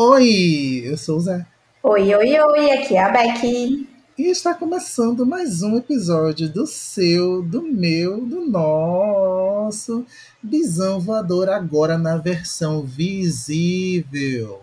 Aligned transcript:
Oi, 0.00 0.82
eu 0.84 0.96
sou 0.96 1.16
o 1.16 1.20
Zé. 1.20 1.44
Oi, 1.82 2.14
oi, 2.14 2.40
oi, 2.40 2.70
aqui 2.70 2.94
é 2.94 3.02
a 3.02 3.08
Becky. 3.08 3.88
E 4.16 4.30
está 4.30 4.54
começando 4.54 5.26
mais 5.26 5.60
um 5.60 5.76
episódio 5.76 6.48
do 6.48 6.68
seu, 6.68 7.42
do 7.42 7.62
meu, 7.62 8.24
do 8.24 8.46
nosso 8.48 10.06
Bisão 10.40 11.00
Voador, 11.00 11.48
agora 11.48 11.98
na 11.98 12.16
versão 12.16 12.82
visível. 12.82 14.60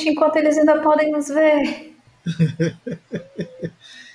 Gente, 0.00 0.08
enquanto 0.08 0.36
eles 0.36 0.56
ainda 0.56 0.80
podem 0.80 1.12
nos 1.12 1.28
ver. 1.28 1.94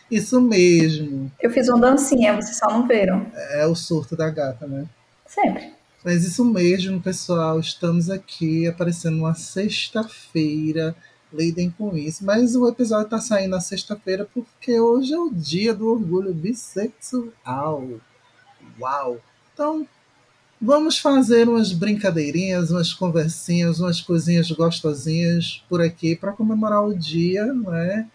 Isso 0.09 0.39
mesmo. 0.41 1.31
Eu 1.41 1.49
fiz 1.49 1.67
uma 1.67 1.79
dancinha, 1.79 2.35
vocês 2.35 2.57
só 2.57 2.67
não 2.67 2.87
viram. 2.87 3.25
É 3.51 3.65
o 3.65 3.75
surto 3.75 4.15
da 4.15 4.29
gata, 4.29 4.67
né? 4.67 4.85
Sempre. 5.25 5.73
Mas 6.03 6.23
isso 6.23 6.45
mesmo, 6.45 7.01
pessoal. 7.01 7.59
Estamos 7.59 8.11
aqui 8.11 8.67
aparecendo 8.67 9.17
uma 9.17 9.33
sexta-feira. 9.33 10.95
Lidem 11.33 11.71
com 11.71 11.97
isso. 11.97 12.23
Mas 12.23 12.55
o 12.55 12.67
episódio 12.67 13.09
tá 13.09 13.19
saindo 13.19 13.49
na 13.49 13.59
sexta-feira 13.59 14.29
porque 14.31 14.79
hoje 14.79 15.15
é 15.15 15.17
o 15.17 15.31
dia 15.31 15.73
do 15.73 15.89
orgulho 15.89 16.31
bissexual. 16.31 17.89
Uau! 18.79 19.19
Então, 19.51 19.87
vamos 20.61 20.97
fazer 20.97 21.47
umas 21.47 21.71
brincadeirinhas, 21.71 22.71
umas 22.71 22.93
conversinhas, 22.93 23.79
umas 23.79 24.01
coisinhas 24.01 24.49
gostosinhas 24.51 25.63
por 25.69 25.81
aqui 25.81 26.15
para 26.15 26.33
comemorar 26.33 26.83
o 26.83 26.97
dia, 26.97 27.45
não 27.45 27.73
é? 27.73 28.07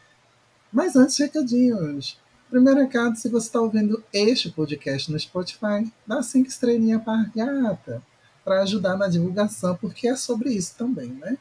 Mas 0.73 0.97
antes, 0.97 1.19
recadinhos. 1.19 2.19
Primeiro 2.49 2.81
recado, 2.81 3.17
se 3.17 3.29
você 3.29 3.47
está 3.47 3.61
ouvindo 3.61 4.03
este 4.13 4.51
podcast 4.51 5.11
no 5.11 5.19
Spotify, 5.19 5.91
dá 6.07 6.23
cinco 6.23 6.49
estrelinhas 6.49 7.03
para 7.03 7.21
a 7.21 7.31
gata, 7.35 8.03
para 8.45 8.63
ajudar 8.63 8.97
na 8.97 9.07
divulgação, 9.07 9.77
porque 9.77 10.09
é 10.09 10.17
sobre 10.17 10.51
isso 10.51 10.75
também, 10.77 11.11
né? 11.11 11.39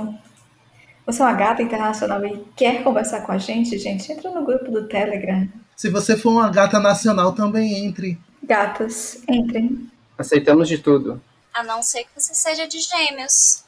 Você 1.07 1.23
é 1.23 1.25
uma 1.25 1.33
gata 1.33 1.63
internacional 1.63 2.25
e 2.25 2.45
quer 2.55 2.85
conversar 2.85 3.23
com 3.23 3.33
a 3.33 3.39
gente, 3.39 3.79
gente? 3.79 4.13
Entra 4.13 4.31
no 4.31 4.45
grupo 4.45 4.71
do 4.71 4.87
Telegram. 4.87 5.49
Se 5.75 5.89
você 5.89 6.17
for 6.17 6.31
uma 6.31 6.51
gata 6.51 6.79
nacional, 6.79 7.33
também 7.33 7.85
entre. 7.85 8.19
Gatas, 8.43 9.23
entrem. 9.29 9.91
Aceitamos 10.17 10.69
de 10.69 10.79
tudo. 10.79 11.21
A 11.55 11.63
não 11.65 11.83
ser 11.83 12.05
que 12.05 12.11
você 12.15 12.35
seja 12.35 12.69
de 12.69 12.79
gêmeos. 12.79 13.65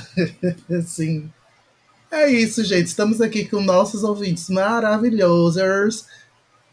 Sim. 0.84 1.30
É 2.12 2.30
isso, 2.30 2.62
gente. 2.62 2.88
Estamos 2.88 3.22
aqui 3.22 3.48
com 3.48 3.58
nossos 3.58 4.04
ouvintes 4.04 4.50
maravilhosos. 4.50 6.04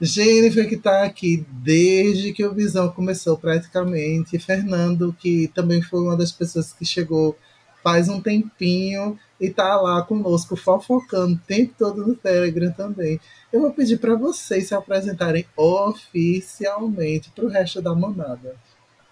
Jennifer, 0.02 0.68
que 0.68 0.76
está 0.76 1.06
aqui 1.06 1.46
desde 1.50 2.34
que 2.34 2.46
o 2.46 2.54
Visão 2.54 2.92
começou, 2.92 3.38
praticamente. 3.38 4.38
Fernando, 4.38 5.16
que 5.18 5.48
também 5.56 5.82
foi 5.82 6.02
uma 6.02 6.18
das 6.18 6.34
pessoas 6.34 6.74
que 6.74 6.84
chegou 6.84 7.38
faz 7.82 8.10
um 8.10 8.20
tempinho 8.20 9.18
e 9.40 9.50
tá 9.50 9.80
lá 9.80 10.02
conosco, 10.02 10.58
fofocando 10.58 11.36
o 11.36 11.48
tempo 11.48 11.74
todo 11.80 12.06
no 12.06 12.18
Telegram 12.18 12.74
também. 12.74 13.18
Eu 13.54 13.62
vou 13.62 13.72
pedir 13.72 13.98
para 13.98 14.16
vocês 14.16 14.68
se 14.68 14.76
apresentarem 14.76 15.48
oficialmente 15.56 17.30
para 17.30 17.46
o 17.46 17.50
resto 17.50 17.82
da 17.82 17.96
manada. 17.96 18.58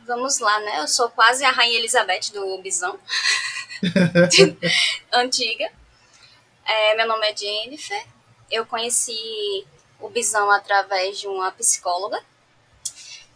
Vamos 0.06 0.40
lá, 0.40 0.60
né? 0.60 0.82
Eu 0.82 0.90
sou 0.90 1.10
quase 1.10 1.46
a 1.46 1.52
Rainha 1.52 1.80
Elizabeth 1.80 2.34
do 2.34 2.62
Bisão. 2.62 3.00
Antiga. 5.14 5.72
É, 6.68 6.96
meu 6.98 7.08
nome 7.08 7.26
é 7.26 7.36
Jennifer. 7.36 8.06
Eu 8.52 8.66
conheci 8.66 9.66
o 10.02 10.10
Bisão 10.10 10.52
através 10.52 11.18
de 11.18 11.26
uma 11.26 11.50
psicóloga. 11.54 12.20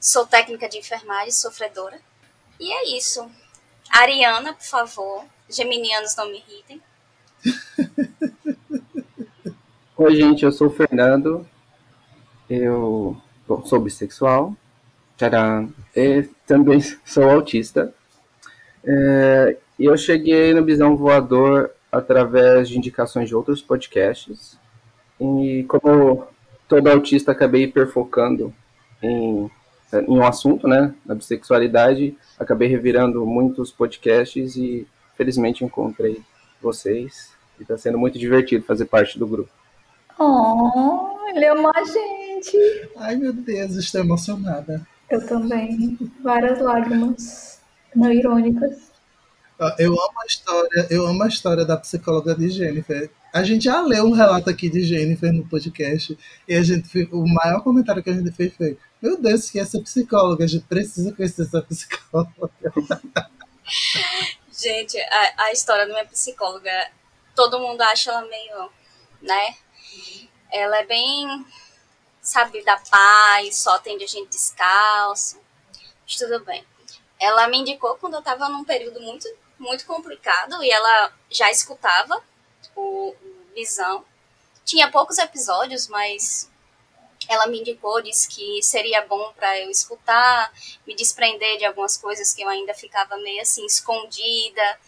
Sou 0.01 0.27
técnica 0.27 0.67
de 0.67 0.77
enfermagem, 0.77 1.31
sofredora. 1.31 1.97
E 2.59 2.69
é 2.69 2.97
isso. 2.97 3.31
Ariana, 3.89 4.53
por 4.53 4.65
favor. 4.65 5.23
Geminianos 5.49 6.13
não 6.17 6.29
me 6.29 6.43
irritem. 6.45 6.81
Oi, 9.95 10.15
gente, 10.15 10.43
eu 10.43 10.51
sou 10.51 10.67
o 10.67 10.75
Fernando. 10.75 11.47
Eu 12.49 13.15
bom, 13.47 13.65
sou 13.65 13.79
bissexual. 13.79 14.53
Tcharam. 15.17 15.73
E 15.95 16.23
também 16.45 16.81
sou 17.05 17.29
autista. 17.29 17.95
É, 18.83 19.57
eu 19.79 19.95
cheguei 19.95 20.53
no 20.53 20.63
Bisão 20.63 20.97
Voador 20.97 21.71
através 21.91 22.69
de 22.69 22.77
indicações 22.77 23.27
de 23.27 23.35
outros 23.35 23.61
podcasts. 23.61 24.57
E 25.19 25.65
como 25.67 26.25
todo 26.67 26.87
autista, 26.87 27.31
acabei 27.31 27.63
hiperfocando 27.63 28.53
em, 29.03 29.51
em 29.93 30.17
um 30.17 30.25
assunto, 30.25 30.67
né, 30.67 30.93
na 31.05 31.13
bissexualidade. 31.13 32.17
Acabei 32.39 32.67
revirando 32.67 33.25
muitos 33.25 33.71
podcasts 33.71 34.55
e 34.55 34.87
felizmente 35.15 35.65
encontrei 35.65 36.21
vocês. 36.61 37.31
E 37.59 37.63
está 37.63 37.77
sendo 37.77 37.97
muito 37.97 38.17
divertido 38.17 38.63
fazer 38.63 38.85
parte 38.85 39.19
do 39.19 39.27
grupo. 39.27 39.49
Oh, 40.17 41.27
ele 41.29 41.45
ama 41.45 41.71
a 41.75 41.83
gente. 41.83 42.57
Ai, 42.97 43.15
meu 43.15 43.33
Deus, 43.33 43.75
estou 43.75 44.01
emocionada. 44.01 44.85
Eu 45.09 45.25
também. 45.27 45.97
Várias 46.23 46.59
lágrimas 46.59 47.61
não 47.95 48.11
irônicas. 48.11 48.90
Eu 49.77 49.91
amo 49.91 50.19
a 50.19 50.25
história, 50.25 50.87
eu 50.89 51.05
amo 51.05 51.21
a 51.21 51.27
história 51.27 51.63
da 51.63 51.77
psicóloga 51.77 52.33
de 52.33 52.49
Jennifer. 52.49 53.11
A 53.31 53.43
gente 53.43 53.65
já 53.65 53.79
leu 53.79 54.05
um 54.05 54.11
relato 54.11 54.49
aqui 54.49 54.67
de 54.67 54.83
Jennifer 54.83 55.31
no 55.31 55.47
podcast 55.47 56.17
e 56.47 56.55
a 56.55 56.63
gente 56.63 57.07
o 57.11 57.27
maior 57.27 57.61
comentário 57.63 58.01
que 58.01 58.09
a 58.09 58.13
gente 58.13 58.31
fez 58.31 58.55
foi: 58.55 58.75
Meu 58.99 59.21
Deus, 59.21 59.51
que 59.51 59.59
essa 59.59 59.79
psicóloga, 59.79 60.45
a 60.45 60.47
gente 60.47 60.65
precisa 60.65 61.13
conhecer 61.13 61.43
essa 61.43 61.61
psicóloga. 61.61 62.49
gente, 64.51 64.99
a, 64.99 65.43
a 65.43 65.51
história 65.51 65.85
da 65.85 65.93
minha 65.93 66.07
psicóloga, 66.07 66.89
todo 67.35 67.59
mundo 67.59 67.81
acha 67.81 68.09
ela 68.09 68.27
meio, 68.27 68.71
né? 69.21 69.55
Ela 70.51 70.79
é 70.79 70.85
bem, 70.87 71.45
sabe, 72.19 72.63
da 72.63 72.77
paz, 72.89 73.57
só 73.57 73.75
atende 73.75 74.05
a 74.05 74.07
gente 74.07 74.31
descalço. 74.31 75.39
Mas 76.03 76.15
tudo 76.15 76.43
bem. 76.43 76.65
Ela 77.19 77.47
me 77.47 77.59
indicou 77.59 77.95
quando 77.97 78.15
eu 78.15 78.23
tava 78.23 78.49
num 78.49 78.63
período 78.63 78.99
muito 78.99 79.27
muito 79.61 79.85
complicado 79.85 80.61
e 80.63 80.71
ela 80.71 81.13
já 81.29 81.49
escutava 81.51 82.21
o, 82.75 83.09
o 83.09 83.45
Visão. 83.53 84.03
Tinha 84.65 84.91
poucos 84.91 85.17
episódios, 85.17 85.87
mas 85.87 86.49
ela 87.29 87.47
me 87.47 87.59
indicou, 87.59 88.01
disse 88.01 88.27
que 88.27 88.61
seria 88.63 89.05
bom 89.05 89.31
para 89.33 89.59
eu 89.59 89.69
escutar, 89.69 90.51
me 90.85 90.95
desprender 90.95 91.57
de 91.57 91.65
algumas 91.65 91.95
coisas 91.95 92.33
que 92.33 92.41
eu 92.41 92.49
ainda 92.49 92.73
ficava 92.73 93.15
meio 93.17 93.41
assim 93.41 93.65
escondida, 93.65 94.79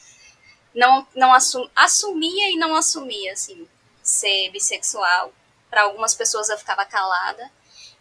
não 0.73 1.07
não 1.15 1.31
assum, 1.33 1.69
assumia 1.75 2.49
e 2.49 2.55
não 2.55 2.75
assumia 2.75 3.33
assim 3.33 3.67
ser 4.01 4.49
bissexual. 4.51 5.31
Para 5.69 5.83
algumas 5.83 6.15
pessoas 6.15 6.49
eu 6.49 6.57
ficava 6.57 6.85
calada 6.85 7.51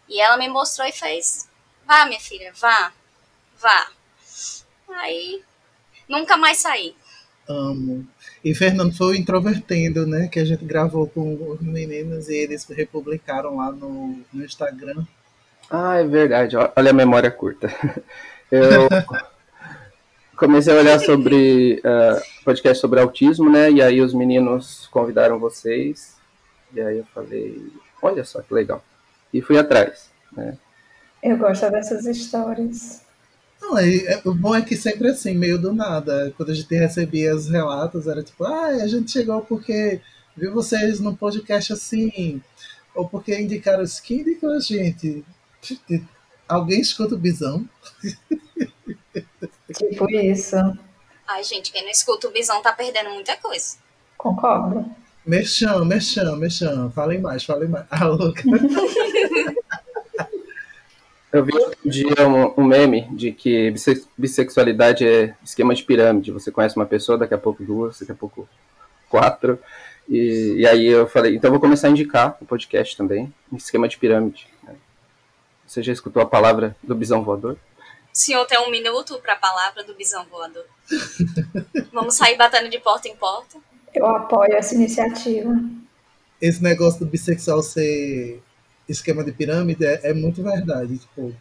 e 0.07 0.19
ela 0.19 0.37
me 0.37 0.47
mostrou 0.49 0.87
e 0.87 0.91
fez: 0.91 1.47
"Vá, 1.85 2.05
minha 2.05 2.19
filha, 2.19 2.51
vá. 2.53 2.91
Vá". 3.57 3.91
Aí 4.89 5.43
nunca 6.13 6.37
mais 6.37 6.57
saí. 6.57 6.95
Amo. 7.47 8.05
E 8.43 8.53
Fernando 8.53 8.95
foi 8.95 9.07
o 9.07 9.15
Introvertendo, 9.15 10.05
né? 10.05 10.27
Que 10.27 10.39
a 10.39 10.45
gente 10.45 10.63
gravou 10.63 11.07
com 11.07 11.33
os 11.51 11.61
meninos 11.61 12.29
e 12.29 12.35
eles 12.35 12.65
republicaram 12.65 13.57
lá 13.57 13.71
no, 13.71 14.19
no 14.31 14.45
Instagram. 14.45 15.03
Ah, 15.69 15.97
é 15.97 16.05
verdade. 16.05 16.55
Olha 16.55 16.91
a 16.91 16.93
memória 16.93 17.31
curta. 17.31 17.73
Eu 18.51 18.87
comecei 20.37 20.71
a 20.71 20.77
olhar 20.77 20.99
sobre 20.99 21.79
uh, 21.79 22.43
podcast 22.45 22.79
sobre 22.79 22.99
autismo, 22.99 23.49
né? 23.49 23.71
E 23.71 23.81
aí 23.81 23.99
os 23.99 24.13
meninos 24.13 24.87
convidaram 24.91 25.39
vocês. 25.39 26.15
E 26.71 26.79
aí 26.79 26.99
eu 26.99 27.05
falei, 27.13 27.71
olha 28.01 28.23
só 28.23 28.41
que 28.41 28.53
legal. 28.53 28.83
E 29.33 29.41
fui 29.41 29.57
atrás, 29.57 30.11
né? 30.31 30.57
Eu 31.21 31.37
gosto 31.37 31.69
dessas 31.71 32.05
histórias. 32.05 33.02
Não, 33.63 33.77
é, 33.77 33.95
é, 33.95 34.21
o 34.25 34.33
bom 34.33 34.53
é 34.53 34.61
que 34.61 34.75
sempre 34.75 35.07
assim, 35.07 35.33
meio 35.33 35.57
do 35.57 35.73
nada. 35.73 36.33
Quando 36.35 36.51
a 36.51 36.53
gente 36.53 36.75
recebia 36.75 37.33
os 37.33 37.47
relatos, 37.47 38.07
era 38.07 38.21
tipo, 38.21 38.43
ah, 38.43 38.67
a 38.67 38.87
gente 38.87 39.09
chegou 39.09 39.41
porque 39.41 40.01
viu 40.35 40.53
vocês 40.53 40.99
no 40.99 41.15
podcast 41.15 41.71
assim, 41.71 42.41
ou 42.93 43.07
porque 43.07 43.39
indicaram 43.39 43.81
os 43.81 44.01
que 44.01 44.15
indicou 44.15 44.51
a 44.51 44.59
gente. 44.59 45.23
Alguém 46.47 46.81
escuta 46.81 47.15
o 47.15 47.17
bisão? 47.17 47.67
Tipo 49.73 50.09
isso. 50.11 50.57
Ai, 51.25 51.43
gente, 51.45 51.71
quem 51.71 51.83
não 51.83 51.91
escuta 51.91 52.27
o 52.27 52.31
bisão 52.31 52.61
tá 52.61 52.73
perdendo 52.73 53.11
muita 53.11 53.37
coisa. 53.37 53.77
Concordo. 54.17 54.93
Mexão, 55.25 55.85
mexão, 55.85 56.35
mexão. 56.35 56.91
Falem 56.91 57.21
mais, 57.21 57.45
falem 57.45 57.69
mais. 57.69 57.85
Ah, 57.89 58.07
louca. 58.07 58.43
Eu 61.33 61.43
vi 61.43 61.51
outro 61.57 61.89
dia 61.89 62.27
um, 62.27 62.61
um, 62.61 62.63
meme 62.63 63.09
de 63.11 63.31
que 63.31 63.73
bissexualidade 64.15 65.03
é 65.03 65.35
esquema 65.43 65.73
de 65.73 65.81
pirâmide. 65.81 66.31
Você 66.31 66.51
conhece 66.51 66.75
uma 66.75 66.85
pessoa, 66.85 67.17
daqui 67.17 67.33
a 67.33 67.39
pouco 67.39 67.63
duas, 67.63 67.99
daqui 67.99 68.11
a 68.11 68.15
pouco 68.15 68.47
quatro. 69.09 69.57
E, 70.07 70.57
e 70.59 70.67
aí 70.67 70.85
eu 70.85 71.07
falei, 71.07 71.35
então 71.35 71.49
vou 71.49 71.59
começar 71.59 71.87
a 71.87 71.89
indicar 71.89 72.37
o 72.39 72.45
podcast 72.45 72.95
também, 72.95 73.33
esquema 73.51 73.87
de 73.87 73.97
pirâmide. 73.97 74.47
Você 75.65 75.81
já 75.81 75.91
escutou 75.91 76.21
a 76.21 76.25
palavra 76.27 76.75
do 76.83 76.93
bisão 76.93 77.23
voador? 77.23 77.53
O 77.53 78.15
senhor 78.15 78.45
tem 78.45 78.59
um 78.59 78.69
minuto 78.69 79.19
para 79.19 79.33
a 79.33 79.37
palavra 79.37 79.83
do 79.83 79.95
bisão 79.95 80.23
voador. 80.25 80.65
Vamos 81.91 82.13
sair 82.13 82.37
batendo 82.37 82.69
de 82.69 82.77
porta 82.77 83.07
em 83.07 83.15
porta. 83.15 83.57
Eu 83.91 84.05
apoio 84.05 84.53
essa 84.53 84.75
iniciativa. 84.75 85.51
Esse 86.39 86.61
negócio 86.61 86.99
do 86.99 87.07
bissexual 87.07 87.63
ser 87.63 88.39
esquema 88.87 89.23
de 89.23 89.31
pirâmide 89.31 89.85
é, 89.85 90.09
é 90.09 90.13
muito 90.13 90.43
verdade. 90.43 90.97
Tipo, 90.97 91.33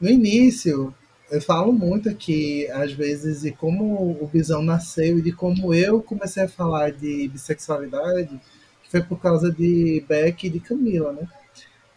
no 0.00 0.08
início, 0.08 0.94
eu 1.30 1.40
falo 1.40 1.72
muito 1.72 2.08
aqui, 2.08 2.68
às 2.70 2.92
vezes, 2.92 3.42
de 3.42 3.52
como 3.52 4.16
o 4.20 4.26
Bisão 4.32 4.62
nasceu 4.62 5.18
e 5.18 5.22
de 5.22 5.32
como 5.32 5.74
eu 5.74 6.00
comecei 6.02 6.44
a 6.44 6.48
falar 6.48 6.92
de 6.92 7.28
bissexualidade, 7.28 8.40
que 8.82 8.90
foi 8.90 9.02
por 9.02 9.20
causa 9.20 9.50
de 9.50 10.04
Beck 10.08 10.46
e 10.46 10.50
de 10.50 10.60
Camila, 10.60 11.12
né? 11.12 11.28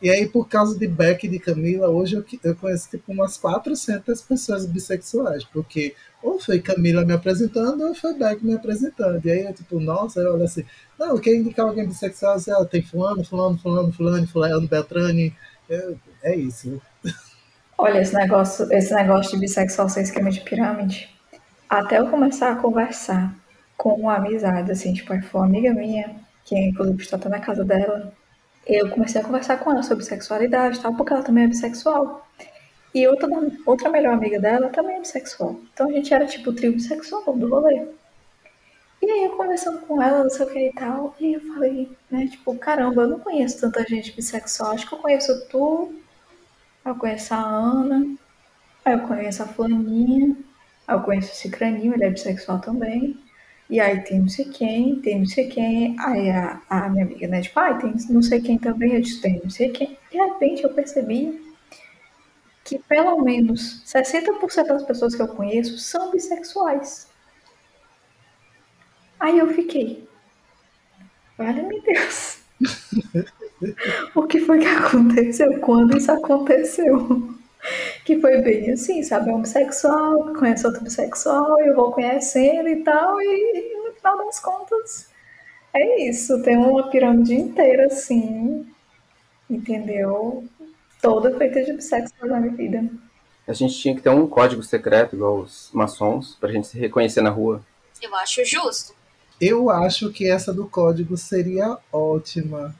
E 0.02 0.10
aí, 0.10 0.28
por 0.28 0.48
causa 0.48 0.78
de 0.78 0.88
Beck 0.88 1.26
e 1.26 1.30
de 1.30 1.40
Camila, 1.40 1.90
hoje 1.90 2.16
eu, 2.16 2.26
eu 2.44 2.56
conheço 2.56 2.90
tipo 2.90 3.12
umas 3.12 3.38
400 3.38 4.22
pessoas 4.22 4.66
bissexuais, 4.66 5.44
porque 5.44 5.94
ou 6.24 6.40
foi 6.40 6.60
Camila 6.60 7.06
me 7.06 7.14
apresentando 7.14 7.86
ou 7.86 7.94
foi 7.94 8.14
Beck 8.14 8.44
me 8.46 8.54
apresentando. 8.54 9.26
E 9.26 9.32
aí 9.32 9.46
eu, 9.46 9.54
tipo, 9.54 9.80
nossa, 9.80 10.22
eu 10.22 10.34
olho 10.34 10.44
assim, 10.44 10.64
não, 10.98 11.10
eu 11.10 11.20
quero 11.20 11.38
indicar 11.38 11.66
alguém 11.66 11.86
bissexual, 11.86 12.34
assim, 12.36 12.52
ah, 12.52 12.64
tem 12.66 12.82
fulano, 12.82 13.24
fulano, 13.24 13.58
fulano, 13.58 13.92
fulano, 13.92 14.28
fulano, 14.28 14.68
Beltrane. 14.68 15.36
É, 15.70 15.94
é 16.24 16.36
isso. 16.36 16.82
Olha, 17.78 18.02
esse 18.02 18.14
negócio, 18.14 18.72
esse 18.74 18.94
negócio 18.94 19.34
de 19.34 19.40
bissexual 19.40 19.90
ser 19.90 20.02
esquema 20.02 20.30
de 20.30 20.42
pirâmide, 20.42 21.10
até 21.70 22.00
eu 22.00 22.08
começar 22.08 22.52
a 22.52 22.56
conversar 22.56 23.34
com 23.78 23.94
uma 23.94 24.16
amizade, 24.16 24.72
assim, 24.72 24.94
tipo, 24.94 25.08
foi 25.22 25.42
uma 25.42 25.46
amiga 25.46 25.74
minha, 25.74 26.16
que 26.44 26.58
inclusive 26.58 27.02
está 27.02 27.18
na 27.30 27.40
casa 27.40 27.64
dela, 27.64 28.12
eu 28.66 28.90
comecei 28.90 29.22
a 29.22 29.24
conversar 29.24 29.58
com 29.58 29.72
ela 29.72 29.84
sobre 29.84 30.04
sexualidade 30.04 30.78
e 30.78 30.82
tal, 30.82 30.96
porque 30.96 31.14
ela 31.14 31.24
também 31.24 31.46
é 31.46 31.48
bissexual. 31.48 32.28
E 32.94 33.08
outra, 33.08 33.28
outra 33.66 33.90
melhor 33.90 34.14
amiga 34.14 34.40
dela 34.40 34.70
também 34.70 34.98
é 34.98 35.00
bissexual. 35.00 35.60
Então 35.74 35.90
a 35.90 35.92
gente 35.92 36.14
era 36.14 36.26
tipo 36.26 36.54
trio 36.54 36.74
bissexual 36.74 37.24
do 37.36 37.50
rolê. 37.50 37.88
E 39.02 39.10
aí 39.10 39.24
eu 39.24 39.38
conversando 39.38 39.80
com 39.82 40.02
ela, 40.02 40.24
não 40.24 40.30
sei 40.30 40.46
o 40.46 40.50
que 40.50 40.60
e 40.60 40.74
tal, 40.74 41.16
e 41.20 41.34
eu 41.34 41.42
falei, 41.54 41.90
né, 42.12 42.28
tipo, 42.28 42.54
caramba, 42.58 43.04
eu 43.04 43.08
não 43.08 43.20
conheço 43.20 43.62
tanta 43.62 43.84
gente 43.88 44.12
bissexual, 44.12 44.74
acho 44.74 44.88
que 44.88 44.94
eu 44.94 45.00
conheço 45.00 45.48
tu, 45.48 45.94
eu 46.86 46.96
conheço 46.96 47.34
a 47.34 47.38
Ana, 47.38 48.06
aí 48.84 48.94
eu 48.94 49.08
conheço 49.08 49.42
a 49.42 49.48
Flaninha, 49.48 50.36
aí 50.86 50.96
eu 50.96 51.02
conheço 51.02 51.32
o 51.32 51.36
Cicraninho, 51.36 51.94
ele 51.94 52.04
é 52.04 52.10
bissexual 52.10 52.60
também. 52.60 53.18
E 53.70 53.80
aí 53.80 54.04
tem 54.04 54.20
não 54.20 54.28
sei 54.28 54.46
quem, 54.46 55.00
tem 55.00 55.20
não 55.20 55.26
sei 55.28 55.48
quem. 55.48 55.96
Aí 56.00 56.30
a, 56.32 56.62
a 56.70 56.90
minha 56.90 57.06
amiga, 57.06 57.28
né? 57.28 57.42
Tipo, 57.42 57.60
ah, 57.60 57.74
tem 57.76 57.94
não 58.10 58.22
sei 58.22 58.42
quem 58.42 58.58
também. 58.58 58.96
Eu 58.96 59.02
disse, 59.02 59.22
tem 59.22 59.40
não 59.44 59.50
sei 59.50 59.70
quem. 59.70 59.98
De 60.12 60.18
repente 60.18 60.64
eu 60.64 60.74
percebi 60.74 61.40
que 62.64 62.80
pelo 62.80 63.22
menos 63.22 63.84
60% 63.86 64.68
das 64.68 64.84
pessoas 64.84 65.16
que 65.16 65.22
eu 65.22 65.28
conheço 65.28 65.78
são 65.78 66.12
bissexuais. 66.12 67.08
Aí 69.20 69.38
eu 69.38 69.48
fiquei. 69.54 70.08
Vale 71.38 71.62
meu 71.62 71.82
Deus. 71.84 72.40
o 74.16 74.24
que 74.28 74.40
foi 74.40 74.60
que 74.60 74.66
aconteceu? 74.66 75.60
Quando 75.60 75.98
isso 75.98 76.12
aconteceu? 76.12 77.39
Que 78.10 78.20
foi 78.20 78.42
bem 78.42 78.72
assim, 78.72 79.04
sabe? 79.04 79.30
É 79.30 79.34
um 79.36 79.44
bissexual, 79.44 80.34
conhece 80.34 80.66
outro 80.66 80.84
bissexual, 80.84 81.60
eu 81.60 81.76
vou 81.76 81.92
conhecendo 81.92 82.68
e 82.68 82.78
tal, 82.78 83.22
e 83.22 83.86
no 83.86 83.94
final 83.94 84.18
das 84.26 84.40
contas 84.40 85.12
é 85.72 86.10
isso. 86.10 86.42
Tem 86.42 86.58
uma 86.58 86.90
pirâmide 86.90 87.36
inteira, 87.36 87.86
assim, 87.86 88.68
entendeu? 89.48 90.44
Toda 91.00 91.38
feita 91.38 91.64
de 91.64 91.74
bissexual 91.74 92.32
na 92.32 92.40
minha 92.40 92.56
vida. 92.56 92.84
A 93.48 93.54
gente 93.54 93.78
tinha 93.78 93.96
que 93.96 94.02
ter 94.02 94.10
um 94.10 94.26
código 94.26 94.64
secreto, 94.64 95.16
igual 95.16 95.38
os 95.42 95.70
maçons, 95.72 96.36
pra 96.40 96.52
gente 96.52 96.66
se 96.66 96.80
reconhecer 96.80 97.22
na 97.22 97.30
rua. 97.30 97.62
Eu 98.02 98.16
acho 98.16 98.44
justo. 98.44 98.96
Eu 99.40 99.70
acho 99.70 100.12
que 100.12 100.28
essa 100.28 100.52
do 100.52 100.68
código 100.68 101.16
seria 101.16 101.78
ótima. 101.94 102.74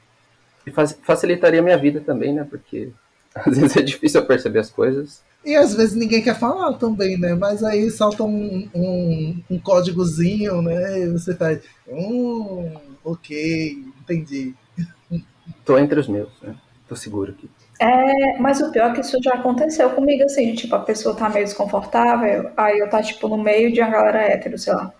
E 0.66 0.72
facilitaria 0.72 1.60
a 1.60 1.62
minha 1.62 1.78
vida 1.78 2.00
também, 2.00 2.34
né? 2.34 2.42
Porque 2.42 2.90
Às 3.46 3.56
vezes 3.56 3.76
é 3.76 3.82
difícil 3.82 4.20
eu 4.20 4.26
perceber 4.26 4.58
as 4.58 4.70
coisas. 4.70 5.22
E 5.44 5.56
às 5.56 5.74
vezes 5.74 5.94
ninguém 5.94 6.22
quer 6.22 6.38
falar 6.38 6.74
também, 6.74 7.16
né? 7.18 7.34
Mas 7.34 7.64
aí 7.64 7.90
salta 7.90 8.24
um, 8.24 8.68
um, 8.74 9.42
um 9.50 9.58
códigozinho, 9.58 10.60
né? 10.60 11.00
E 11.00 11.08
você 11.08 11.34
faz, 11.34 11.62
hum, 11.88 12.74
ok, 13.02 13.84
entendi. 14.02 14.54
Tô 15.64 15.78
entre 15.78 15.98
os 15.98 16.08
meus, 16.08 16.30
né? 16.42 16.54
Tô 16.86 16.94
seguro 16.94 17.32
aqui. 17.32 17.48
É, 17.80 18.36
mas 18.38 18.60
o 18.60 18.70
pior 18.70 18.90
é 18.90 18.94
que 18.94 19.00
isso 19.00 19.16
já 19.22 19.34
aconteceu 19.34 19.88
comigo, 19.90 20.24
assim, 20.24 20.54
tipo, 20.54 20.74
a 20.74 20.80
pessoa 20.80 21.16
tá 21.16 21.30
meio 21.30 21.46
desconfortável, 21.46 22.50
aí 22.54 22.78
eu 22.78 22.90
tá, 22.90 23.02
tipo, 23.02 23.26
no 23.26 23.38
meio 23.38 23.72
de 23.72 23.80
uma 23.80 23.88
galera 23.88 24.22
hétero, 24.22 24.58
sei 24.58 24.74
lá. 24.74 24.92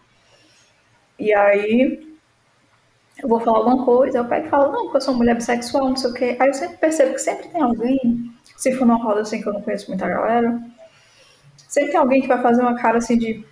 E 1.18 1.34
aí 1.34 2.09
eu 3.22 3.28
vou 3.28 3.40
falar 3.40 3.58
alguma 3.58 3.84
coisa, 3.84 4.24
pego 4.24 4.46
e 4.46 4.50
falo, 4.50 4.72
não, 4.72 4.82
porque 4.84 4.96
eu 4.98 5.00
sou 5.00 5.14
mulher 5.14 5.34
bissexual, 5.34 5.88
não 5.88 5.96
sei 5.96 6.10
o 6.10 6.14
quê. 6.14 6.36
Aí 6.38 6.48
eu 6.48 6.54
sempre 6.54 6.76
percebo 6.78 7.14
que 7.14 7.20
sempre 7.20 7.48
tem 7.48 7.60
alguém, 7.60 8.32
se 8.56 8.72
for 8.72 8.86
numa 8.86 9.02
roda 9.02 9.20
assim 9.20 9.40
que 9.40 9.48
eu 9.48 9.52
não 9.52 9.62
conheço 9.62 9.88
muita 9.88 10.08
galera, 10.08 10.60
sempre 11.68 11.90
tem 11.90 12.00
alguém 12.00 12.22
que 12.22 12.28
vai 12.28 12.40
fazer 12.40 12.62
uma 12.62 12.76
cara 12.76 12.98
assim 12.98 13.18
de 13.18 13.44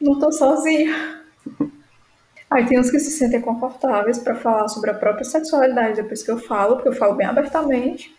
não 0.00 0.18
tô 0.18 0.30
sozinha. 0.32 1.20
Aí 2.50 2.66
tem 2.66 2.80
uns 2.80 2.90
que 2.90 2.98
se 2.98 3.12
sentem 3.12 3.40
confortáveis 3.40 4.18
para 4.18 4.34
falar 4.34 4.66
sobre 4.66 4.90
a 4.90 4.94
própria 4.94 5.24
sexualidade 5.24 6.02
depois 6.02 6.22
que 6.22 6.30
eu 6.30 6.38
falo, 6.38 6.74
porque 6.74 6.88
eu 6.88 6.92
falo 6.92 7.14
bem 7.14 7.26
abertamente. 7.26 8.12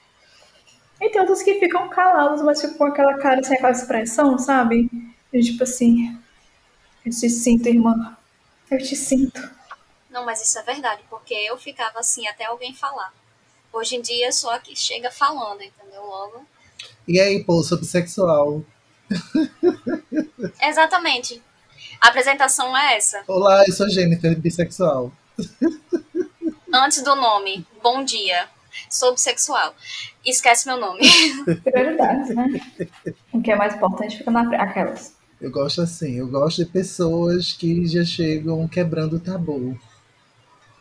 E 1.01 1.09
tem 1.09 1.19
outros 1.19 1.43
que 1.43 1.59
ficam 1.59 1.89
calados, 1.89 2.41
mas 2.41 2.61
ficam 2.61 2.77
com 2.77 2.83
aquela 2.85 3.17
cara 3.17 3.43
sem 3.43 3.57
aquela 3.57 3.71
expressão, 3.71 4.38
sabe? 4.38 4.89
E, 5.33 5.41
tipo 5.41 5.63
assim, 5.63 6.17
eu 7.05 7.11
te 7.11 7.29
sinto, 7.29 7.67
irmã. 7.67 8.15
Eu 8.69 8.77
te 8.77 8.95
sinto. 8.95 9.50
Não, 10.11 10.25
mas 10.25 10.43
isso 10.43 10.59
é 10.59 10.63
verdade, 10.63 11.01
porque 11.09 11.33
eu 11.33 11.57
ficava 11.57 11.99
assim 11.99 12.27
até 12.27 12.45
alguém 12.45 12.73
falar. 12.75 13.13
Hoje 13.71 13.95
em 13.95 14.01
dia 14.01 14.31
só 14.33 14.59
que 14.59 14.75
chega 14.75 15.09
falando, 15.09 15.61
entendeu? 15.61 16.01
Logo. 16.03 16.45
E 17.07 17.19
aí, 17.19 17.41
pô, 17.43 17.63
sobre 17.63 17.85
sexual. 17.85 18.61
Exatamente. 20.61 21.41
A 22.01 22.09
apresentação 22.09 22.75
é 22.75 22.97
essa. 22.97 23.23
Olá, 23.25 23.63
eu 23.65 23.73
sou 23.73 23.89
Jennifer, 23.89 24.37
bissexual. 24.37 25.11
Antes 26.73 27.01
do 27.01 27.15
nome, 27.15 27.65
bom 27.81 28.03
dia. 28.03 28.49
Sou 28.89 29.13
bissexual. 29.13 29.73
Esquece 30.25 30.67
meu 30.67 30.77
nome. 30.77 31.01
Prioridades, 31.63 32.35
né? 32.35 32.47
O 33.31 33.41
que 33.41 33.51
é 33.51 33.55
mais 33.55 33.75
importante 33.75 34.17
fica 34.17 34.31
na 34.31 34.45
frente. 34.45 34.61
Aquelas. 34.61 35.15
Eu 35.39 35.49
gosto 35.49 35.81
assim, 35.81 36.19
eu 36.19 36.27
gosto 36.27 36.63
de 36.63 36.69
pessoas 36.69 37.53
que 37.53 37.85
já 37.87 38.03
chegam 38.03 38.67
quebrando 38.67 39.15
o 39.15 39.19
tabu. 39.19 39.79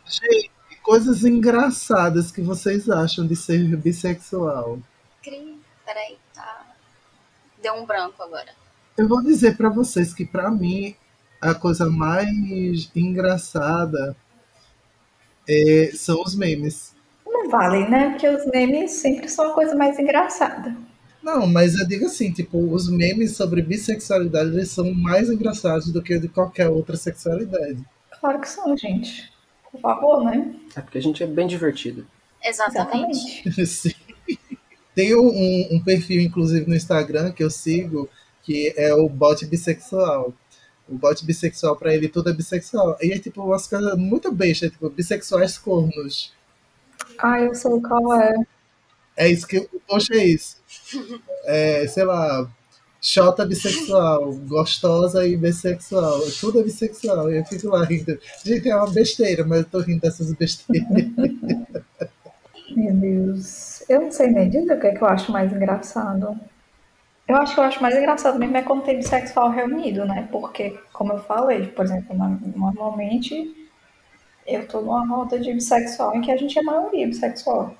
Gente, 0.05 0.51
coisas 0.81 1.23
engraçadas 1.23 2.31
que 2.31 2.41
vocês 2.41 2.89
acham 2.89 3.25
de 3.25 3.35
ser 3.35 3.75
bissexual? 3.77 4.79
Cri, 5.23 5.59
peraí, 5.85 6.17
tá. 6.33 6.65
Deu 7.61 7.73
um 7.75 7.85
branco 7.85 8.21
agora. 8.21 8.51
Eu 8.97 9.07
vou 9.07 9.23
dizer 9.23 9.55
pra 9.55 9.69
vocês 9.69 10.13
que 10.13 10.25
pra 10.25 10.51
mim 10.51 10.95
a 11.39 11.53
coisa 11.53 11.89
mais 11.89 12.91
engraçada 12.95 14.15
é, 15.47 15.91
são 15.93 16.21
os 16.21 16.35
memes. 16.35 16.95
Não 17.25 17.49
vale, 17.49 17.87
né? 17.89 18.11
Porque 18.11 18.27
os 18.27 18.45
memes 18.47 18.91
sempre 18.91 19.27
são 19.29 19.51
a 19.51 19.53
coisa 19.53 19.75
mais 19.75 19.97
engraçada. 19.97 20.75
Não, 21.23 21.45
mas 21.45 21.77
eu 21.77 21.87
digo 21.87 22.05
assim, 22.05 22.31
tipo, 22.31 22.57
os 22.57 22.89
memes 22.89 23.35
sobre 23.35 23.61
bissexualidade 23.61 24.49
eles 24.49 24.69
são 24.69 24.91
mais 24.93 25.29
engraçados 25.29 25.91
do 25.91 26.01
que 26.01 26.17
de 26.17 26.27
qualquer 26.27 26.67
outra 26.67 26.97
sexualidade. 26.97 27.83
Claro 28.19 28.41
que 28.41 28.49
são, 28.49 28.75
gente. 28.75 29.31
Por 29.71 29.81
favor, 29.81 30.23
né? 30.23 30.53
É 30.75 30.81
porque 30.81 30.97
a 30.97 31.01
gente 31.01 31.23
é 31.23 31.27
bem 31.27 31.47
divertido. 31.47 32.05
Exatamente. 32.43 33.43
Exatamente. 33.45 33.65
Sim. 33.67 33.93
Tem 34.93 35.15
um, 35.15 35.67
um 35.71 35.81
perfil, 35.83 36.21
inclusive, 36.21 36.67
no 36.67 36.75
Instagram 36.75 37.31
que 37.31 37.43
eu 37.43 37.49
sigo, 37.49 38.09
que 38.43 38.73
é 38.75 38.93
o 38.93 39.07
bot 39.07 39.45
bissexual. 39.45 40.33
O 40.87 40.95
bot 40.95 41.25
bissexual, 41.25 41.77
pra 41.77 41.93
ele, 41.93 42.09
tudo 42.09 42.29
é 42.29 42.33
bissexual. 42.33 42.97
E 43.01 43.11
é 43.13 43.19
tipo 43.19 43.41
umas 43.41 43.67
coisas 43.67 43.97
muito 43.97 44.31
bestas, 44.31 44.71
tipo, 44.71 44.89
bissexuais 44.89 45.57
cornos. 45.57 46.33
Ah, 47.17 47.39
eu 47.39 47.55
sei 47.55 47.79
qual 47.79 48.19
é. 48.19 48.35
É 49.15 49.29
isso 49.29 49.47
que. 49.47 49.61
Poxa, 49.87 50.13
é 50.15 50.25
isso. 50.25 50.57
É, 51.45 51.87
sei 51.87 52.03
lá. 52.03 52.49
Xota 53.01 53.45
bissexual, 53.45 54.31
gostosa 54.47 55.27
e 55.27 55.35
bissexual. 55.35 56.21
Tudo 56.39 56.59
é 56.59 56.63
bissexual. 56.63 57.31
Eu 57.31 57.43
fico 57.45 57.69
lá 57.69 57.83
rindo. 57.83 58.19
Gente, 58.45 58.69
é 58.69 58.75
uma 58.75 58.91
besteira, 58.91 59.43
mas 59.43 59.59
eu 59.59 59.65
tô 59.65 59.79
rindo 59.79 60.01
dessas 60.01 60.31
besteiras. 60.33 60.87
Meu 62.69 62.93
Deus. 62.93 63.83
Eu 63.89 64.01
não 64.01 64.11
sei 64.11 64.27
nem 64.27 64.47
dizer 64.49 64.73
o 64.73 64.79
que, 64.79 64.87
é 64.87 64.95
que 64.95 65.01
eu 65.01 65.07
acho 65.07 65.31
mais 65.31 65.51
engraçado. 65.51 66.39
Eu 67.27 67.37
acho 67.37 67.55
que 67.55 67.59
eu 67.59 67.63
acho 67.63 67.81
mais 67.81 67.95
engraçado 67.95 68.37
mesmo 68.37 68.57
é 68.57 68.61
quando 68.61 68.83
tem 68.83 68.97
bissexual 68.97 69.49
reunido, 69.49 70.05
né? 70.05 70.27
Porque, 70.31 70.77
como 70.93 71.13
eu 71.13 71.19
falei, 71.19 71.67
por 71.67 71.85
exemplo, 71.85 72.15
normalmente 72.15 73.69
eu 74.45 74.67
tô 74.67 74.81
numa 74.81 75.07
roda 75.07 75.39
de 75.39 75.53
bissexual 75.53 76.15
em 76.15 76.21
que 76.21 76.31
a 76.31 76.37
gente 76.37 76.59
é 76.59 76.61
maioria 76.61 77.07
bissexual. 77.07 77.75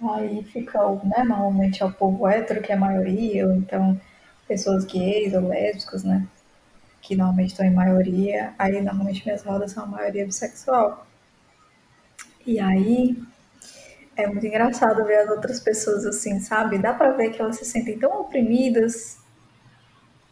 Aí 0.00 0.44
fica, 0.44 0.78
né? 1.04 1.24
Normalmente 1.24 1.82
é 1.82 1.86
o 1.86 1.92
povo 1.92 2.26
hétero 2.26 2.62
que 2.62 2.70
é 2.70 2.74
a 2.74 2.78
maioria, 2.78 3.46
ou 3.46 3.54
então 3.54 4.00
pessoas 4.46 4.84
gays 4.84 5.34
ou 5.34 5.48
lésbicas, 5.48 6.04
né? 6.04 6.26
Que 7.02 7.16
normalmente 7.16 7.50
estão 7.50 7.66
em 7.66 7.74
maioria. 7.74 8.54
Aí 8.58 8.80
normalmente 8.80 9.24
minhas 9.24 9.42
rodas 9.42 9.72
são 9.72 9.84
a 9.84 9.86
maioria 9.86 10.24
bissexual. 10.24 11.06
E 12.46 12.60
aí 12.60 13.20
é 14.16 14.26
muito 14.26 14.46
engraçado 14.46 15.04
ver 15.04 15.18
as 15.18 15.30
outras 15.30 15.60
pessoas 15.60 16.06
assim, 16.06 16.40
sabe? 16.40 16.78
Dá 16.78 16.92
pra 16.92 17.12
ver 17.12 17.30
que 17.30 17.40
elas 17.40 17.56
se 17.56 17.64
sentem 17.64 17.98
tão 17.98 18.20
oprimidas 18.20 19.18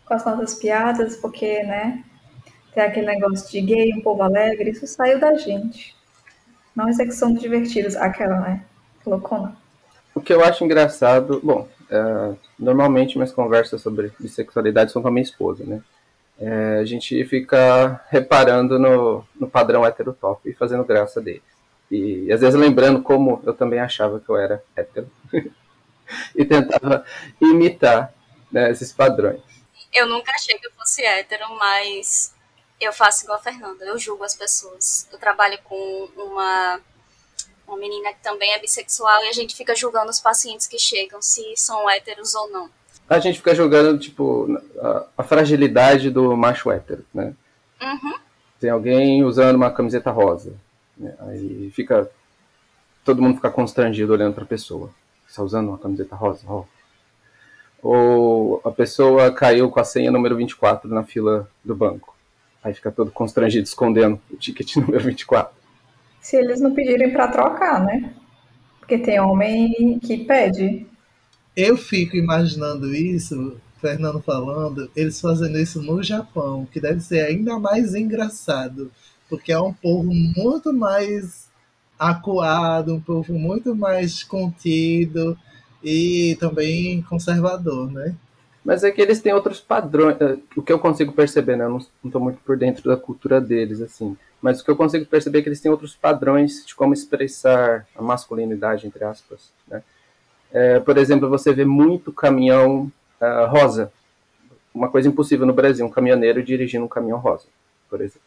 com 0.05 0.15
as 0.15 0.25
nossas 0.25 0.55
piadas, 0.55 1.17
porque, 1.17 1.63
né? 1.65 2.05
Tem 2.73 2.85
aquele 2.85 3.07
negócio 3.07 3.51
de 3.51 3.61
gay, 3.61 3.93
um 3.95 4.01
povo 4.01 4.23
alegre, 4.23 4.71
isso 4.71 4.87
saiu 4.87 5.19
da 5.19 5.35
gente. 5.35 5.97
Nós 6.75 6.99
é 6.99 7.05
que 7.05 7.13
somos 7.13 7.41
divertidos, 7.41 7.97
aquela, 7.97 8.41
né? 8.41 8.65
Loucona. 9.09 9.57
O 10.15 10.21
que 10.21 10.33
eu 10.33 10.43
acho 10.43 10.65
engraçado, 10.65 11.41
bom, 11.43 11.69
é, 11.91 12.35
normalmente 12.59 13.17
minhas 13.17 13.33
conversas 13.33 13.83
sobre 13.83 14.13
bissexualidade 14.19 14.91
são 14.91 15.03
com 15.03 15.09
a 15.09 15.11
minha 15.11 15.23
esposa, 15.23 15.65
né? 15.65 15.83
É, 16.39 16.79
a 16.81 16.85
gente 16.85 17.25
fica 17.25 18.01
reparando 18.11 18.79
no, 18.79 19.25
no 19.39 19.49
padrão 19.49 19.87
heterotop 19.87 20.49
e 20.49 20.55
fazendo 20.55 20.85
graça 20.85 21.21
dele. 21.21 21.43
E 21.91 22.31
às 22.33 22.41
vezes 22.41 22.59
lembrando 22.59 23.03
como 23.03 23.41
eu 23.45 23.55
também 23.55 23.79
achava 23.79 24.19
que 24.19 24.29
eu 24.29 24.37
era 24.37 24.63
hétero. 24.75 25.11
e 26.35 26.45
tentava 26.45 27.05
imitar 27.41 28.13
né, 28.51 28.71
esses 28.71 28.93
padrões. 28.93 29.41
Eu 29.95 30.07
nunca 30.07 30.33
achei 30.33 30.59
que 30.59 30.67
eu 30.67 30.73
fosse 30.73 31.03
hétero, 31.03 31.45
mas 31.59 32.35
eu 32.81 32.93
faço 32.93 33.25
igual 33.25 33.39
a 33.39 33.43
Fernanda, 33.43 33.85
eu 33.85 33.99
julgo 33.99 34.25
as 34.25 34.35
pessoas. 34.35 35.09
Eu 35.13 35.19
trabalho 35.19 35.59
com 35.65 36.09
uma, 36.17 36.81
uma 37.67 37.77
menina 37.77 38.13
que 38.13 38.23
também 38.23 38.53
é 38.53 38.61
bissexual 38.61 39.25
e 39.25 39.29
a 39.29 39.33
gente 39.33 39.57
fica 39.57 39.75
julgando 39.75 40.11
os 40.11 40.21
pacientes 40.21 40.67
que 40.67 40.79
chegam, 40.79 41.21
se 41.21 41.43
são 41.57 41.89
héteros 41.91 42.35
ou 42.35 42.51
não. 42.51 42.71
A 43.09 43.19
gente 43.19 43.39
fica 43.39 43.55
jogando, 43.55 43.99
tipo, 43.99 44.49
a, 44.81 45.07
a 45.19 45.23
fragilidade 45.23 46.11
do 46.11 46.37
macho 46.37 46.71
hétero, 46.71 47.05
né? 47.15 47.35
Uhum. 47.81 48.15
Tem 48.59 48.71
alguém 48.71 49.23
usando 49.23 49.57
uma 49.57 49.71
camiseta 49.71 50.11
rosa. 50.11 50.55
né? 50.97 51.15
Aí 51.21 51.71
fica. 51.73 52.11
Todo 53.05 53.23
mundo 53.23 53.37
fica 53.37 53.51
constrangido 53.51 54.13
olhando 54.13 54.35
para 54.35 54.45
a 54.45 54.49
pessoa. 54.49 54.91
Está 55.29 55.43
usando 55.43 55.69
uma 55.69 55.79
camiseta 55.79 56.17
rosa? 56.17 56.41
Ó. 56.49 56.65
Ou 57.83 58.61
a 58.65 58.73
pessoa 58.73 59.31
caiu 59.31 59.71
com 59.71 59.79
a 59.79 59.85
senha 59.85 60.11
número 60.11 60.37
24 60.37 60.91
na 60.91 61.05
fila 61.05 61.49
do 61.65 61.77
banco. 61.77 62.17
Aí 62.65 62.75
fica 62.75 62.91
todo 62.91 63.13
constrangido 63.13 63.65
escondendo 63.65 64.21
o 64.31 64.37
ticket 64.37 64.75
número 64.79 65.05
24. 65.05 65.56
Se 66.27 66.37
eles 66.37 66.61
não 66.61 66.75
pedirem 66.75 67.13
pra 67.13 67.29
trocar, 67.29 67.85
né? 67.85 68.13
Porque 68.81 68.99
tem 68.99 69.21
homem 69.21 70.01
que 70.01 70.25
pede. 70.25 70.87
Eu 71.55 71.77
fico 71.77 72.17
imaginando 72.17 72.95
isso, 72.95 73.57
Fernando 73.81 74.21
falando, 74.21 74.91
eles 74.97 75.21
fazendo 75.21 75.57
isso 75.59 75.81
no 75.83 76.03
Japão, 76.03 76.67
que 76.71 76.81
deve 76.81 77.01
ser 77.01 77.21
ainda 77.21 77.59
mais 77.59 77.95
engraçado, 77.95 78.91
porque 79.29 79.53
é 79.53 79.61
um 79.61 79.73
povo 79.73 80.13
muito 80.13 80.73
mais 80.73 81.49
acuado, 81.99 82.95
um 82.95 83.01
povo 83.01 83.33
muito 83.35 83.75
mais 83.75 84.23
contido 84.23 85.39
e 85.83 86.37
também 86.41 87.03
conservador, 87.03 87.91
né? 87.91 88.15
Mas 88.65 88.83
é 88.83 88.91
que 88.91 89.01
eles 89.01 89.21
têm 89.21 89.33
outros 89.33 89.61
padrões. 89.61 90.21
eh, 90.21 90.39
O 90.57 90.63
que 90.63 90.73
eu 90.73 90.79
consigo 90.79 91.13
perceber, 91.13 91.57
né? 91.57 91.65
Eu 91.65 91.71
não 91.71 91.79
estou 92.05 92.21
muito 92.21 92.41
por 92.45 92.59
dentro 92.59 92.83
da 92.91 92.97
cultura 92.97 93.41
deles, 93.41 93.81
assim. 93.81 94.17
Mas 94.41 94.61
o 94.61 94.65
que 94.65 94.71
eu 94.71 94.77
consigo 94.77 95.07
perceber 95.07 95.39
é 95.39 95.43
que 95.43 95.49
eles 95.49 95.61
têm 95.61 95.71
outros 95.71 95.97
padrões 95.97 96.65
de 96.65 96.75
como 96.75 96.93
expressar 96.93 97.87
a 97.97 98.03
masculinidade, 98.03 98.87
entre 98.87 99.05
aspas. 99.05 99.51
Né? 99.67 99.83
É, 100.53 100.81
por 100.81 100.97
exemplo, 100.99 101.29
você 101.29 101.53
vê 101.53 101.65
muito 101.65 102.13
caminhão 102.13 102.91
ah, 103.21 103.47
rosa. 103.47 103.93
Uma 104.75 104.89
coisa 104.89 105.09
impossível 105.09 105.47
no 105.47 105.55
Brasil, 105.55 105.85
um 105.85 105.91
caminhoneiro 105.91 106.43
dirigindo 106.43 106.85
um 106.85 106.89
caminhão 106.89 107.19
rosa, 107.19 107.47
por 107.89 108.01
exemplo. 108.01 108.21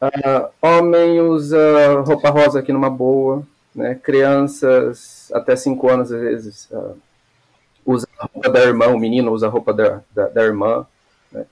Ah, 0.00 0.50
homem 0.60 1.20
usa 1.20 2.00
roupa 2.00 2.28
rosa 2.28 2.58
aqui 2.58 2.72
numa 2.72 2.90
boa. 2.90 3.46
Né? 3.74 3.94
Crianças 3.94 5.30
até 5.32 5.56
5 5.56 5.88
anos, 5.88 6.12
às 6.12 6.20
vezes, 6.20 6.68
ah, 6.72 6.92
usa 7.86 8.06
a 8.18 8.26
roupa 8.26 8.50
da 8.50 8.60
irmã, 8.60 8.88
o 8.88 8.98
menino 8.98 9.32
usa 9.32 9.46
a 9.46 9.50
roupa 9.50 9.72
da, 9.72 10.02
da, 10.10 10.28
da 10.28 10.44
irmã. 10.44 10.86
Né? 11.30 11.46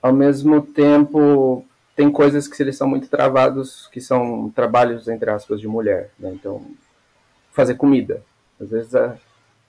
Ao 0.00 0.12
mesmo 0.12 0.62
tempo, 0.62 1.64
tem 1.94 2.10
coisas 2.10 2.48
que 2.48 2.62
eles 2.62 2.76
são 2.76 2.88
muito 2.88 3.08
travados, 3.08 3.88
que 3.92 4.00
são 4.00 4.50
trabalhos, 4.50 5.08
entre 5.08 5.30
aspas, 5.30 5.60
de 5.60 5.68
mulher. 5.68 6.10
Né? 6.18 6.30
Então, 6.32 6.64
fazer 7.52 7.74
comida. 7.74 8.22
Às 8.60 8.70
vezes 8.70 8.94
a, 8.94 9.16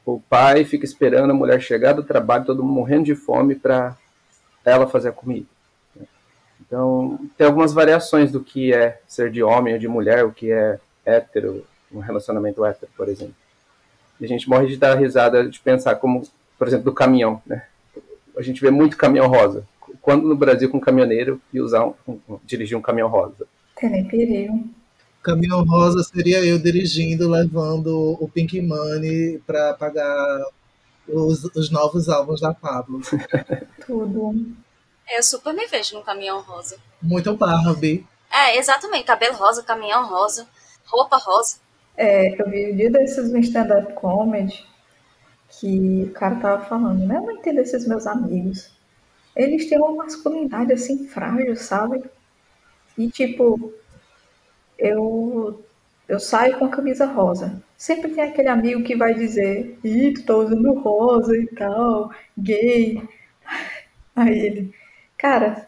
o 0.05 0.19
pai 0.19 0.63
fica 0.63 0.85
esperando 0.85 1.31
a 1.31 1.35
mulher 1.35 1.61
chegar 1.61 1.93
do 1.93 2.03
trabalho, 2.03 2.45
todo 2.45 2.63
mundo 2.63 2.75
morrendo 2.75 3.05
de 3.05 3.15
fome, 3.15 3.55
para 3.55 3.97
ela 4.63 4.87
fazer 4.87 5.09
a 5.09 5.13
comida. 5.13 5.47
né? 5.95 6.05
Então, 6.61 7.19
tem 7.37 7.45
algumas 7.45 7.73
variações 7.73 8.31
do 8.31 8.41
que 8.41 8.73
é 8.73 9.01
ser 9.07 9.29
de 9.29 9.43
homem 9.43 9.73
ou 9.73 9.79
de 9.79 9.87
mulher, 9.87 10.23
o 10.23 10.31
que 10.31 10.51
é 10.51 10.79
hétero, 11.05 11.65
um 11.91 11.99
relacionamento 11.99 12.63
hétero, 12.63 12.91
por 12.95 13.09
exemplo. 13.09 13.35
E 14.19 14.25
a 14.25 14.27
gente 14.27 14.47
morre 14.47 14.67
de 14.67 14.77
dar 14.77 14.95
risada 14.95 15.47
de 15.49 15.59
pensar 15.59 15.95
como, 15.95 16.23
por 16.57 16.67
exemplo, 16.67 16.85
do 16.85 16.93
caminhão, 16.93 17.41
né? 17.45 17.63
A 18.37 18.41
gente 18.41 18.61
vê 18.61 18.71
muito 18.71 18.97
caminhão 18.97 19.27
rosa. 19.27 19.67
Quando 20.01 20.27
no 20.27 20.35
Brasil 20.35 20.69
com 20.69 20.77
um 20.77 20.81
caminhoneiro 20.81 21.41
e 21.53 21.59
usar 21.61 21.85
um, 21.85 21.93
um- 22.07 22.39
dirigir 22.43 22.77
um 22.77 22.81
caminhão 22.81 23.09
rosa. 23.09 23.47
Perigo. 23.75 24.63
Caminhão 25.21 25.63
Rosa 25.63 26.03
seria 26.03 26.43
eu 26.45 26.59
dirigindo, 26.59 27.29
levando 27.29 28.17
o 28.19 28.27
Pink 28.27 28.61
Money 28.61 29.39
para 29.47 29.73
pagar 29.73 30.45
os, 31.07 31.45
os 31.55 31.69
novos 31.71 32.09
álbuns 32.09 32.41
da 32.41 32.53
Pablo. 32.53 32.99
Tudo. 33.85 34.35
Eu 35.09 35.23
super 35.23 35.53
me 35.53 35.65
vejo 35.67 35.95
num 35.95 36.03
caminhão 36.03 36.41
rosa. 36.41 36.77
Muito 37.01 37.35
Barbie. 37.37 38.05
É, 38.29 38.57
exatamente. 38.57 39.05
Cabelo 39.05 39.35
rosa, 39.35 39.63
caminhão 39.63 40.07
rosa, 40.07 40.45
roupa 40.85 41.17
rosa. 41.17 41.57
É, 41.95 42.41
eu 42.41 42.49
vi 42.49 42.71
o 42.71 42.75
dia 42.75 42.91
desses 42.91 43.31
no 43.31 43.37
stand-up 43.39 43.93
comedy 43.93 44.65
que 45.59 46.05
o 46.09 46.11
cara 46.11 46.35
tava 46.35 46.65
falando, 46.65 47.05
né? 47.05 47.15
Eu 47.17 47.21
não 47.21 47.31
entendo 47.31 47.59
esses 47.59 47.87
meus 47.87 48.07
amigos. 48.07 48.72
Eles 49.35 49.69
têm 49.69 49.77
uma 49.79 49.93
masculinidade 49.95 50.73
assim 50.73 51.07
frágil, 51.07 51.55
sabe? 51.55 52.03
E 52.97 53.09
tipo, 53.09 53.73
eu 54.77 55.63
eu 56.07 56.19
saio 56.19 56.59
com 56.59 56.65
a 56.65 56.69
camisa 56.69 57.05
rosa. 57.05 57.61
Sempre 57.77 58.11
tem 58.11 58.23
aquele 58.23 58.49
amigo 58.49 58.83
que 58.83 58.95
vai 58.95 59.13
dizer, 59.13 59.79
ih, 59.83 60.13
tu 60.13 60.25
tá 60.25 60.35
usando 60.35 60.73
rosa 60.73 61.35
e 61.37 61.47
tal, 61.47 62.11
gay. 62.37 63.01
Aí 64.15 64.39
ele, 64.39 64.73
cara, 65.17 65.67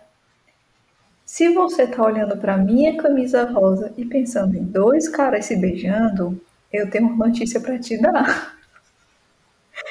se 1.24 1.50
você 1.50 1.86
tá 1.86 2.04
olhando 2.04 2.36
pra 2.38 2.58
minha 2.58 2.98
camisa 2.98 3.44
rosa 3.44 3.94
e 3.98 4.04
pensando 4.06 4.56
em 4.56 4.64
dois 4.64 5.08
caras 5.08 5.46
se 5.46 5.56
beijando, 5.56 6.40
eu 6.74 6.90
tenho 6.90 7.08
uma 7.08 7.28
notícia 7.28 7.60
pra 7.60 7.78
te 7.78 7.98
dar. 8.02 8.56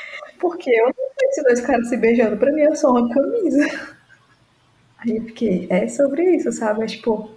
Porque 0.38 0.71
eu 0.71 0.93
se 1.35 1.43
dois 1.43 1.61
caras 1.61 1.88
se 1.88 1.97
beijando, 1.97 2.37
pra 2.37 2.53
mim 2.53 2.62
é 2.62 2.75
só 2.75 2.91
uma 2.91 3.09
camisa. 3.12 3.67
Aí 4.99 5.17
eu 5.17 5.25
fiquei, 5.25 5.67
é 5.71 5.87
sobre 5.88 6.37
isso, 6.37 6.50
sabe? 6.53 6.83
É 6.85 6.87
tipo, 6.87 7.31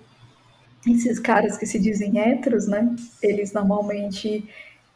esses 0.88 1.20
caras 1.20 1.58
que 1.58 1.66
se 1.66 1.80
dizem 1.80 2.20
héteros, 2.20 2.68
né? 2.68 2.96
Eles 3.22 3.54
normalmente 3.54 4.48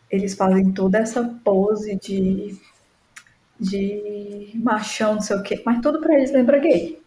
eles 0.09 0.35
fazem 0.35 0.71
toda 0.73 0.99
essa 0.99 1.23
pose 1.43 1.95
de 1.97 2.57
de 3.59 4.51
machão, 4.55 5.15
não 5.15 5.21
sei 5.21 5.37
o 5.37 5.43
quê, 5.43 5.61
mas 5.65 5.81
tudo 5.81 6.01
para 6.01 6.15
eles 6.15 6.31
lembra 6.31 6.59
gay. 6.59 7.01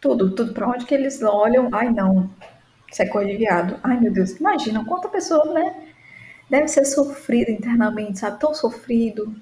Tudo, 0.00 0.34
tudo 0.34 0.52
para 0.52 0.68
onde 0.68 0.84
que 0.84 0.94
eles 0.94 1.22
olham, 1.22 1.68
ai 1.72 1.88
não, 1.90 2.28
isso 2.90 3.02
é 3.02 3.06
coisa 3.06 3.30
de 3.30 3.36
viado. 3.36 3.78
Ai 3.82 4.00
meu 4.00 4.12
Deus, 4.12 4.32
imagina 4.32 4.84
quanta 4.84 5.08
pessoa, 5.08 5.52
né? 5.54 5.88
Deve 6.50 6.68
ser 6.68 6.84
sofrida 6.84 7.50
internamente, 7.50 8.18
sabe? 8.20 8.40
Tão 8.40 8.54
sofrido 8.54 9.34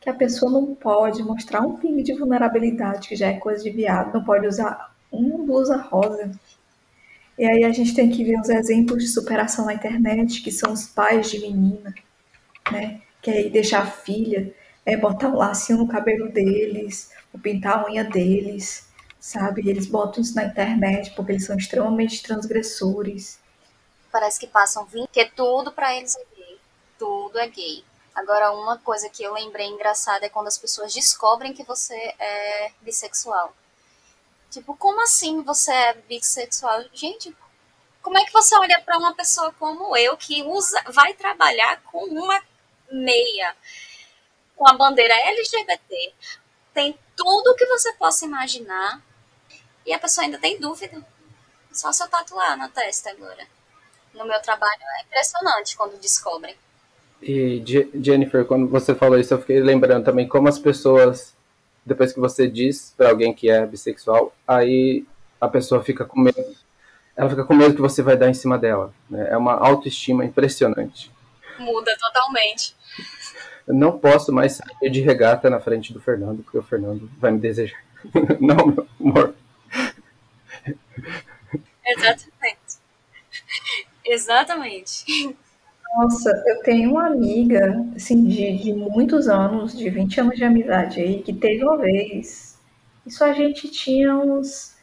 que 0.00 0.08
a 0.08 0.14
pessoa 0.14 0.50
não 0.50 0.74
pode 0.74 1.22
mostrar 1.22 1.60
um 1.60 1.76
pingo 1.76 2.02
de 2.02 2.14
vulnerabilidade, 2.14 3.08
que 3.08 3.16
já 3.16 3.28
é 3.28 3.34
coisa 3.34 3.62
de 3.62 3.70
viado, 3.70 4.14
não 4.14 4.24
pode 4.24 4.46
usar 4.46 4.94
uma 5.10 5.38
blusa 5.38 5.76
rosa, 5.76 6.30
e 7.38 7.46
aí 7.46 7.62
a 7.62 7.70
gente 7.70 7.94
tem 7.94 8.10
que 8.10 8.24
ver 8.24 8.40
os 8.40 8.48
exemplos 8.48 9.00
de 9.00 9.08
superação 9.08 9.64
na 9.66 9.74
internet, 9.74 10.42
que 10.42 10.50
são 10.50 10.72
os 10.72 10.86
pais 10.88 11.30
de 11.30 11.38
menina, 11.38 11.94
né? 12.72 13.00
Que 13.22 13.30
aí 13.30 13.48
deixar 13.48 13.82
a 13.82 13.86
filha, 13.86 14.52
é 14.84 14.96
botar 14.96 15.28
um 15.28 15.36
lacinho 15.36 15.78
no 15.78 15.86
cabelo 15.86 16.32
deles, 16.32 17.12
ou 17.32 17.38
pintar 17.38 17.78
a 17.78 17.86
unha 17.86 18.02
deles, 18.02 18.88
sabe? 19.20 19.68
Eles 19.68 19.86
botam 19.86 20.20
isso 20.20 20.34
na 20.34 20.46
internet 20.46 21.12
porque 21.14 21.30
eles 21.30 21.44
são 21.44 21.56
extremamente 21.56 22.22
transgressores. 22.24 23.38
Parece 24.10 24.40
que 24.40 24.48
passam 24.48 24.84
20, 24.86 25.08
que 25.08 25.24
tudo 25.26 25.70
para 25.70 25.94
eles 25.94 26.16
é 26.16 26.24
gay. 26.34 26.58
Tudo 26.98 27.38
é 27.38 27.46
gay. 27.48 27.84
Agora, 28.18 28.50
uma 28.50 28.76
coisa 28.78 29.08
que 29.08 29.22
eu 29.22 29.32
lembrei 29.32 29.68
engraçada 29.68 30.26
é 30.26 30.28
quando 30.28 30.48
as 30.48 30.58
pessoas 30.58 30.92
descobrem 30.92 31.54
que 31.54 31.62
você 31.62 31.94
é 32.18 32.72
bissexual. 32.80 33.54
Tipo, 34.50 34.76
como 34.76 35.00
assim 35.00 35.40
você 35.42 35.72
é 35.72 35.94
bissexual? 35.94 36.82
Gente, 36.92 37.32
como 38.02 38.18
é 38.18 38.24
que 38.24 38.32
você 38.32 38.56
olha 38.56 38.82
para 38.84 38.98
uma 38.98 39.14
pessoa 39.14 39.52
como 39.52 39.96
eu 39.96 40.16
que 40.16 40.42
usa, 40.42 40.82
vai 40.88 41.14
trabalhar 41.14 41.80
com 41.82 42.06
uma 42.06 42.42
meia, 42.90 43.56
com 44.56 44.68
a 44.68 44.72
bandeira 44.72 45.14
LGBT, 45.14 46.12
tem 46.74 46.98
tudo 47.14 47.52
o 47.52 47.54
que 47.54 47.66
você 47.66 47.92
possa 47.92 48.24
imaginar 48.24 49.00
e 49.86 49.92
a 49.92 49.98
pessoa 49.98 50.24
ainda 50.24 50.40
tem 50.40 50.58
dúvida? 50.58 51.06
Só 51.72 51.92
se 51.92 52.02
eu 52.02 52.08
tatuar 52.08 52.56
na 52.56 52.68
testa 52.68 53.10
agora. 53.12 53.46
No 54.12 54.24
meu 54.24 54.42
trabalho 54.42 54.82
é 54.98 55.02
impressionante 55.02 55.76
quando 55.76 56.00
descobrem. 56.00 56.58
E 57.20 57.62
Jennifer, 57.94 58.44
quando 58.44 58.68
você 58.68 58.94
falou 58.94 59.18
isso, 59.18 59.34
eu 59.34 59.38
fiquei 59.38 59.60
lembrando 59.60 60.04
também 60.04 60.28
como 60.28 60.48
as 60.48 60.58
pessoas 60.58 61.36
depois 61.88 62.12
que 62.12 62.20
você 62.20 62.46
diz 62.46 62.94
para 62.96 63.08
alguém 63.08 63.32
que 63.32 63.50
é 63.50 63.66
bissexual, 63.66 64.34
aí 64.46 65.04
a 65.40 65.48
pessoa 65.48 65.82
fica 65.82 66.04
com 66.04 66.20
medo. 66.20 66.56
Ela 67.16 67.30
fica 67.30 67.44
com 67.44 67.54
medo 67.54 67.74
que 67.74 67.80
você 67.80 68.02
vai 68.02 68.16
dar 68.16 68.28
em 68.28 68.34
cima 68.34 68.58
dela. 68.58 68.92
Né? 69.10 69.28
É 69.30 69.36
uma 69.36 69.54
autoestima 69.54 70.24
impressionante. 70.24 71.10
Muda 71.58 71.90
totalmente. 71.98 72.76
Eu 73.66 73.74
não 73.74 73.98
posso 73.98 74.32
mais 74.32 74.52
sair 74.52 74.90
de 74.90 75.00
regata 75.00 75.50
na 75.50 75.58
frente 75.58 75.92
do 75.92 76.00
Fernando, 76.00 76.42
porque 76.42 76.58
o 76.58 76.62
Fernando 76.62 77.10
vai 77.18 77.32
me 77.32 77.40
desejar. 77.40 77.82
não, 78.38 78.66
meu 78.66 78.88
amor. 79.00 79.34
Exatamente. 81.84 82.78
Exatamente. 84.04 85.36
Nossa, 85.96 86.30
eu 86.46 86.62
tenho 86.62 86.90
uma 86.92 87.06
amiga, 87.06 87.84
assim, 87.96 88.24
de, 88.24 88.56
de 88.58 88.72
muitos 88.72 89.28
anos, 89.28 89.76
de 89.76 89.88
20 89.90 90.20
anos 90.20 90.36
de 90.36 90.44
amizade 90.44 91.00
aí, 91.00 91.22
que 91.22 91.32
teve 91.32 91.64
uma 91.64 91.76
vez. 91.78 92.58
Isso 93.06 93.24
a 93.24 93.32
gente 93.32 93.68
tinha 93.70 94.14
uns 94.16 94.76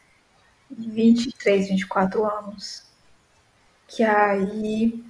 23, 0.72 1.70
24 1.70 2.26
anos. 2.26 2.84
Que 3.88 4.04
aí 4.04 5.04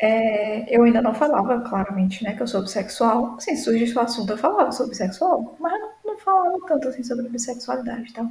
é, 0.00 0.74
eu 0.76 0.84
ainda 0.84 1.02
não 1.02 1.14
falava 1.14 1.60
claramente, 1.62 2.24
né, 2.24 2.34
que 2.36 2.42
eu 2.42 2.46
sou 2.48 2.62
bissexual. 2.62 3.36
Assim, 3.36 3.56
surge 3.56 3.92
o 3.94 4.00
assunto, 4.00 4.32
eu 4.32 4.38
falava 4.38 4.72
sobre 4.72 4.90
bissexual, 4.92 5.56
mas 5.60 5.74
não, 6.04 6.18
falava 6.18 6.58
tanto 6.68 6.88
assim 6.88 7.04
sobre 7.04 7.28
bissexualidade 7.28 8.10
e 8.10 8.12
tal. 8.12 8.30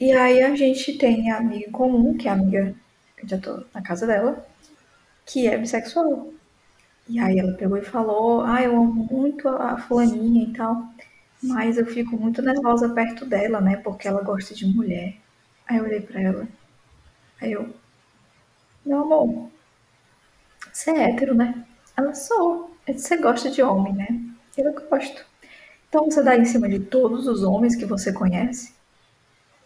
E 0.00 0.10
aí 0.12 0.42
a 0.42 0.54
gente 0.56 0.96
tem 0.98 1.30
a 1.30 1.36
amiga 1.38 1.70
comum, 1.70 2.16
que 2.16 2.26
é 2.26 2.30
a 2.30 2.34
amiga, 2.34 2.74
eu 3.22 3.28
já 3.28 3.38
tô 3.38 3.62
na 3.72 3.82
casa 3.82 4.06
dela, 4.06 4.44
que 5.26 5.46
é 5.46 5.56
bissexual. 5.58 6.32
E 7.08 7.18
aí 7.18 7.38
ela 7.38 7.52
pegou 7.54 7.76
e 7.78 7.82
falou: 7.84 8.42
Ah, 8.42 8.62
eu 8.62 8.76
amo 8.76 9.06
muito 9.10 9.48
a 9.48 9.78
fulaninha 9.78 10.44
e 10.48 10.52
tal, 10.52 10.84
mas 11.42 11.78
eu 11.78 11.86
fico 11.86 12.16
muito 12.16 12.42
nervosa 12.42 12.88
perto 12.90 13.26
dela, 13.26 13.60
né? 13.60 13.76
Porque 13.78 14.08
ela 14.08 14.22
gosta 14.22 14.54
de 14.54 14.66
mulher. 14.66 15.16
Aí 15.68 15.78
eu 15.78 15.84
olhei 15.84 16.00
pra 16.00 16.20
ela. 16.20 16.48
Aí 17.40 17.52
eu: 17.52 17.74
Meu 18.84 19.00
amor, 19.00 19.50
você 20.72 20.90
é 20.90 21.10
hétero, 21.10 21.34
né? 21.34 21.64
Ela 21.96 22.14
sou. 22.14 22.74
Você 22.86 23.16
gosta 23.18 23.50
de 23.50 23.62
homem, 23.62 23.94
né? 23.94 24.08
Eu 24.56 24.72
gosto. 24.88 25.24
Então 25.88 26.04
você 26.06 26.22
dá 26.22 26.36
em 26.36 26.44
cima 26.44 26.68
de 26.68 26.80
todos 26.80 27.26
os 27.26 27.42
homens 27.42 27.76
que 27.76 27.86
você 27.86 28.12
conhece? 28.12 28.72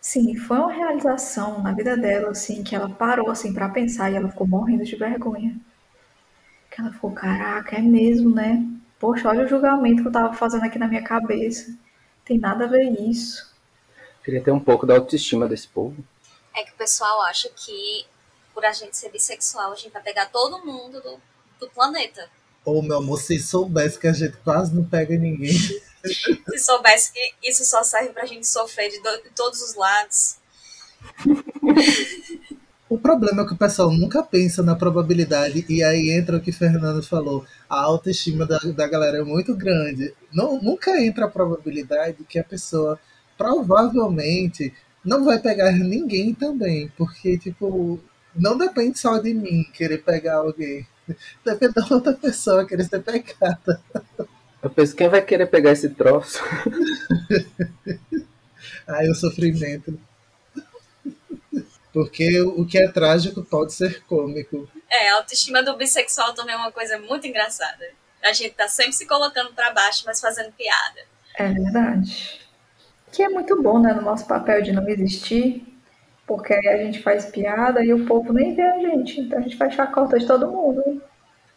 Sim, 0.04 0.36
foi 0.36 0.58
uma 0.58 0.70
realização 0.70 1.62
na 1.62 1.72
vida 1.72 1.96
dela, 1.96 2.32
assim, 2.32 2.62
que 2.62 2.76
ela 2.76 2.90
parou, 2.90 3.30
assim, 3.30 3.54
para 3.54 3.70
pensar 3.70 4.12
e 4.12 4.16
ela 4.16 4.28
ficou 4.28 4.46
morrendo 4.46 4.84
de 4.84 4.96
vergonha. 4.96 5.58
Que 6.70 6.82
ela 6.82 6.92
ficou, 6.92 7.10
caraca, 7.12 7.76
é 7.76 7.80
mesmo, 7.80 8.28
né? 8.28 8.62
Poxa, 9.00 9.30
olha 9.30 9.46
o 9.46 9.48
julgamento 9.48 10.02
que 10.02 10.08
eu 10.08 10.12
tava 10.12 10.34
fazendo 10.34 10.62
aqui 10.62 10.78
na 10.78 10.86
minha 10.86 11.02
cabeça. 11.02 11.74
Tem 12.22 12.38
nada 12.38 12.64
a 12.66 12.68
ver 12.68 12.90
isso. 13.00 13.50
Queria 14.22 14.42
ter 14.42 14.50
um 14.50 14.60
pouco 14.60 14.84
da 14.84 14.94
autoestima 14.94 15.48
desse 15.48 15.68
povo. 15.68 15.96
É 16.54 16.62
que 16.64 16.72
o 16.72 16.76
pessoal 16.76 17.22
acha 17.22 17.48
que 17.48 18.04
por 18.52 18.62
a 18.62 18.74
gente 18.74 18.98
ser 18.98 19.08
bissexual, 19.08 19.72
a 19.72 19.74
gente 19.74 19.90
vai 19.90 20.02
pegar 20.02 20.26
todo 20.26 20.66
mundo 20.66 21.00
do, 21.00 21.18
do 21.58 21.70
planeta. 21.70 22.28
Ô, 22.62 22.82
meu 22.82 22.98
amor, 22.98 23.18
se 23.22 23.38
soubesse 23.38 23.98
que 23.98 24.06
a 24.06 24.12
gente 24.12 24.36
quase 24.44 24.74
não 24.74 24.84
pega 24.84 25.16
ninguém. 25.16 25.56
Se 26.50 26.58
soubesse 26.58 27.12
que 27.12 27.34
isso 27.42 27.64
só 27.64 27.82
serve 27.82 28.10
pra 28.10 28.26
gente 28.26 28.46
sofrer 28.46 28.90
de, 28.90 29.00
do, 29.00 29.22
de 29.22 29.30
todos 29.30 29.60
os 29.62 29.74
lados. 29.74 30.36
O 32.88 32.98
problema 32.98 33.42
é 33.42 33.46
que 33.46 33.54
o 33.54 33.58
pessoal 33.58 33.90
nunca 33.90 34.22
pensa 34.22 34.62
na 34.62 34.76
probabilidade, 34.76 35.64
e 35.68 35.82
aí 35.82 36.10
entra 36.10 36.36
o 36.36 36.40
que 36.40 36.50
o 36.50 36.54
Fernando 36.54 37.02
falou: 37.02 37.44
a 37.68 37.80
autoestima 37.80 38.46
da, 38.46 38.58
da 38.58 38.86
galera 38.86 39.18
é 39.18 39.24
muito 39.24 39.56
grande. 39.56 40.14
Não, 40.32 40.60
nunca 40.60 41.02
entra 41.02 41.24
a 41.24 41.30
probabilidade 41.30 42.24
que 42.28 42.38
a 42.38 42.44
pessoa 42.44 42.98
provavelmente 43.36 44.72
não 45.04 45.24
vai 45.24 45.38
pegar 45.38 45.72
ninguém 45.72 46.34
também, 46.34 46.92
porque, 46.96 47.36
tipo, 47.38 47.98
não 48.34 48.56
depende 48.56 48.98
só 48.98 49.18
de 49.18 49.34
mim 49.34 49.64
querer 49.72 49.98
pegar 49.98 50.36
alguém, 50.36 50.86
depende 51.44 51.74
da 51.74 51.86
outra 51.90 52.12
pessoa 52.12 52.66
querer 52.66 52.84
ser 52.84 53.02
pegada. 53.02 53.80
Eu 54.64 54.70
penso, 54.70 54.96
quem 54.96 55.11
vai 55.11 55.20
querer 55.20 55.46
pegar 55.46 55.72
esse 55.72 55.90
troço? 55.90 56.42
Ai, 58.88 59.11
o 59.11 59.14
sofrimento. 59.14 60.00
Porque 61.92 62.40
o 62.40 62.64
que 62.64 62.79
é 62.79 62.88
trágico 62.88 63.44
pode 63.44 63.74
ser 63.74 64.03
cômico. 64.05 64.66
É, 64.90 65.11
a 65.11 65.16
autoestima 65.16 65.62
do 65.62 65.77
bissexual 65.77 66.33
também 66.33 66.55
é 66.55 66.57
uma 66.59 66.72
coisa 66.72 66.98
muito 66.98 67.27
engraçada. 67.27 67.85
A 68.22 68.33
gente 68.33 68.55
tá 68.55 68.66
sempre 68.66 68.94
se 68.94 69.07
colocando 69.07 69.53
para 69.53 69.70
baixo, 69.70 70.03
mas 70.07 70.18
fazendo 70.18 70.50
piada. 70.53 71.00
É 71.37 71.46
verdade. 71.46 72.40
Que 73.12 73.22
é 73.22 73.29
muito 73.29 73.61
bom, 73.62 73.79
né, 73.79 73.92
no 73.92 74.00
nosso 74.00 74.27
papel 74.27 74.62
de 74.62 74.72
não 74.72 74.88
existir, 74.88 75.62
porque 76.27 76.55
aí 76.55 76.68
a 76.68 76.79
gente 76.79 77.03
faz 77.03 77.27
piada 77.27 77.85
e 77.85 77.92
o 77.92 78.07
povo 78.07 78.33
nem 78.33 78.55
vê 78.55 78.62
a 78.62 78.79
gente. 78.79 79.20
Então 79.20 79.38
a 79.38 79.42
gente 79.42 79.59
faz 79.59 79.74
chacota 79.74 80.18
de 80.18 80.27
todo 80.27 80.50
mundo. 80.50 81.03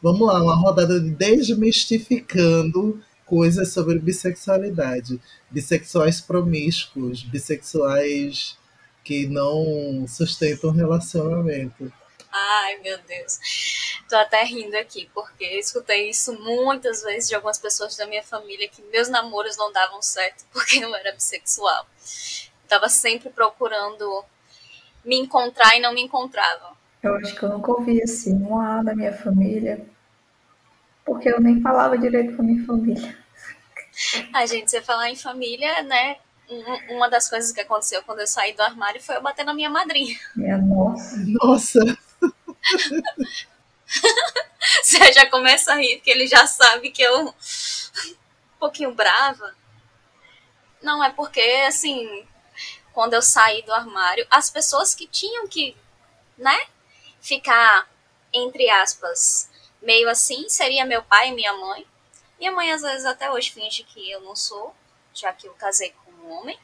Vamos 0.01 0.27
lá, 0.27 0.41
uma 0.41 0.55
rodada 0.55 0.99
de 0.99 1.10
desmistificando 1.10 3.03
coisas 3.25 3.73
sobre 3.73 3.99
bissexualidade. 3.99 5.19
Bissexuais 5.49 6.21
promíscuos, 6.21 7.23
bissexuais 7.23 8.57
que 9.03 9.25
não 9.27 10.05
sustentam 10.07 10.71
relacionamento. 10.71 11.91
Ai, 12.31 12.77
meu 12.79 12.97
Deus. 12.99 13.39
Tô 14.07 14.15
até 14.15 14.43
rindo 14.43 14.75
aqui, 14.77 15.10
porque 15.13 15.45
escutei 15.57 16.10
isso 16.10 16.33
muitas 16.41 17.01
vezes 17.01 17.29
de 17.29 17.36
algumas 17.36 17.57
pessoas 17.57 17.95
da 17.95 18.05
minha 18.05 18.23
família 18.23 18.69
que 18.69 18.81
meus 18.83 19.10
namoros 19.10 19.57
não 19.57 19.71
davam 19.71 20.01
certo 20.01 20.45
porque 20.53 20.77
eu 20.77 20.93
era 20.95 21.12
bissexual. 21.12 21.88
Tava 22.67 22.89
sempre 22.89 23.29
procurando 23.29 24.23
me 25.03 25.17
encontrar 25.17 25.75
e 25.75 25.79
não 25.79 25.93
me 25.93 26.01
encontrava. 26.01 26.76
Eu 27.01 27.15
acho 27.15 27.36
que 27.36 27.43
eu 27.43 27.49
nunca 27.49 27.71
ouvi 27.71 28.01
assim, 28.01 28.33
um 28.33 28.60
A 28.60 28.81
da 28.81 28.95
minha 28.95 29.13
família, 29.13 29.86
porque 31.05 31.29
eu 31.29 31.39
nem 31.39 31.62
falava 31.62 31.97
direito 31.97 32.36
com 32.36 32.41
a 32.41 32.45
minha 32.45 32.65
família. 32.65 33.17
A 34.33 34.45
gente, 34.45 34.69
você 34.69 34.81
falar 34.81 35.10
em 35.10 35.15
família, 35.15 35.81
né? 35.83 36.17
Uma 36.89 37.10
das 37.10 37.29
coisas 37.29 37.51
que 37.51 37.62
aconteceu 37.62 38.03
quando 38.03 38.19
eu 38.19 38.27
saí 38.27 38.53
do 38.53 38.62
armário 38.62 39.01
foi 39.01 39.15
eu 39.15 39.21
bater 39.21 39.43
na 39.43 39.53
minha 39.53 39.69
madrinha. 39.69 40.17
Minha 40.36 40.57
nossa. 40.57 41.15
Nossa! 41.25 41.79
Você 44.83 45.12
já 45.13 45.25
começa 45.29 45.73
a 45.73 45.75
rir, 45.75 45.97
porque 45.97 46.12
ele 46.12 46.27
já 46.27 46.45
sabe 46.45 46.91
que 46.91 47.01
eu. 47.01 47.27
um 47.27 47.33
pouquinho 48.60 48.93
brava. 48.93 49.55
Não, 50.81 51.03
é 51.03 51.10
porque, 51.12 51.41
assim, 51.67 52.25
quando 52.93 53.13
eu 53.13 53.21
saí 53.21 53.62
do 53.63 53.73
armário, 53.73 54.27
as 54.29 54.49
pessoas 54.49 54.93
que 54.93 55.07
tinham 55.07 55.47
que, 55.47 55.75
né, 56.38 56.57
ficar, 57.21 57.89
entre 58.34 58.69
aspas, 58.69 59.49
meio 59.82 60.10
assim, 60.10 60.47
seria 60.49 60.86
meu 60.86 61.03
pai 61.03 61.30
e 61.30 61.34
minha 61.34 61.53
mãe. 61.53 61.86
Minha 62.39 62.51
mãe, 62.51 62.71
às 62.71 62.82
vezes, 62.82 63.06
até 63.06 63.32
hoje 63.32 63.51
finge 63.51 63.84
que 63.84 64.12
eu 64.12 64.21
não 64.21 64.36
sou, 64.36 64.75
já 65.13 65.34
que 65.34 65.47
eu 65.47 65.53
casei 65.53 65.91
com 65.91 66.12
um 66.12 66.32
homem. 66.32 66.60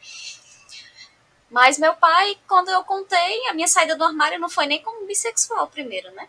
Mas 1.50 1.78
meu 1.78 1.96
pai, 1.96 2.38
quando 2.48 2.70
eu 2.70 2.84
contei, 2.84 3.48
a 3.48 3.54
minha 3.54 3.68
saída 3.68 3.96
do 3.96 4.04
armário 4.04 4.40
não 4.40 4.50
foi 4.50 4.66
nem 4.66 4.82
como 4.82 5.06
bissexual 5.06 5.68
primeiro, 5.68 6.12
né? 6.12 6.28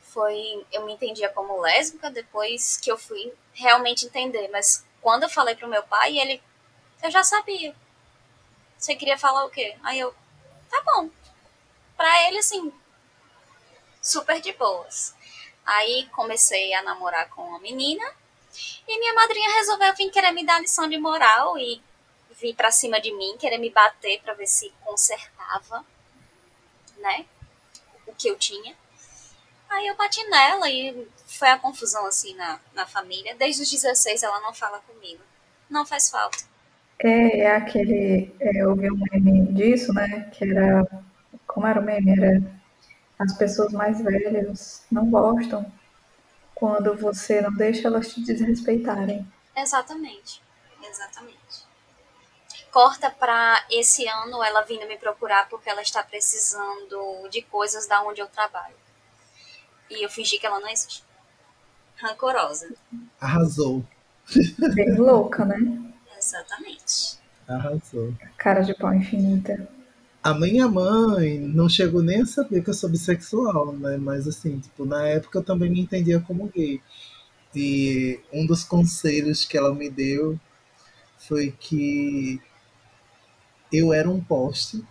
Foi, 0.00 0.66
eu 0.72 0.84
me 0.84 0.92
entendia 0.92 1.28
como 1.28 1.60
lésbica 1.60 2.10
depois 2.10 2.76
que 2.76 2.90
eu 2.90 2.98
fui 2.98 3.32
realmente 3.52 4.06
entender. 4.06 4.48
Mas 4.48 4.84
quando 5.00 5.24
eu 5.24 5.28
falei 5.28 5.54
pro 5.54 5.68
meu 5.68 5.82
pai, 5.84 6.18
ele, 6.18 6.42
eu 7.02 7.10
já 7.10 7.22
sabia. 7.22 7.74
Você 8.76 8.96
queria 8.96 9.18
falar 9.18 9.44
o 9.44 9.50
quê? 9.50 9.76
Aí 9.82 9.98
eu, 9.98 10.14
tá 10.68 10.82
bom. 10.84 11.10
Pra 11.96 12.28
ele, 12.28 12.38
assim, 12.38 12.72
super 14.08 14.40
de 14.40 14.52
boas. 14.52 15.14
Aí 15.64 16.08
comecei 16.12 16.72
a 16.74 16.82
namorar 16.82 17.28
com 17.30 17.42
uma 17.42 17.58
menina 17.58 18.04
e 18.86 18.98
minha 18.98 19.14
madrinha 19.14 19.54
resolveu 19.56 19.94
vir 19.94 20.10
querer 20.10 20.32
me 20.32 20.44
dar 20.44 20.60
lição 20.60 20.88
de 20.88 20.98
moral 20.98 21.58
e 21.58 21.82
vir 22.40 22.54
pra 22.54 22.70
cima 22.70 23.00
de 23.00 23.12
mim, 23.12 23.36
querer 23.38 23.58
me 23.58 23.70
bater 23.70 24.20
pra 24.22 24.34
ver 24.34 24.46
se 24.46 24.72
consertava, 24.84 25.84
né? 26.98 27.26
O 28.06 28.14
que 28.14 28.28
eu 28.28 28.36
tinha. 28.36 28.74
Aí 29.68 29.86
eu 29.86 29.96
bati 29.96 30.24
nela 30.28 30.70
e 30.70 31.06
foi 31.26 31.48
a 31.48 31.58
confusão 31.58 32.06
assim 32.06 32.34
na, 32.34 32.58
na 32.74 32.86
família. 32.86 33.36
Desde 33.36 33.62
os 33.62 33.70
16 33.70 34.22
ela 34.22 34.40
não 34.40 34.54
fala 34.54 34.80
comigo. 34.80 35.22
Não 35.68 35.84
faz 35.84 36.08
falta. 36.08 36.38
É, 36.98 37.40
é 37.40 37.56
aquele. 37.56 38.34
É, 38.40 38.62
eu 38.62 38.74
vi 38.74 38.90
um 38.90 38.98
meme 39.12 39.52
disso, 39.52 39.92
né? 39.92 40.30
Que 40.32 40.50
era. 40.50 40.86
Como 41.46 41.66
era 41.66 41.80
o 41.80 41.84
meme? 41.84 42.12
Era. 42.12 42.57
As 43.18 43.36
pessoas 43.36 43.72
mais 43.72 44.00
velhas 44.00 44.84
não 44.90 45.10
gostam 45.10 45.70
quando 46.54 46.96
você 46.96 47.40
não 47.40 47.52
deixa 47.52 47.88
elas 47.88 48.12
te 48.12 48.22
desrespeitarem. 48.22 49.26
Exatamente. 49.56 50.42
Exatamente. 50.82 51.66
Corta 52.70 53.10
pra 53.10 53.64
esse 53.70 54.06
ano 54.06 54.42
ela 54.42 54.62
vindo 54.62 54.86
me 54.86 54.96
procurar 54.96 55.48
porque 55.48 55.68
ela 55.68 55.82
está 55.82 56.02
precisando 56.02 57.28
de 57.30 57.42
coisas 57.42 57.86
da 57.86 58.02
onde 58.02 58.20
eu 58.20 58.28
trabalho. 58.28 58.76
E 59.90 60.04
eu 60.04 60.10
fingi 60.10 60.38
que 60.38 60.46
ela 60.46 60.60
não 60.60 60.68
existe. 60.68 61.02
Rancorosa. 61.96 62.72
Arrasou. 63.20 63.84
Bem 64.74 64.96
louca, 64.96 65.44
né? 65.44 65.58
Exatamente. 66.16 67.18
Arrasou. 67.48 68.14
Cara 68.36 68.60
de 68.60 68.74
pau 68.74 68.92
infinita. 68.92 69.68
A 70.28 70.34
minha 70.34 70.68
mãe 70.68 71.38
não 71.38 71.70
chegou 71.70 72.02
nem 72.02 72.20
a 72.20 72.26
saber 72.26 72.62
que 72.62 72.68
eu 72.68 72.74
sou 72.74 72.90
bissexual, 72.90 73.72
né? 73.72 73.96
Mas 73.96 74.28
assim, 74.28 74.60
tipo, 74.60 74.84
na 74.84 75.08
época 75.08 75.38
eu 75.38 75.42
também 75.42 75.70
me 75.70 75.80
entendia 75.80 76.20
como 76.20 76.48
gay. 76.48 76.82
E 77.56 78.20
um 78.30 78.44
dos 78.44 78.62
conselhos 78.62 79.46
que 79.46 79.56
ela 79.56 79.74
me 79.74 79.88
deu 79.88 80.38
foi 81.16 81.50
que 81.58 82.38
eu 83.72 83.90
era 83.90 84.06
um 84.10 84.22
poste 84.22 84.84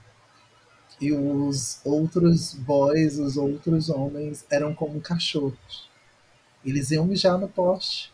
e 0.99 1.13
os 1.13 1.81
outros 1.85 2.55
boys, 2.55 3.19
os 3.19 3.37
outros 3.37 3.89
homens 3.91 4.43
eram 4.49 4.73
como 4.73 4.99
cachorros. 4.99 5.87
Eles 6.65 6.89
iam 6.89 7.05
mijar 7.05 7.37
no 7.37 7.47
poste. 7.47 8.11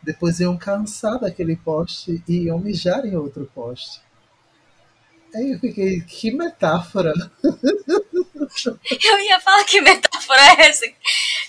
Depois 0.00 0.38
iam 0.38 0.56
cansar 0.56 1.18
daquele 1.18 1.56
poste 1.56 2.22
e 2.28 2.44
iam 2.44 2.60
mijar 2.60 3.04
em 3.04 3.16
outro 3.16 3.50
poste. 3.52 4.00
Aí 5.34 5.52
eu 5.52 5.58
fiquei, 5.58 6.00
que 6.00 6.30
metáfora. 6.30 7.12
Eu 8.90 9.20
ia 9.20 9.40
falar 9.40 9.64
que 9.64 9.80
metáfora 9.80 10.40
é 10.58 10.68
essa. 10.68 10.84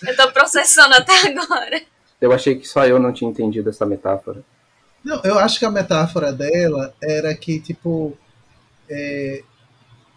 Eu 0.07 0.15
tô 0.15 0.31
processando 0.31 0.95
até 0.95 1.13
agora. 1.27 1.81
Eu 2.21 2.31
achei 2.31 2.55
que 2.55 2.67
só 2.67 2.85
eu 2.85 2.99
não 2.99 3.11
tinha 3.11 3.29
entendido 3.29 3.69
essa 3.69 3.85
metáfora. 3.85 4.43
Não, 5.03 5.21
eu 5.23 5.37
acho 5.37 5.59
que 5.59 5.65
a 5.65 5.71
metáfora 5.71 6.31
dela 6.31 6.95
era 7.03 7.35
que, 7.35 7.59
tipo, 7.59 8.17
é, 8.89 9.43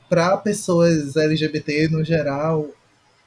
para 0.09 0.37
pessoas 0.37 1.16
LGBT 1.16 1.88
no 1.88 2.05
geral, 2.05 2.68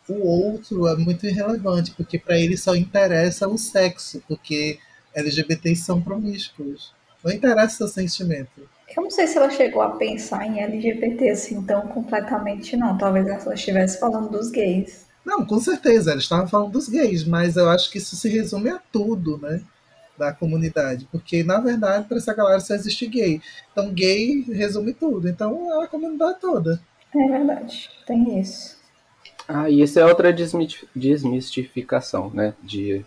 o 0.08 0.28
outro 0.28 0.88
é 0.88 0.96
muito 0.96 1.26
irrelevante, 1.26 1.92
porque 1.92 2.18
para 2.18 2.40
eles 2.40 2.64
só 2.64 2.76
interessa 2.76 3.48
o 3.48 3.58
sexo, 3.58 4.24
porque 4.28 4.80
LGBTs 5.14 5.82
são 5.82 6.02
promíscuos. 6.02 6.94
Não 7.24 7.32
interessa 7.32 7.84
o 7.84 7.88
sentimento. 7.88 8.70
Eu 8.96 9.04
não 9.04 9.10
sei 9.10 9.28
se 9.28 9.38
ela 9.38 9.50
chegou 9.50 9.82
a 9.82 9.92
pensar 9.92 10.46
em 10.46 10.62
LGBT 10.62 11.30
assim 11.30 11.62
tão 11.64 11.88
completamente, 11.88 12.76
não. 12.76 12.98
Talvez 12.98 13.28
ela 13.28 13.54
estivesse 13.54 14.00
falando 14.00 14.30
dos 14.30 14.50
gays. 14.50 15.08
Não, 15.26 15.46
com 15.46 15.60
certeza, 15.60 16.12
ela 16.12 16.20
estava 16.20 16.48
falando 16.48 16.72
dos 16.72 16.90
gays, 16.90 17.24
mas 17.24 17.56
eu 17.56 17.70
acho 17.70 17.92
que 17.92 18.00
isso 18.00 18.16
se 18.16 18.28
resume 18.28 18.70
a 18.70 18.80
tudo, 18.92 19.38
né? 19.38 19.62
Da 20.18 20.34
comunidade. 20.34 21.08
Porque, 21.12 21.44
na 21.44 21.60
verdade, 21.60 22.08
para 22.08 22.18
essa 22.18 22.34
galera 22.34 22.60
só 22.60 22.74
existe 22.74 23.06
gay. 23.06 23.42
Então, 23.72 23.94
gay 23.94 24.42
resume 24.42 24.94
tudo. 24.94 25.30
Então, 25.30 25.82
é 25.82 25.84
a 25.86 25.88
comunidade 25.88 26.40
toda. 26.40 26.82
É 27.16 27.28
verdade, 27.28 27.90
tem 28.06 28.40
isso. 28.40 28.78
Ah, 29.48 29.70
e 29.70 29.82
isso 29.82 30.00
é 30.00 30.06
outra 30.06 30.34
desmistificação, 30.34 32.32
né? 32.32 32.54
De 32.64 33.06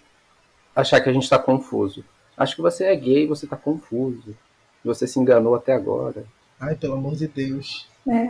achar 0.74 1.00
que 1.00 1.08
a 1.08 1.12
gente 1.12 1.24
está 1.24 1.38
confuso. 1.38 2.04
Acho 2.36 2.56
que 2.56 2.62
você 2.62 2.84
é 2.84 2.96
gay, 2.96 3.26
você 3.26 3.46
está 3.46 3.56
confuso. 3.56 4.36
Você 4.84 5.06
se 5.06 5.18
enganou 5.18 5.54
até 5.54 5.72
agora. 5.72 6.24
Ai, 6.60 6.74
pelo 6.74 6.94
amor 6.94 7.14
de 7.14 7.28
Deus. 7.28 7.86
É. 8.08 8.28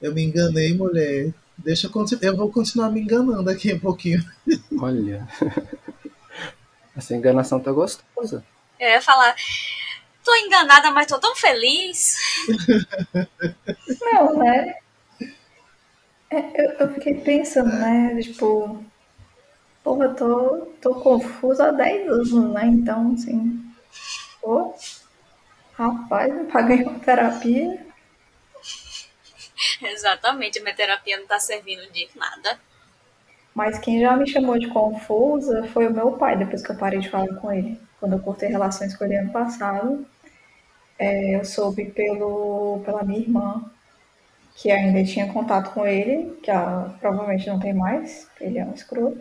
Eu 0.00 0.14
me 0.14 0.22
enganei, 0.22 0.74
mulher. 0.74 1.32
Deixa 1.56 1.86
eu 1.86 1.90
continuar. 1.90 2.24
Eu 2.24 2.36
vou 2.36 2.50
continuar 2.50 2.90
me 2.90 3.00
enganando 3.00 3.48
aqui 3.48 3.72
um 3.72 3.78
pouquinho. 3.78 4.22
Olha. 4.80 5.26
Essa 6.96 7.14
enganação 7.14 7.58
tá 7.58 7.72
gostosa. 7.72 8.44
Eu 8.78 8.88
ia 8.88 9.00
falar, 9.00 9.34
tô 10.22 10.34
enganada, 10.36 10.90
mas 10.90 11.06
tô 11.06 11.18
tão 11.18 11.34
feliz. 11.34 12.16
Não, 14.00 14.38
né? 14.38 14.74
É, 16.30 16.60
eu, 16.60 16.70
eu 16.80 16.94
fiquei 16.94 17.14
pensando, 17.14 17.70
né? 17.70 18.20
Tipo, 18.20 18.84
porra, 19.82 20.06
eu 20.06 20.14
tô, 20.14 20.68
tô 20.80 20.94
confusa 20.96 21.68
há 21.68 21.70
10 21.70 22.08
anos, 22.08 22.32
né? 22.52 22.66
Então, 22.66 23.12
assim, 23.12 23.64
pô, 24.40 24.74
rapaz, 25.76 26.34
eu 26.34 26.46
paguei 26.46 26.82
uma 26.82 26.98
terapia. 26.98 27.84
Exatamente, 29.82 30.58
a 30.58 30.62
minha 30.62 30.74
terapia 30.74 31.18
não 31.18 31.26
tá 31.26 31.38
servindo 31.38 31.90
de 31.92 32.08
nada. 32.14 32.58
Mas 33.54 33.78
quem 33.78 34.00
já 34.00 34.16
me 34.16 34.28
chamou 34.28 34.58
de 34.58 34.68
confusa 34.68 35.64
foi 35.68 35.86
o 35.86 35.94
meu 35.94 36.12
pai, 36.12 36.36
depois 36.36 36.62
que 36.64 36.72
eu 36.72 36.76
parei 36.76 36.98
de 36.98 37.08
falar 37.08 37.32
com 37.36 37.52
ele. 37.52 37.80
Quando 38.00 38.14
eu 38.14 38.18
cortei 38.18 38.48
relações 38.48 38.96
com 38.96 39.04
ele 39.04 39.16
ano 39.16 39.30
passado, 39.32 40.04
é, 40.98 41.36
eu 41.36 41.44
soube 41.44 41.86
pelo, 41.86 42.80
pela 42.84 43.04
minha 43.04 43.20
irmã, 43.20 43.64
que 44.56 44.70
ainda 44.70 45.04
tinha 45.04 45.32
contato 45.32 45.72
com 45.72 45.86
ele, 45.86 46.36
que 46.42 46.50
ela 46.50 46.96
provavelmente 47.00 47.46
não 47.48 47.60
tem 47.60 47.74
mais, 47.74 48.28
ele 48.40 48.58
é 48.58 48.64
um 48.64 48.74
escroto, 48.74 49.20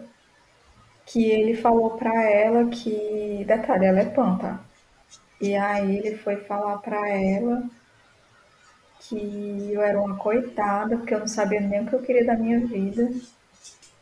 que 1.05 1.25
ele 1.31 1.55
falou 1.55 1.91
pra 1.91 2.13
ela 2.29 2.65
que. 2.69 3.43
Detalhe, 3.45 3.85
ela 3.85 3.99
é 4.01 4.05
pan, 4.05 4.37
tá? 4.37 4.59
E 5.43 5.57
aí 5.57 5.97
ele 5.97 6.15
foi 6.19 6.37
falar 6.37 6.77
pra 6.77 7.05
ela 7.09 7.69
que 9.01 9.73
eu 9.73 9.81
era 9.81 9.99
uma 9.99 10.15
coitada, 10.15 10.95
porque 10.95 11.13
eu 11.13 11.19
não 11.19 11.27
sabia 11.27 11.59
nem 11.59 11.81
o 11.81 11.85
que 11.85 11.93
eu 11.93 12.01
queria 12.01 12.25
da 12.25 12.33
minha 12.33 12.65
vida 12.65 13.11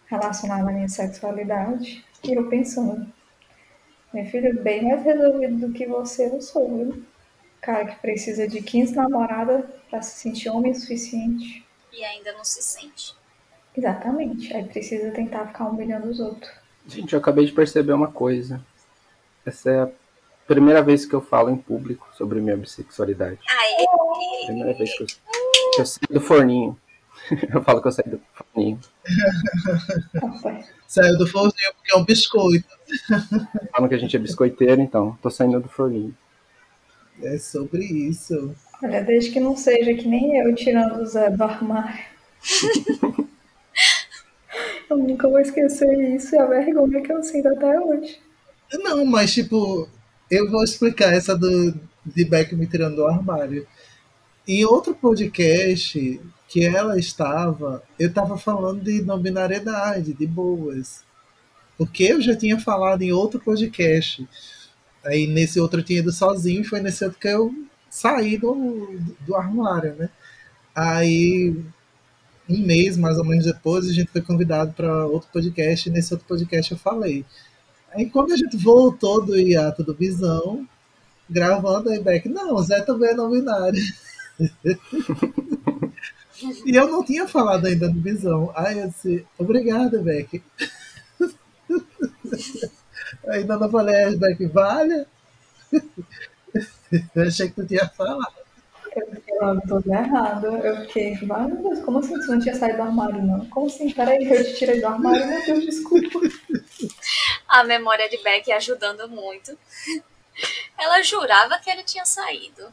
relacionado 0.06 0.70
à 0.70 0.72
minha 0.72 0.88
sexualidade. 0.88 2.06
E 2.24 2.34
eu 2.34 2.48
pensando, 2.48 3.12
meu 4.14 4.24
filho, 4.26 4.62
bem 4.62 4.88
mais 4.88 5.04
resolvido 5.04 5.68
do 5.68 5.74
que 5.74 5.88
você 5.88 6.28
eu 6.28 6.40
sou, 6.44 6.78
viu? 6.78 7.04
Cara 7.60 7.88
que 7.88 8.00
precisa 8.00 8.48
de 8.48 8.62
15 8.62 8.94
namoradas 8.94 9.66
pra 9.90 10.00
se 10.04 10.20
sentir 10.20 10.48
homem 10.48 10.74
o 10.74 10.76
suficiente. 10.76 11.66
E 11.92 12.04
ainda 12.04 12.34
não 12.34 12.44
se 12.44 12.62
sente. 12.62 13.16
Exatamente. 13.76 14.56
Aí 14.56 14.64
precisa 14.66 15.10
tentar 15.10 15.48
ficar 15.48 15.66
humilhando 15.66 16.08
os 16.08 16.20
outros. 16.20 16.52
Gente, 16.86 17.14
eu 17.14 17.20
acabei 17.20 17.48
de 17.48 17.52
perceber 17.52 17.94
uma 17.94 18.12
coisa. 18.12 18.64
Essa 19.44 19.72
é 19.72 19.82
a 19.82 19.90
primeira 20.52 20.82
vez 20.82 21.06
que 21.06 21.14
eu 21.14 21.22
falo 21.22 21.50
em 21.50 21.56
público 21.56 22.08
sobre 22.18 22.42
minha 22.42 22.58
bissexualidade. 22.58 23.40
Ai, 23.50 23.86
Primeira 24.46 24.74
vez 24.74 24.96
que 24.98 25.04
eu, 25.04 25.08
que 25.08 25.82
eu 25.82 25.86
saí 25.86 26.08
do 26.10 26.22
forninho. 26.22 26.78
Eu 27.54 27.64
falo 27.64 27.82
que 27.82 27.88
eu 27.88 27.92
saí 27.92 28.10
do 28.10 28.20
forninho. 28.34 28.80
Saiu 30.88 31.18
do 31.18 31.28
forninho 31.28 31.74
porque 31.76 31.94
é 31.94 31.98
um 31.98 32.04
biscoito. 32.04 32.68
Falam 33.72 33.88
que 33.88 33.96
a 33.96 33.98
gente 33.98 34.16
é 34.16 34.20
biscoiteiro, 34.20 34.82
então 34.82 35.18
tô 35.22 35.30
saindo 35.30 35.60
do 35.60 35.70
forninho. 35.70 36.18
É 37.22 37.38
sobre 37.38 37.86
isso. 37.86 38.54
Olha, 38.84 39.02
desde 39.04 39.30
que 39.32 39.40
não 39.40 39.56
seja 39.56 39.94
que 39.94 40.08
nem 40.08 40.40
eu 40.40 40.54
tirando 40.56 41.00
o 41.00 41.06
Zé 41.06 41.30
do 41.30 41.44
armário. 41.44 42.04
eu 44.90 44.98
nunca 44.98 45.30
vou 45.30 45.40
esquecer 45.40 46.16
isso 46.16 46.36
e 46.36 46.40
a 46.40 46.46
vergonha 46.46 47.02
que 47.02 47.14
eu 47.14 47.24
sinto 47.24 47.48
até 47.50 47.80
hoje. 47.80 48.20
Não, 48.74 49.06
mas 49.06 49.34
tipo, 49.34 49.88
eu 50.32 50.50
vou 50.50 50.64
explicar 50.64 51.14
essa 51.14 51.38
do, 51.38 51.78
de 52.06 52.24
Beck 52.24 52.56
me 52.56 52.66
tirando 52.66 52.96
do 52.96 53.06
armário. 53.06 53.68
Em 54.48 54.64
outro 54.64 54.96
podcast 54.96 56.22
que 56.48 56.66
ela 56.66 56.98
estava, 56.98 57.84
eu 58.00 58.08
estava 58.08 58.38
falando 58.38 58.82
de 58.82 59.02
não 59.02 59.20
binariedade, 59.20 60.14
de 60.14 60.26
boas. 60.26 61.04
Porque 61.78 62.04
eu 62.06 62.22
já 62.22 62.36
tinha 62.36 62.58
falado 62.58 63.02
em 63.02 63.12
outro 63.12 63.42
podcast. 63.42 64.26
Aí 65.04 65.28
nesse 65.28 65.60
outro 65.60 65.82
eu 65.82 65.84
tinha 65.84 66.00
ido 66.00 66.14
sozinho, 66.14 66.64
foi 66.64 66.80
nesse 66.80 67.04
outro 67.04 67.20
que 67.20 67.28
eu 67.28 67.54
saí 67.90 68.38
do, 68.38 69.00
do 69.28 69.36
armário, 69.36 69.96
né? 69.96 70.10
Aí 70.74 71.54
um 72.50 72.58
mês 72.66 72.98
mais 72.98 73.18
ou 73.18 73.26
menos 73.26 73.46
depois 73.46 73.88
a 73.88 73.94
gente 73.94 74.12
foi 74.12 74.22
convidado 74.22 74.74
para 74.74 75.06
outro 75.08 75.30
podcast 75.32 75.88
e 75.90 75.92
nesse 75.92 76.14
outro 76.14 76.28
podcast 76.28 76.72
eu 76.72 76.78
falei. 76.78 77.26
Aí 77.92 78.10
quando 78.10 78.34
a 78.34 78.38
gente 78.38 78.58
voltou 78.58 79.26
do 79.26 79.38
hiato 79.38 79.84
do 79.84 79.94
Visão, 79.94 80.68
gravando 81.30 81.90
aí 81.90 82.00
Beck, 82.00 82.30
não, 82.30 82.56
o 82.56 82.64
Zé 82.64 82.82
também 82.82 83.10
é 83.10 83.14
não 83.14 83.30
binário. 83.30 83.82
e 86.66 86.76
eu 86.76 86.88
não 86.88 87.04
tinha 87.04 87.28
falado 87.28 87.68
ainda 87.68 87.90
do 87.90 88.02
Visão. 88.02 88.52
Aí 88.56 88.80
eu 88.80 88.88
disse, 88.88 89.26
obrigada, 89.38 90.02
Beck. 90.02 90.42
ainda 93.28 93.58
não 93.58 93.70
falei, 93.70 94.16
Beck, 94.16 94.46
vale? 94.48 95.06
eu 97.16 97.24
achei 97.24 97.50
que 97.50 97.56
tu 97.56 97.66
tinha 97.66 97.88
falado. 97.90 98.34
Eu 99.42 99.48
fiquei 99.48 99.48
logo 99.48 99.62
toda 99.68 99.96
errada. 99.96 100.48
Eu 100.48 100.76
fiquei, 100.82 101.20
ai 101.32 101.48
meu 101.48 101.58
Deus, 101.58 101.80
como 101.80 102.00
assim 102.00 102.16
você 102.16 102.32
não 102.32 102.40
tinha 102.40 102.56
saído 102.56 102.78
do 102.78 102.84
armário, 102.84 103.22
não? 103.24 103.46
Como 103.48 103.68
assim? 103.68 103.92
Peraí, 103.92 104.24
eu 104.24 104.44
te 104.44 104.56
tirei 104.56 104.80
do 104.80 104.88
armário, 104.88 105.28
meu 105.28 105.46
Deus, 105.46 105.66
desculpa. 105.66 106.20
a 107.48 107.64
memória 107.64 108.08
de 108.10 108.22
Beck 108.24 108.52
ajudando 108.52 109.10
muito. 109.10 109.58
Ela 110.80 111.02
jurava 111.04 111.60
que 111.60 111.70
ele 111.70 111.84
tinha 111.84 112.06
saído. 112.06 112.64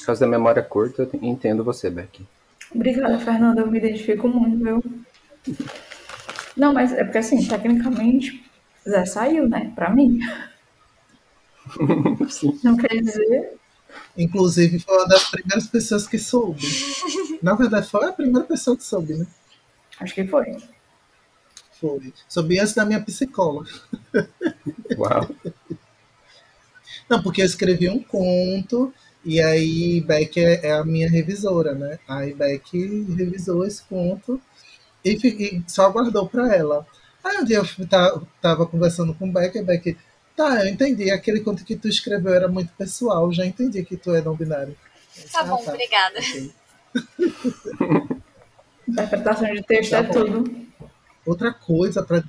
Por 0.00 0.06
causa 0.06 0.20
da 0.20 0.26
memória 0.26 0.62
curta, 0.62 1.02
eu 1.02 1.10
entendo 1.22 1.64
você, 1.64 1.88
Beck. 1.88 2.26
Obrigada, 2.74 3.18
Fernanda, 3.18 3.62
eu 3.62 3.66
me 3.66 3.78
identifico 3.78 4.28
muito, 4.28 4.62
viu? 4.62 4.84
Não, 6.56 6.72
mas 6.72 6.92
é 6.92 7.04
porque 7.04 7.18
assim, 7.18 7.46
tecnicamente, 7.46 8.44
Zé 8.88 9.04
saiu, 9.06 9.48
né? 9.48 9.72
Pra 9.74 9.90
mim. 9.90 10.20
Sim. 12.28 12.58
Não 12.62 12.76
quer 12.76 13.00
dizer. 13.00 13.59
Inclusive, 14.16 14.78
foi 14.78 14.96
uma 14.96 15.08
das 15.08 15.30
primeiras 15.30 15.66
pessoas 15.66 16.06
que 16.06 16.18
soube. 16.18 16.66
Na 17.42 17.54
verdade, 17.54 17.88
foi 17.88 18.06
a 18.06 18.12
primeira 18.12 18.46
pessoa 18.46 18.76
que 18.76 18.84
soube, 18.84 19.14
né? 19.14 19.26
Acho 19.98 20.14
que 20.14 20.26
foi. 20.26 20.56
Foi. 21.80 22.12
Soube 22.28 22.58
antes 22.58 22.74
da 22.74 22.84
minha 22.84 23.00
psicóloga. 23.00 23.70
Uau. 24.96 25.28
Não, 27.08 27.22
porque 27.22 27.42
eu 27.42 27.46
escrevi 27.46 27.88
um 27.88 28.02
conto 28.02 28.92
e 29.24 29.40
aí 29.40 30.00
Beck 30.00 30.38
é, 30.38 30.68
é 30.68 30.72
a 30.72 30.84
minha 30.84 31.10
revisora, 31.10 31.74
né? 31.74 31.98
Aí 32.06 32.32
Beck 32.32 32.72
revisou 33.16 33.66
esse 33.66 33.82
conto 33.82 34.40
e, 35.04 35.10
e 35.12 35.64
só 35.66 35.90
guardou 35.90 36.28
pra 36.28 36.54
ela. 36.54 36.86
Aí 37.22 37.38
um 37.38 37.44
dia 37.44 37.58
eu 37.58 38.26
tava 38.40 38.66
conversando 38.66 39.12
com 39.14 39.30
Beck 39.30 39.58
e 39.58 39.62
Beck, 39.62 39.96
tá, 40.36 40.64
eu 40.64 40.68
entendi, 40.72 41.10
aquele 41.10 41.40
conto 41.40 41.64
que 41.64 41.76
tu 41.76 41.88
escreveu 41.88 42.32
era 42.34 42.48
muito 42.48 42.72
pessoal, 42.74 43.32
já 43.32 43.44
entendi 43.46 43.82
que 43.84 43.96
tu 43.96 44.14
é 44.14 44.22
não 44.22 44.34
binário. 44.36 44.76
Tá 45.32 45.40
"Ah, 45.40 45.44
bom, 45.44 45.62
obrigada. 45.66 46.18
ok." 46.18 46.52
Interpretação 48.88 49.52
de 49.54 49.62
texto 49.62 49.90
Tá 49.90 49.98
é 49.98 50.02
bom. 50.02 50.12
tudo. 50.12 50.66
Outra 51.26 51.52
coisa 51.52 52.02
para 52.02 52.22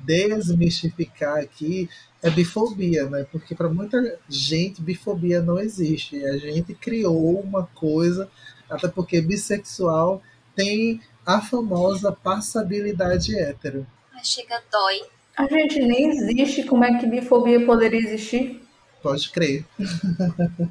desmistificar 0.00 1.38
aqui 1.38 1.88
é 2.22 2.30
bifobia, 2.30 3.04
né? 3.10 3.26
Porque 3.30 3.54
para 3.54 3.68
muita 3.68 4.18
gente 4.28 4.80
bifobia 4.80 5.42
não 5.42 5.58
existe. 5.58 6.16
E 6.16 6.24
a 6.24 6.36
gente 6.38 6.72
criou 6.74 7.40
uma 7.40 7.66
coisa, 7.66 8.30
até 8.68 8.88
porque 8.88 9.20
bissexual 9.20 10.22
tem 10.54 11.00
a 11.26 11.40
famosa 11.40 12.12
passabilidade 12.12 13.36
hétero. 13.38 13.86
Ai, 14.12 14.24
chega, 14.24 14.62
dói. 14.70 15.02
A 15.40 15.46
gente 15.46 15.80
nem 15.80 16.10
existe, 16.10 16.64
como 16.64 16.84
é 16.84 16.98
que 16.98 17.06
bifobia 17.06 17.64
poderia 17.64 17.98
existir? 17.98 18.62
Pode 19.02 19.30
crer. 19.30 19.64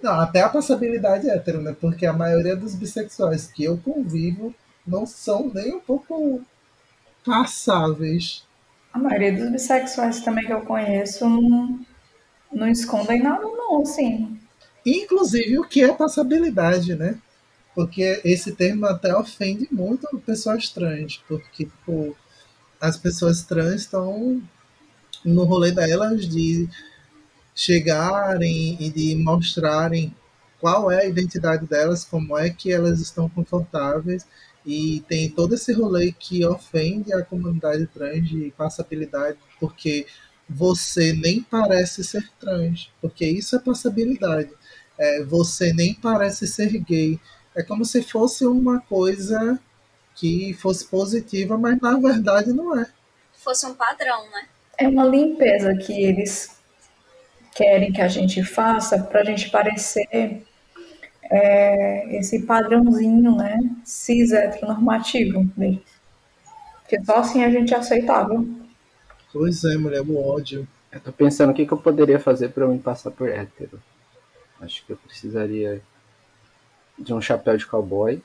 Não, 0.00 0.20
até 0.20 0.42
a 0.42 0.48
passabilidade 0.48 1.28
hétero, 1.28 1.60
né? 1.60 1.74
Porque 1.80 2.06
a 2.06 2.12
maioria 2.12 2.54
dos 2.54 2.76
bissexuais 2.76 3.48
que 3.48 3.64
eu 3.64 3.76
convivo 3.76 4.54
não 4.86 5.04
são 5.04 5.50
nem 5.52 5.74
um 5.74 5.80
pouco 5.80 6.40
passáveis. 7.24 8.46
A 8.92 9.00
maioria 9.00 9.32
dos 9.32 9.50
bissexuais 9.50 10.20
também 10.20 10.46
que 10.46 10.52
eu 10.52 10.60
conheço 10.60 11.28
não, 11.28 11.80
não 12.52 12.68
escondem 12.68 13.20
nada, 13.20 13.42
não, 13.42 13.82
assim. 13.82 14.38
Inclusive 14.86 15.58
o 15.58 15.64
que 15.64 15.82
é 15.82 15.92
passabilidade, 15.92 16.94
né? 16.94 17.18
Porque 17.74 18.20
esse 18.24 18.52
termo 18.52 18.86
até 18.86 19.12
ofende 19.16 19.66
muito 19.72 20.06
pessoas 20.20 20.68
trans, 20.68 21.20
porque 21.26 21.64
tipo, 21.64 22.16
as 22.80 22.96
pessoas 22.96 23.42
trans 23.42 23.82
estão 23.82 24.42
no 25.24 25.44
rolê 25.44 25.72
delas 25.72 26.28
de 26.28 26.68
chegarem 27.54 28.76
e 28.78 28.90
de 28.90 29.16
mostrarem 29.16 30.14
qual 30.60 30.90
é 30.90 31.02
a 31.02 31.06
identidade 31.06 31.66
delas, 31.66 32.04
como 32.04 32.36
é 32.38 32.50
que 32.50 32.72
elas 32.72 33.00
estão 33.00 33.28
confortáveis 33.28 34.26
e 34.64 35.04
tem 35.08 35.30
todo 35.30 35.54
esse 35.54 35.72
rolê 35.72 36.12
que 36.12 36.44
ofende 36.44 37.12
a 37.12 37.22
comunidade 37.22 37.86
trans 37.86 38.28
de 38.28 38.52
passabilidade, 38.56 39.38
porque 39.60 40.06
você 40.48 41.12
nem 41.12 41.42
parece 41.42 42.02
ser 42.02 42.28
trans, 42.40 42.90
porque 43.00 43.24
isso 43.24 43.54
é 43.54 43.58
passabilidade. 43.58 44.50
É, 44.98 45.22
você 45.22 45.72
nem 45.72 45.94
parece 45.94 46.46
ser 46.46 46.78
gay. 46.78 47.20
É 47.54 47.62
como 47.62 47.84
se 47.84 48.02
fosse 48.02 48.44
uma 48.44 48.80
coisa 48.80 49.60
que 50.16 50.52
fosse 50.54 50.86
positiva, 50.86 51.56
mas 51.56 51.80
na 51.80 51.96
verdade 51.98 52.52
não 52.52 52.76
é. 52.78 52.86
Fosse 53.34 53.66
um 53.66 53.74
padrão, 53.74 54.28
né? 54.30 54.46
É 54.78 54.88
uma 54.88 55.04
limpeza 55.04 55.74
que 55.76 55.92
eles 55.92 56.56
querem 57.54 57.92
que 57.92 58.00
a 58.00 58.08
gente 58.08 58.42
faça 58.42 58.98
para 58.98 59.20
a 59.20 59.24
gente 59.24 59.50
parecer 59.50 60.42
é, 61.30 62.18
esse 62.18 62.42
padrãozinho, 62.42 63.36
né, 63.36 63.58
cis 63.84 64.32
heteronormativo. 64.32 65.50
né? 65.56 65.78
Porque 66.80 67.02
só 67.04 67.16
assim 67.16 67.44
a 67.44 67.50
gente 67.50 67.74
é 67.74 67.76
aceitável. 67.76 68.46
Pois 69.32 69.64
é, 69.64 69.76
mulher, 69.76 70.02
o 70.02 70.16
ódio. 70.18 70.66
Eu 70.92 71.00
tô 71.00 71.12
pensando 71.12 71.50
o 71.50 71.54
que, 71.54 71.66
que 71.66 71.72
eu 71.72 71.78
poderia 71.78 72.18
fazer 72.18 72.50
pra 72.50 72.64
eu 72.64 72.72
me 72.72 72.78
passar 72.78 73.10
por 73.10 73.28
hétero. 73.28 73.82
Acho 74.60 74.84
que 74.86 74.92
eu 74.92 74.96
precisaria 74.96 75.82
de 76.98 77.12
um 77.12 77.20
chapéu 77.20 77.56
de 77.56 77.66
cowboy. 77.66 78.22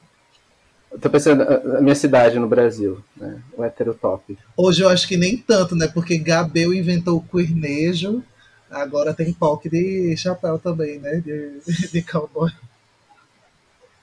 Tô 0.99 1.09
pensando 1.09 1.41
a 1.43 1.77
a 1.77 1.81
minha 1.81 1.95
cidade 1.95 2.37
no 2.37 2.47
Brasil, 2.47 3.01
né? 3.15 3.41
O 3.55 3.63
hétero 3.63 3.93
top. 3.93 4.37
Hoje 4.57 4.83
eu 4.83 4.89
acho 4.89 5.07
que 5.07 5.15
nem 5.15 5.37
tanto, 5.37 5.75
né? 5.75 5.87
Porque 5.87 6.17
Gabel 6.17 6.73
inventou 6.73 7.17
o 7.17 7.21
cuirnejo, 7.23 8.21
agora 8.69 9.13
tem 9.13 9.31
POC 9.33 9.69
de 9.69 10.17
chapéu 10.17 10.59
também, 10.59 10.99
né? 10.99 11.21
De, 11.21 11.61
de 11.91 12.01
cowboy. 12.01 12.51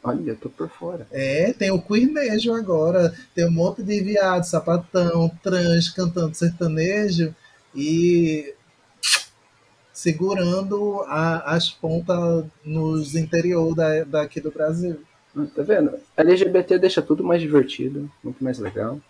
Olha, 0.03 0.31
eu 0.31 0.37
tô 0.37 0.49
por 0.49 0.69
fora. 0.71 1.07
É, 1.11 1.53
tem 1.53 1.71
o 1.71 1.83
cuirnejo 1.83 2.53
agora, 2.55 3.13
tem 3.35 3.47
um 3.47 3.51
monte 3.51 3.83
de 3.83 4.01
viado, 4.01 4.45
sapatão, 4.45 5.29
trans 5.43 5.91
cantando 5.91 6.35
sertanejo 6.35 7.35
e 7.75 8.55
segurando 9.93 11.03
a- 11.09 11.55
as 11.55 11.71
pontas 11.71 12.45
nos 12.65 13.15
interior 13.15 13.75
da, 13.75 14.05
daqui 14.05 14.41
do 14.41 14.51
Brasil. 14.51 15.01
Tá 15.47 15.63
vendo? 15.63 15.99
LGBT 16.17 16.79
deixa 16.79 17.03
tudo 17.03 17.25
mais 17.25 17.41
divertido, 17.41 18.11
muito 18.23 18.43
mais 18.43 18.59
legal. 18.59 19.01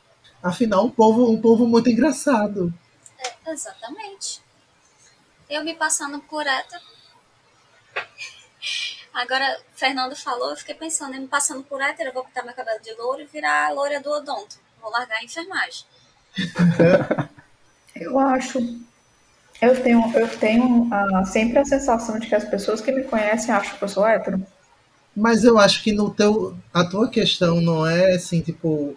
Afinal, 0.42 0.84
um 0.84 0.90
povo, 0.90 1.30
um 1.30 1.40
povo 1.40 1.66
muito 1.66 1.88
engraçado. 1.90 2.72
É, 3.18 3.52
exatamente. 3.52 4.40
Eu 5.48 5.64
me 5.64 5.74
passando 5.74 6.20
por 6.20 6.46
hétero. 6.46 6.82
Agora, 9.12 9.60
Fernando 9.74 10.14
falou, 10.14 10.50
eu 10.50 10.56
fiquei 10.56 10.74
pensando, 10.74 11.18
me 11.18 11.26
passando 11.26 11.64
por 11.64 11.80
hétero, 11.80 12.10
eu 12.10 12.14
vou 12.14 12.24
pintar 12.24 12.44
meu 12.44 12.54
cabelo 12.54 12.80
de 12.80 12.92
louro 12.94 13.20
e 13.20 13.26
virar 13.26 13.66
a 13.66 13.72
loura 13.72 14.00
do 14.00 14.10
odonto. 14.10 14.56
Vou 14.80 14.90
largar 14.90 15.18
a 15.18 15.24
enfermagem. 15.24 15.84
eu 17.96 18.18
acho. 18.18 18.58
Eu 19.60 19.82
tenho, 19.82 20.16
eu 20.16 20.28
tenho 20.38 20.82
uh, 20.84 21.26
sempre 21.26 21.58
a 21.58 21.64
sensação 21.64 22.18
de 22.18 22.28
que 22.28 22.34
as 22.34 22.44
pessoas 22.44 22.80
que 22.80 22.92
me 22.92 23.02
conhecem 23.02 23.52
acham 23.52 23.76
que 23.76 23.82
eu 23.82 23.88
sou 23.88 24.06
hétero. 24.06 24.46
Mas 25.18 25.42
eu 25.42 25.58
acho 25.58 25.82
que 25.82 25.90
no 25.90 26.14
teu, 26.14 26.56
a 26.72 26.84
tua 26.84 27.08
questão 27.08 27.60
não 27.60 27.84
é 27.84 28.12
assim, 28.14 28.40
tipo, 28.40 28.96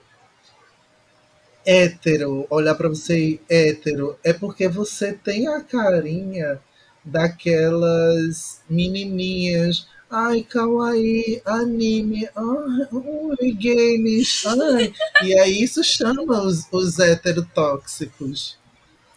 hétero, 1.65 2.45
olhar 2.47 2.75
para 2.75 2.89
você 2.89 3.39
hétero, 3.49 4.15
é 4.23 4.31
porque 4.31 4.67
você 4.67 5.13
tem 5.13 5.47
a 5.47 5.61
carinha 5.61 6.59
daquelas 7.03 8.61
menininhas. 8.69 9.87
Ai, 10.11 10.43
kawaii, 10.43 11.41
anime, 11.43 12.29
ai, 12.35 12.87
ui, 12.91 13.53
games, 13.53 14.43
ai. 14.45 14.93
E 15.23 15.39
aí 15.39 15.63
isso 15.63 15.83
chama 15.83 16.39
os, 16.43 16.67
os 16.71 16.99
heterotóxicos. 16.99 18.59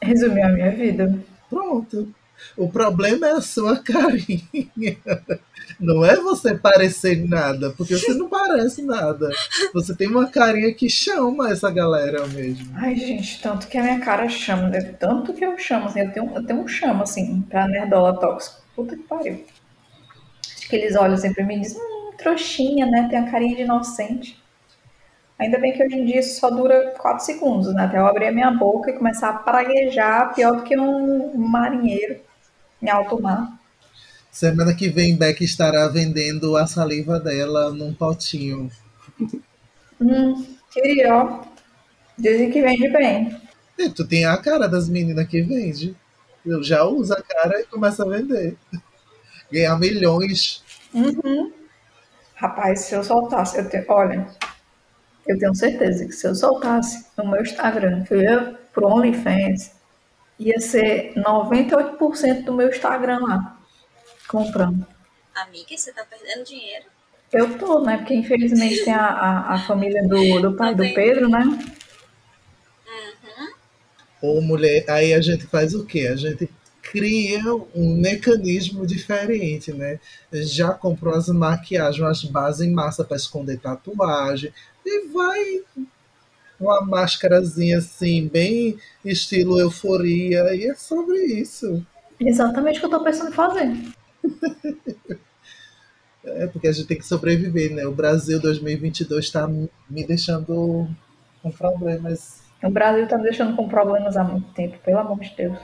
Resumiu 0.00 0.46
a 0.46 0.48
minha 0.48 0.70
vida. 0.70 1.22
Pronto. 1.50 2.14
O 2.56 2.70
problema 2.70 3.26
é 3.26 3.32
a 3.32 3.42
sua 3.42 3.76
carinha. 3.84 4.96
Não 5.78 6.04
é 6.04 6.16
você 6.16 6.54
parecer 6.54 7.26
nada, 7.28 7.70
porque 7.76 7.96
você 7.96 8.14
não 8.14 8.28
parece 8.28 8.82
nada. 8.82 9.30
Você 9.72 9.94
tem 9.94 10.08
uma 10.08 10.28
carinha 10.28 10.72
que 10.74 10.88
chama 10.88 11.50
essa 11.50 11.70
galera 11.70 12.26
mesmo. 12.28 12.72
Ai, 12.76 12.96
gente, 12.96 13.40
tanto 13.42 13.66
que 13.66 13.78
a 13.78 13.82
minha 13.82 14.00
cara 14.00 14.28
chama, 14.28 14.68
né? 14.68 14.80
tanto 14.98 15.32
que 15.32 15.44
eu 15.44 15.58
chamo, 15.58 15.86
assim, 15.86 16.00
eu 16.00 16.12
tenho, 16.12 16.32
eu 16.34 16.46
tenho 16.46 16.60
um 16.60 16.68
chama, 16.68 17.02
assim, 17.02 17.42
pra 17.42 17.66
nerdola 17.68 18.18
tóxico. 18.18 18.62
Puta 18.74 18.96
que 18.96 19.02
pariu. 19.02 19.44
Acho 20.56 20.68
que 20.68 20.76
eles 20.76 20.96
olham 20.96 21.16
sempre 21.16 21.42
assim 21.42 21.52
e 21.52 21.56
me 21.56 21.62
dizem, 21.62 21.80
hum, 21.80 22.12
trouxinha, 22.16 22.86
né? 22.86 23.06
Tem 23.10 23.18
a 23.18 23.30
carinha 23.30 23.56
de 23.56 23.62
inocente. 23.62 24.42
Ainda 25.38 25.58
bem 25.58 25.72
que 25.72 25.84
hoje 25.84 25.96
em 25.96 26.04
dia 26.04 26.20
isso 26.20 26.38
só 26.40 26.48
dura 26.48 26.94
4 26.98 27.24
segundos, 27.24 27.74
né? 27.74 27.84
Até 27.84 27.98
eu 27.98 28.06
abrir 28.06 28.28
a 28.28 28.32
minha 28.32 28.50
boca 28.50 28.90
e 28.90 28.94
começar 28.94 29.30
a 29.30 29.34
praguejar 29.34 30.32
pior 30.34 30.56
do 30.56 30.62
que 30.62 30.78
um 30.78 31.36
marinheiro 31.36 32.20
em 32.80 32.88
alto 32.88 33.20
mar. 33.20 33.53
Semana 34.34 34.74
que 34.74 34.88
vem, 34.88 35.16
Beck 35.16 35.44
estará 35.44 35.86
vendendo 35.86 36.56
a 36.56 36.66
saliva 36.66 37.20
dela 37.20 37.70
num 37.70 37.94
potinho. 37.94 38.68
Hum, 40.00 40.44
queria, 40.72 41.14
ó. 41.14 41.44
Dizem 42.18 42.50
que 42.50 42.60
vende 42.60 42.88
bem. 42.88 43.40
E 43.78 43.88
tu 43.88 44.04
tem 44.04 44.24
a 44.24 44.36
cara 44.36 44.68
das 44.68 44.88
meninas 44.88 45.28
que 45.28 45.40
vende. 45.40 45.96
Eu 46.44 46.64
já 46.64 46.82
uso 46.82 47.14
a 47.14 47.22
cara 47.22 47.60
e 47.60 47.66
começa 47.66 48.02
a 48.02 48.08
vender. 48.08 48.56
Ganhar 49.52 49.78
milhões. 49.78 50.64
Uhum. 50.92 51.52
Rapaz, 52.34 52.80
se 52.80 52.96
eu 52.96 53.04
soltasse, 53.04 53.56
eu 53.56 53.68
te... 53.68 53.84
olha, 53.88 54.26
eu 55.28 55.38
tenho 55.38 55.54
certeza 55.54 56.06
que 56.06 56.12
se 56.12 56.26
eu 56.26 56.34
soltasse 56.34 57.06
no 57.16 57.30
meu 57.30 57.40
Instagram, 57.40 58.02
que 58.02 58.14
eu 58.14 58.20
ia 58.20 58.58
pro 58.72 58.88
OnlyFans, 58.88 59.70
ia 60.40 60.60
ser 60.60 61.14
98% 61.14 62.44
do 62.44 62.52
meu 62.52 62.68
Instagram 62.68 63.20
lá, 63.20 63.60
comprando. 64.26 64.86
Amiga, 65.34 65.76
você 65.76 65.92
tá 65.92 66.04
perdendo 66.04 66.44
dinheiro? 66.44 66.84
Eu 67.32 67.58
tô, 67.58 67.80
né? 67.80 67.96
Porque 67.98 68.14
infelizmente 68.14 68.84
tem 68.84 68.92
a, 68.92 69.06
a, 69.06 69.54
a 69.54 69.58
família 69.66 70.06
do, 70.06 70.40
do 70.40 70.56
pai 70.56 70.74
do 70.74 70.84
Pedro, 70.94 71.28
né? 71.28 71.44
Uhum. 72.86 73.52
Ô, 74.22 74.40
mulher, 74.40 74.84
aí 74.88 75.12
a 75.12 75.20
gente 75.20 75.46
faz 75.46 75.74
o 75.74 75.84
quê? 75.84 76.08
A 76.12 76.16
gente 76.16 76.48
cria 76.80 77.42
um 77.74 77.96
mecanismo 77.96 78.86
diferente, 78.86 79.72
né? 79.72 79.98
Já 80.32 80.72
comprou 80.72 81.14
as 81.14 81.28
maquiagens, 81.28 82.06
as 82.06 82.24
bases 82.24 82.60
em 82.60 82.72
massa 82.72 83.02
para 83.02 83.16
esconder 83.16 83.58
tatuagem 83.58 84.52
e 84.86 85.08
vai 85.08 85.62
uma 86.60 86.80
máscarazinha 86.82 87.78
assim, 87.78 88.28
bem 88.28 88.78
estilo 89.04 89.58
euforia, 89.58 90.54
e 90.54 90.66
é 90.66 90.74
sobre 90.74 91.18
isso. 91.18 91.84
Exatamente 92.20 92.78
o 92.78 92.80
que 92.80 92.86
eu 92.86 92.90
tô 92.90 93.02
pensando 93.02 93.30
em 93.30 93.34
fazer. 93.34 93.72
é, 96.24 96.46
porque 96.48 96.68
a 96.68 96.72
gente 96.72 96.86
tem 96.86 96.98
que 96.98 97.06
sobreviver, 97.06 97.74
né? 97.74 97.86
O 97.86 97.92
Brasil 97.92 98.40
2022 98.40 99.24
está 99.24 99.46
me 99.46 100.06
deixando 100.06 100.88
com 101.42 101.50
problemas. 101.50 102.42
O 102.62 102.70
Brasil 102.70 103.06
tá 103.06 103.18
me 103.18 103.24
deixando 103.24 103.54
com 103.54 103.68
problemas 103.68 104.16
há 104.16 104.24
muito 104.24 104.52
tempo, 104.54 104.78
pelo 104.78 104.98
amor 104.98 105.20
de 105.20 105.34
Deus. 105.36 105.58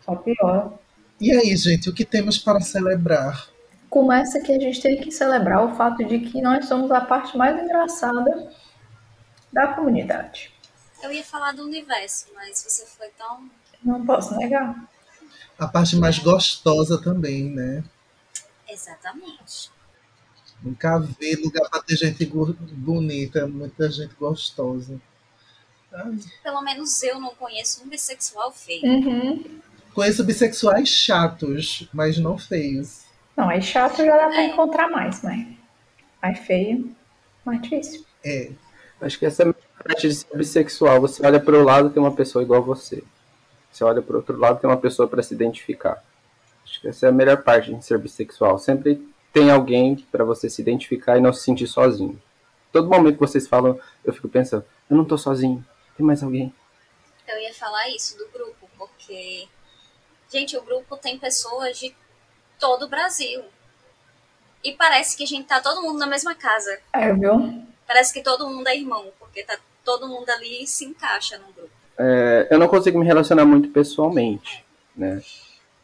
Só 0.00 0.14
pior. 0.16 0.78
E 1.20 1.32
aí, 1.32 1.56
gente, 1.56 1.88
o 1.88 1.94
que 1.94 2.04
temos 2.04 2.38
para 2.38 2.60
celebrar? 2.60 3.48
Começa 3.88 4.40
que 4.40 4.52
a 4.52 4.58
gente 4.58 4.80
tem 4.80 5.00
que 5.00 5.10
celebrar 5.10 5.64
o 5.64 5.76
fato 5.76 6.04
de 6.04 6.18
que 6.18 6.42
nós 6.42 6.66
somos 6.66 6.90
a 6.90 7.00
parte 7.00 7.36
mais 7.36 7.60
engraçada 7.62 8.50
da 9.52 9.68
comunidade. 9.68 10.52
Eu 11.02 11.12
ia 11.12 11.22
falar 11.22 11.52
do 11.52 11.64
universo, 11.64 12.26
mas 12.34 12.62
você 12.62 12.84
foi 12.86 13.08
tão. 13.16 13.48
Não 13.84 14.04
posso 14.04 14.36
negar. 14.36 14.88
A 15.64 15.66
parte 15.66 15.96
mais 15.96 16.18
gostosa 16.18 17.00
também, 17.00 17.44
né? 17.44 17.82
Exatamente. 18.68 19.70
Nunca 20.62 20.98
vi 20.98 21.36
lugar 21.36 21.70
para 21.70 21.82
ter 21.82 21.96
gente 21.96 22.26
bonita, 22.26 23.46
muita 23.46 23.90
gente 23.90 24.14
gostosa. 24.14 25.00
Ai. 25.90 26.18
Pelo 26.42 26.60
menos 26.60 27.02
eu 27.02 27.18
não 27.18 27.34
conheço 27.34 27.82
um 27.82 27.88
bissexual 27.88 28.52
feio. 28.52 28.84
Uhum. 28.84 29.60
Conheço 29.94 30.22
bissexuais 30.22 30.90
chatos, 30.90 31.88
mas 31.94 32.18
não 32.18 32.36
feios. 32.36 33.04
Não, 33.34 33.48
aí 33.48 33.62
chato 33.62 34.04
já 34.04 34.16
dá 34.18 34.28
pra 34.28 34.42
é. 34.42 34.46
encontrar 34.48 34.90
mais, 34.90 35.22
mas 35.22 35.46
mais 36.22 36.38
feio, 36.40 36.94
mais 37.42 37.62
difícil. 37.62 38.04
É. 38.22 38.52
Acho 39.00 39.18
que 39.18 39.24
essa 39.24 39.44
é 39.44 39.48
a 39.48 39.54
parte 39.82 40.08
de 40.08 40.14
ser 40.14 40.36
bissexual. 40.36 41.00
Você 41.00 41.24
olha 41.24 41.40
para 41.40 41.56
o 41.56 41.64
lado 41.64 41.88
tem 41.88 42.02
uma 42.02 42.14
pessoa 42.14 42.42
igual 42.44 42.60
a 42.60 42.64
você. 42.64 43.02
Você 43.74 43.82
olha 43.82 44.00
para 44.00 44.14
o 44.14 44.18
outro 44.18 44.38
lado 44.38 44.60
tem 44.60 44.70
uma 44.70 44.76
pessoa 44.76 45.08
para 45.08 45.20
se 45.20 45.34
identificar. 45.34 46.00
Acho 46.62 46.80
que 46.80 46.86
essa 46.86 47.06
é 47.06 47.08
a 47.08 47.12
melhor 47.12 47.42
parte 47.42 47.74
de 47.74 47.84
ser 47.84 47.98
bissexual. 47.98 48.56
Sempre 48.56 49.04
tem 49.32 49.50
alguém 49.50 49.96
para 50.12 50.24
você 50.24 50.48
se 50.48 50.62
identificar 50.62 51.18
e 51.18 51.20
não 51.20 51.32
se 51.32 51.42
sentir 51.42 51.66
sozinho. 51.66 52.22
Todo 52.72 52.88
momento 52.88 53.14
que 53.14 53.20
vocês 53.20 53.48
falam, 53.48 53.80
eu 54.04 54.12
fico 54.12 54.28
pensando, 54.28 54.64
eu 54.88 54.96
não 54.96 55.04
tô 55.04 55.18
sozinho, 55.18 55.64
tem 55.96 56.06
mais 56.06 56.22
alguém. 56.22 56.54
Eu 57.26 57.36
ia 57.40 57.52
falar 57.52 57.88
isso 57.88 58.16
do 58.16 58.28
grupo, 58.28 58.70
porque, 58.78 59.48
gente, 60.32 60.56
o 60.56 60.62
grupo 60.62 60.96
tem 60.96 61.18
pessoas 61.18 61.76
de 61.76 61.92
todo 62.60 62.84
o 62.84 62.88
Brasil. 62.88 63.42
E 64.62 64.72
parece 64.74 65.16
que 65.16 65.24
a 65.24 65.26
gente 65.26 65.48
tá 65.48 65.60
todo 65.60 65.82
mundo 65.82 65.98
na 65.98 66.06
mesma 66.06 66.36
casa. 66.36 66.78
É, 66.92 67.12
viu? 67.12 67.66
Parece 67.88 68.12
que 68.12 68.22
todo 68.22 68.48
mundo 68.48 68.68
é 68.68 68.76
irmão, 68.76 69.12
porque 69.18 69.42
tá 69.42 69.58
todo 69.84 70.06
mundo 70.06 70.30
ali 70.30 70.64
se 70.64 70.84
encaixa 70.84 71.38
no 71.38 71.52
grupo. 71.52 71.83
É, 71.98 72.48
eu 72.50 72.58
não 72.58 72.68
consigo 72.68 72.98
me 72.98 73.06
relacionar 73.06 73.44
muito 73.44 73.68
pessoalmente, 73.70 74.64
né? 74.96 75.22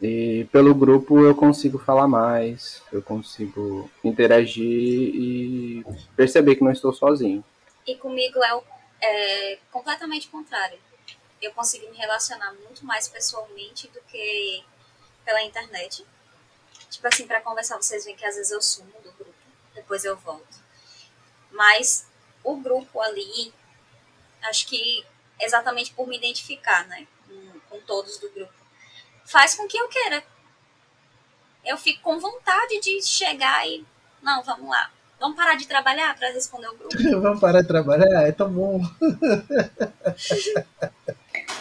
E 0.00 0.46
pelo 0.50 0.74
grupo 0.74 1.20
eu 1.20 1.34
consigo 1.34 1.78
falar 1.78 2.08
mais, 2.08 2.82
eu 2.90 3.02
consigo 3.02 3.90
interagir 4.02 4.64
e 4.64 5.84
perceber 6.16 6.56
que 6.56 6.64
não 6.64 6.72
estou 6.72 6.92
sozinho. 6.92 7.44
E 7.86 7.94
comigo 7.96 8.42
é, 8.42 8.54
o, 8.54 8.62
é 9.02 9.58
completamente 9.70 10.28
contrário. 10.28 10.78
Eu 11.40 11.52
consigo 11.52 11.88
me 11.90 11.96
relacionar 11.96 12.52
muito 12.64 12.84
mais 12.84 13.08
pessoalmente 13.08 13.88
do 13.88 14.00
que 14.02 14.64
pela 15.24 15.42
internet. 15.42 16.04
Tipo 16.90 17.06
assim, 17.06 17.26
para 17.26 17.40
conversar, 17.40 17.76
vocês 17.76 18.04
veem 18.04 18.16
que 18.16 18.24
às 18.24 18.36
vezes 18.36 18.50
eu 18.50 18.60
sumo 18.60 18.92
do 19.04 19.12
grupo, 19.12 19.34
depois 19.74 20.04
eu 20.04 20.16
volto. 20.16 20.58
Mas 21.50 22.06
o 22.42 22.56
grupo 22.56 23.00
ali, 23.00 23.52
acho 24.42 24.66
que 24.66 25.04
exatamente 25.40 25.92
por 25.92 26.06
me 26.06 26.16
identificar, 26.16 26.86
né, 26.88 27.06
com, 27.26 27.60
com 27.68 27.80
todos 27.82 28.18
do 28.18 28.30
grupo, 28.30 28.52
faz 29.24 29.54
com 29.54 29.66
que 29.66 29.78
eu 29.78 29.88
queira. 29.88 30.22
Eu 31.64 31.76
fico 31.76 32.02
com 32.02 32.18
vontade 32.18 32.80
de 32.80 33.02
chegar 33.02 33.66
e, 33.68 33.84
não, 34.22 34.42
vamos 34.42 34.68
lá, 34.68 34.90
Vamos 35.20 35.36
parar 35.36 35.54
de 35.54 35.68
trabalhar 35.68 36.16
para 36.18 36.32
responder 36.32 36.68
o 36.68 36.76
grupo? 36.78 36.96
Vamos 37.20 37.40
parar 37.40 37.60
de 37.60 37.68
trabalhar? 37.68 38.26
É 38.26 38.32
tão 38.32 38.50
bom. 38.50 38.80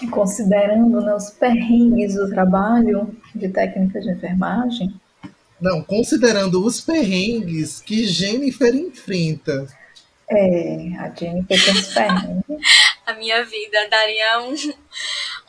Considerando 0.09 1.01
né, 1.01 1.13
os 1.13 1.29
perrengues 1.31 2.15
do 2.15 2.29
trabalho 2.29 3.13
de 3.35 3.49
técnica 3.49 3.99
de 3.99 4.11
enfermagem. 4.11 4.93
Não, 5.59 5.83
considerando 5.83 6.65
os 6.65 6.79
perrengues 6.79 7.81
que 7.81 8.05
Jennifer 8.05 8.73
enfrenta. 8.73 9.67
É, 10.29 10.95
a 10.97 11.09
Jennifer 11.09 11.65
tem 11.65 11.73
os 11.73 11.93
perrengues. 11.93 12.45
A 13.09 13.13
minha 13.15 13.43
vida 13.43 13.87
daria 13.89 14.41
um, 14.41 14.55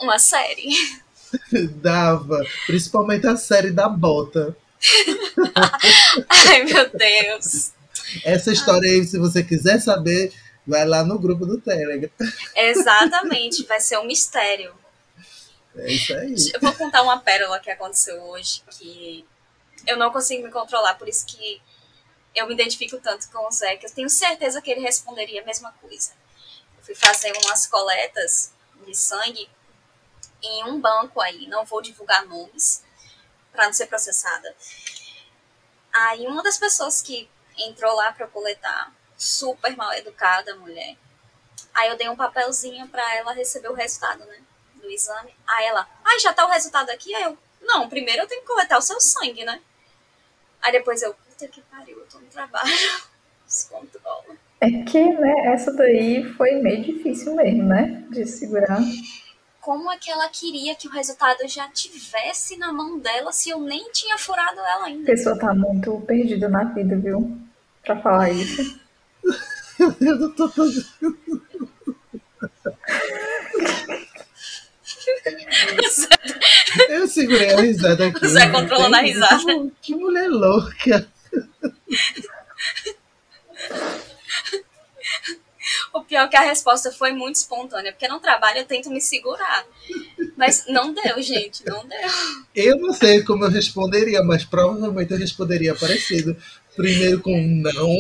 uma 0.00 0.18
série. 0.18 0.68
Dava, 1.76 2.44
principalmente 2.66 3.26
a 3.26 3.36
série 3.36 3.70
da 3.70 3.88
bota. 3.88 4.56
Ai, 6.28 6.64
meu 6.64 6.90
Deus. 6.90 7.72
Essa 8.24 8.52
história 8.52 8.90
aí, 8.90 9.04
se 9.04 9.18
você 9.18 9.42
quiser 9.42 9.78
saber, 9.80 10.32
vai 10.66 10.84
lá 10.86 11.04
no 11.04 11.18
grupo 11.18 11.44
do 11.46 11.60
Telegram. 11.60 12.10
Exatamente, 12.56 13.64
vai 13.64 13.80
ser 13.80 13.98
um 13.98 14.06
mistério. 14.06 14.74
É 15.76 15.92
isso 15.92 16.14
aí. 16.14 16.34
Eu 16.54 16.60
vou 16.60 16.72
contar 16.72 17.02
uma 17.02 17.20
pérola 17.20 17.60
que 17.60 17.70
aconteceu 17.70 18.20
hoje, 18.22 18.62
que 18.70 19.24
eu 19.86 19.96
não 19.96 20.10
consigo 20.10 20.42
me 20.42 20.50
controlar, 20.50 20.94
por 20.94 21.08
isso 21.08 21.24
que 21.26 21.60
eu 22.34 22.46
me 22.46 22.54
identifico 22.54 22.98
tanto 22.98 23.30
com 23.30 23.46
o 23.46 23.52
Zé, 23.52 23.76
que 23.76 23.86
eu 23.86 23.90
tenho 23.90 24.08
certeza 24.08 24.60
que 24.60 24.70
ele 24.70 24.80
responderia 24.80 25.42
a 25.42 25.44
mesma 25.44 25.72
coisa. 25.72 26.12
Fui 26.82 26.94
fazer 26.94 27.32
umas 27.44 27.66
coletas 27.66 28.52
de 28.86 28.94
sangue 28.94 29.48
em 30.42 30.64
um 30.64 30.80
banco 30.80 31.20
aí, 31.20 31.46
não 31.46 31.64
vou 31.64 31.82
divulgar 31.82 32.24
nomes 32.26 32.82
para 33.52 33.66
não 33.66 33.72
ser 33.72 33.86
processada. 33.86 34.54
Aí 35.92 36.26
uma 36.26 36.42
das 36.42 36.56
pessoas 36.56 37.02
que 37.02 37.28
entrou 37.58 37.94
lá 37.94 38.12
para 38.12 38.26
coletar, 38.26 38.92
super 39.16 39.76
mal 39.76 39.92
educada 39.92 40.56
mulher. 40.56 40.96
Aí 41.74 41.88
eu 41.88 41.96
dei 41.96 42.08
um 42.08 42.16
papelzinho 42.16 42.88
para 42.88 43.16
ela 43.16 43.32
receber 43.32 43.68
o 43.68 43.74
resultado, 43.74 44.24
né, 44.24 44.42
do 44.76 44.90
exame. 44.90 45.34
Aí 45.46 45.66
ela, 45.66 45.88
ai, 46.04 46.16
ah, 46.16 46.18
já 46.20 46.32
tá 46.32 46.46
o 46.46 46.50
resultado 46.50 46.90
aqui? 46.90 47.14
Aí 47.14 47.24
eu, 47.24 47.38
não, 47.60 47.88
primeiro 47.88 48.22
eu 48.22 48.26
tenho 48.26 48.40
que 48.40 48.46
coletar 48.46 48.78
o 48.78 48.82
seu 48.82 49.00
sangue, 49.00 49.44
né? 49.44 49.60
Aí 50.62 50.72
depois 50.72 51.02
eu, 51.02 51.14
puta 51.14 51.48
que 51.48 51.60
pariu, 51.62 51.98
eu 51.98 52.06
tô 52.06 52.18
no 52.18 52.26
trabalho. 52.26 52.70
Descontrola. 53.46 54.36
É 54.60 54.70
que, 54.82 55.02
né, 55.02 55.46
essa 55.46 55.72
daí 55.72 56.22
foi 56.36 56.52
meio 56.56 56.82
difícil 56.82 57.34
mesmo, 57.34 57.64
né? 57.64 58.04
De 58.10 58.26
segurar. 58.26 58.78
Como 59.60 59.90
é 59.90 59.96
que 59.96 60.10
ela 60.10 60.28
queria 60.28 60.74
que 60.74 60.86
o 60.86 60.90
resultado 60.90 61.46
já 61.46 61.68
tivesse 61.68 62.56
na 62.58 62.72
mão 62.72 62.98
dela 62.98 63.32
se 63.32 63.50
eu 63.50 63.60
nem 63.60 63.90
tinha 63.90 64.18
furado 64.18 64.58
ela 64.60 64.86
ainda? 64.86 65.02
A 65.02 65.16
pessoa 65.16 65.38
tá 65.38 65.54
muito 65.54 65.98
perdida 66.06 66.48
na 66.48 66.64
vida, 66.64 66.96
viu? 66.96 67.38
Pra 67.84 68.00
falar 68.00 68.30
isso. 68.30 68.78
eu 70.00 70.16
não 70.16 70.32
tô 70.32 70.50
Eu 76.88 77.08
segurei 77.08 77.52
a 77.52 77.60
risada 77.60 78.06
aqui. 78.06 78.28
Zé 78.28 78.48
controlando 78.50 78.96
a 78.96 79.00
risada. 79.00 79.70
Que 79.80 79.94
mulher 79.94 80.28
louca. 80.28 81.08
O 85.92 85.99
pior 86.10 86.28
que 86.28 86.36
a 86.36 86.40
resposta 86.40 86.90
foi 86.90 87.12
muito 87.12 87.36
espontânea, 87.36 87.92
porque 87.92 88.08
no 88.08 88.18
trabalho 88.18 88.58
eu 88.58 88.66
tento 88.66 88.90
me 88.90 89.00
segurar. 89.00 89.64
Mas 90.36 90.66
não 90.66 90.92
deu, 90.92 91.22
gente, 91.22 91.64
não 91.64 91.86
deu. 91.86 92.10
Eu 92.52 92.76
não 92.78 92.92
sei 92.92 93.22
como 93.22 93.44
eu 93.44 93.48
responderia, 93.48 94.20
mas 94.20 94.44
provavelmente 94.44 95.12
eu 95.12 95.18
responderia 95.18 95.72
parecido. 95.72 96.36
Primeiro 96.74 97.20
com 97.20 97.40
não. 97.40 97.96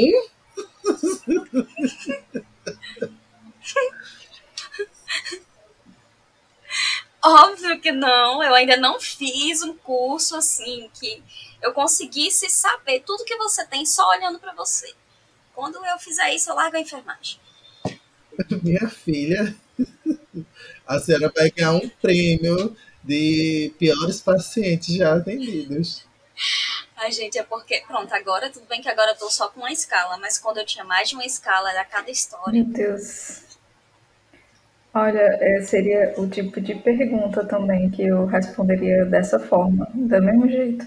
Óbvio 7.22 7.80
que 7.80 7.92
não, 7.92 8.42
eu 8.42 8.54
ainda 8.54 8.76
não 8.76 8.98
fiz 8.98 9.62
um 9.62 9.76
curso 9.76 10.34
assim 10.34 10.90
que 10.98 11.22
eu 11.62 11.72
conseguisse 11.72 12.50
saber 12.50 13.04
tudo 13.06 13.24
que 13.24 13.36
você 13.36 13.64
tem 13.66 13.86
só 13.86 14.08
olhando 14.08 14.40
para 14.40 14.52
você. 14.54 14.92
Quando 15.54 15.84
eu 15.84 15.98
fizer 15.98 16.34
isso, 16.34 16.50
eu 16.50 16.56
largo 16.56 16.76
a 16.76 16.80
enfermagem. 16.80 17.38
Minha 18.62 18.88
filha, 18.88 19.54
a 20.86 20.98
senhora 20.98 21.32
vai 21.34 21.50
ganhar 21.50 21.72
um 21.72 21.88
prêmio 21.88 22.76
de 23.02 23.72
piores 23.78 24.20
pacientes 24.20 24.94
já 24.94 25.14
atendidos. 25.14 26.04
Ai, 26.96 27.10
gente, 27.12 27.38
é 27.38 27.42
porque, 27.42 27.82
pronto, 27.86 28.12
agora 28.14 28.50
tudo 28.50 28.66
bem 28.66 28.82
que 28.82 28.88
agora 28.88 29.12
eu 29.12 29.16
tô 29.16 29.30
só 29.30 29.48
com 29.48 29.60
uma 29.60 29.72
escala, 29.72 30.18
mas 30.18 30.38
quando 30.38 30.58
eu 30.58 30.66
tinha 30.66 30.84
mais 30.84 31.08
de 31.08 31.14
uma 31.14 31.24
escala, 31.24 31.70
era 31.70 31.84
cada 31.84 32.10
história. 32.10 32.52
Meu 32.52 32.64
Deus. 32.64 33.42
Olha, 34.92 35.38
é, 35.40 35.62
seria 35.62 36.14
o 36.18 36.28
tipo 36.28 36.60
de 36.60 36.74
pergunta 36.74 37.44
também 37.44 37.90
que 37.90 38.02
eu 38.02 38.26
responderia 38.26 39.04
dessa 39.04 39.38
forma, 39.38 39.88
do 39.94 40.22
mesmo 40.22 40.48
jeito. 40.48 40.84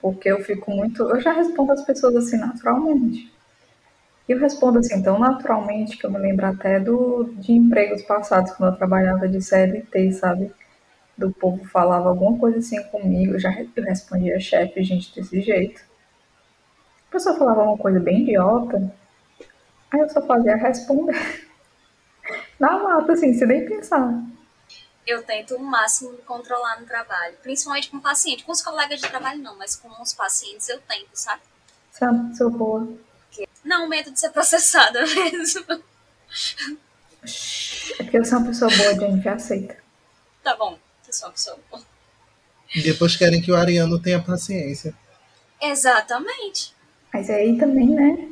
Porque 0.00 0.30
eu 0.30 0.42
fico 0.42 0.70
muito. 0.70 1.02
Eu 1.02 1.20
já 1.20 1.32
respondo 1.32 1.72
as 1.72 1.84
pessoas 1.84 2.16
assim 2.16 2.38
naturalmente. 2.38 3.30
Eu 4.30 4.38
respondo 4.38 4.78
assim 4.78 5.02
tão 5.02 5.18
naturalmente 5.18 5.98
que 5.98 6.06
eu 6.06 6.10
me 6.12 6.16
lembro 6.16 6.46
até 6.46 6.78
do, 6.78 7.24
de 7.38 7.50
empregos 7.50 8.00
passados, 8.02 8.52
quando 8.52 8.72
eu 8.72 8.78
trabalhava 8.78 9.28
de 9.28 9.42
CLT, 9.42 10.12
sabe? 10.12 10.54
Do 11.18 11.32
povo 11.32 11.64
falava 11.64 12.08
alguma 12.08 12.38
coisa 12.38 12.58
assim 12.58 12.80
comigo, 12.84 13.32
eu 13.32 13.40
já 13.40 13.50
eu 13.50 13.82
respondia 13.82 14.38
chefe, 14.38 14.84
gente, 14.84 15.12
desse 15.12 15.40
jeito. 15.40 15.82
A 17.08 17.10
pessoa 17.10 17.36
falava 17.36 17.64
uma 17.64 17.76
coisa 17.76 17.98
bem 17.98 18.22
idiota, 18.22 18.94
aí 19.90 19.98
eu 19.98 20.08
só 20.08 20.24
fazia 20.24 20.54
responder. 20.54 21.18
Na 22.56 22.76
lata, 22.76 23.14
assim, 23.14 23.34
sem 23.34 23.48
nem 23.48 23.66
pensar. 23.66 24.14
Eu 25.04 25.24
tento 25.24 25.56
o 25.56 25.60
máximo 25.60 26.12
me 26.12 26.18
controlar 26.18 26.80
no 26.80 26.86
trabalho, 26.86 27.34
principalmente 27.42 27.90
com 27.90 27.96
o 27.96 28.00
paciente. 28.00 28.44
Com 28.44 28.52
os 28.52 28.62
colegas 28.62 29.00
de 29.00 29.08
trabalho 29.08 29.42
não, 29.42 29.58
mas 29.58 29.74
com 29.74 29.88
os 30.00 30.14
pacientes 30.14 30.68
eu 30.68 30.80
tento, 30.82 31.10
sabe? 31.14 31.42
Sabe, 31.90 32.36
sou 32.36 32.48
boa. 32.48 33.09
Não, 33.64 33.88
medo 33.88 34.10
de 34.10 34.18
ser 34.18 34.30
processada 34.30 35.04
mesmo. 35.06 35.64
É 37.98 38.02
porque 38.02 38.18
eu 38.18 38.24
sou 38.24 38.38
uma 38.38 38.48
pessoa 38.48 38.70
boa, 38.74 38.94
gente, 38.94 39.28
aceita. 39.28 39.76
Tá 40.42 40.56
bom, 40.56 40.78
eu 41.06 41.12
sou 41.12 41.28
uma 41.28 41.32
pessoa 41.32 41.58
boa. 41.70 41.82
E 42.74 42.82
depois 42.82 43.16
querem 43.16 43.42
que 43.42 43.50
o 43.50 43.56
Ariano 43.56 44.00
tenha 44.00 44.22
paciência. 44.22 44.94
Exatamente. 45.60 46.74
Mas 47.12 47.28
aí 47.28 47.58
também, 47.58 47.88
né? 47.88 48.28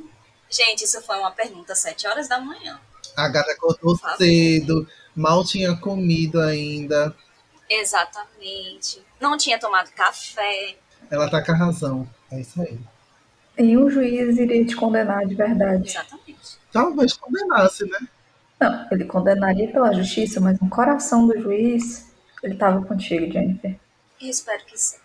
Gente, 0.50 0.84
isso 0.84 1.02
foi 1.02 1.18
uma 1.18 1.30
pergunta 1.30 1.72
às 1.72 1.80
7 1.80 2.06
horas 2.06 2.28
da 2.28 2.40
manhã. 2.40 2.80
A 3.16 3.28
gata 3.28 3.52
acordou 3.52 3.98
cedo, 4.16 4.88
mal 5.14 5.44
tinha 5.44 5.76
comido 5.76 6.40
ainda. 6.40 7.14
Exatamente. 7.68 9.02
Não 9.20 9.36
tinha 9.36 9.58
tomado 9.58 9.90
café. 9.90 10.76
Ela 11.10 11.28
tá 11.28 11.44
com 11.44 11.52
a 11.52 11.56
razão. 11.56 12.08
É 12.30 12.40
isso 12.40 12.60
aí. 12.62 12.78
E 13.58 13.76
um 13.76 13.90
juiz 13.90 14.38
iria 14.38 14.64
te 14.64 14.76
condenar 14.76 15.26
de 15.26 15.34
verdade. 15.34 15.90
Exatamente. 15.90 16.58
Talvez 16.72 17.12
condenasse, 17.14 17.84
né? 17.86 18.08
Não, 18.60 18.88
ele 18.90 19.04
condenaria 19.04 19.70
pela 19.70 19.92
justiça, 19.92 20.40
mas 20.40 20.60
no 20.60 20.68
coração 20.68 21.26
do 21.26 21.40
juiz, 21.40 22.12
ele 22.42 22.56
tava 22.56 22.84
contigo, 22.84 23.32
Jennifer. 23.32 23.78
Eu 24.20 24.28
espero 24.28 24.64
que 24.64 24.78
sim. 24.78 24.98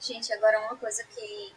Gente, 0.00 0.32
agora 0.32 0.60
uma 0.60 0.76
coisa 0.76 1.04
que. 1.04 1.54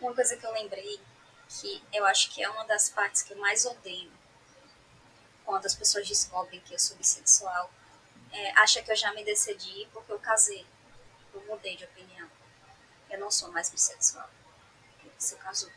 Uma 0.00 0.14
coisa 0.14 0.36
que 0.36 0.44
eu 0.44 0.52
lembrei 0.52 1.00
que 1.48 1.82
eu 1.92 2.04
acho 2.04 2.30
que 2.30 2.42
é 2.42 2.48
uma 2.50 2.64
das 2.64 2.90
partes 2.90 3.22
que 3.22 3.32
eu 3.32 3.38
mais 3.38 3.64
odeio 3.64 4.10
quando 5.44 5.64
as 5.64 5.74
pessoas 5.74 6.06
descobrem 6.06 6.60
que 6.60 6.74
eu 6.74 6.78
sou 6.78 6.96
bissexual. 6.96 7.70
É, 8.32 8.50
acha 8.60 8.82
que 8.82 8.90
eu 8.90 8.96
já 8.96 9.12
me 9.14 9.24
decidi 9.24 9.88
porque 9.92 10.12
eu 10.12 10.18
casei. 10.18 10.66
Eu 11.32 11.42
mudei 11.46 11.76
de 11.76 11.84
opinião. 11.84 12.28
Eu 13.08 13.20
não 13.20 13.30
sou 13.30 13.50
mais 13.52 13.70
bissexual. 13.70 14.28
Você 15.26 15.34
casou. 15.36 15.68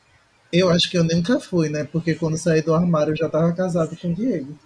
Eu 0.53 0.69
acho 0.69 0.89
que 0.89 0.97
eu 0.97 1.03
nunca 1.03 1.39
fui, 1.39 1.69
né? 1.69 1.83
Porque 1.83 2.13
quando 2.13 2.37
saí 2.37 2.61
do 2.61 2.73
armário 2.73 3.13
eu 3.13 3.17
já 3.17 3.27
tava 3.27 3.51
casado 3.53 3.97
com 3.97 4.11
o 4.11 4.13
Diego. 4.13 4.57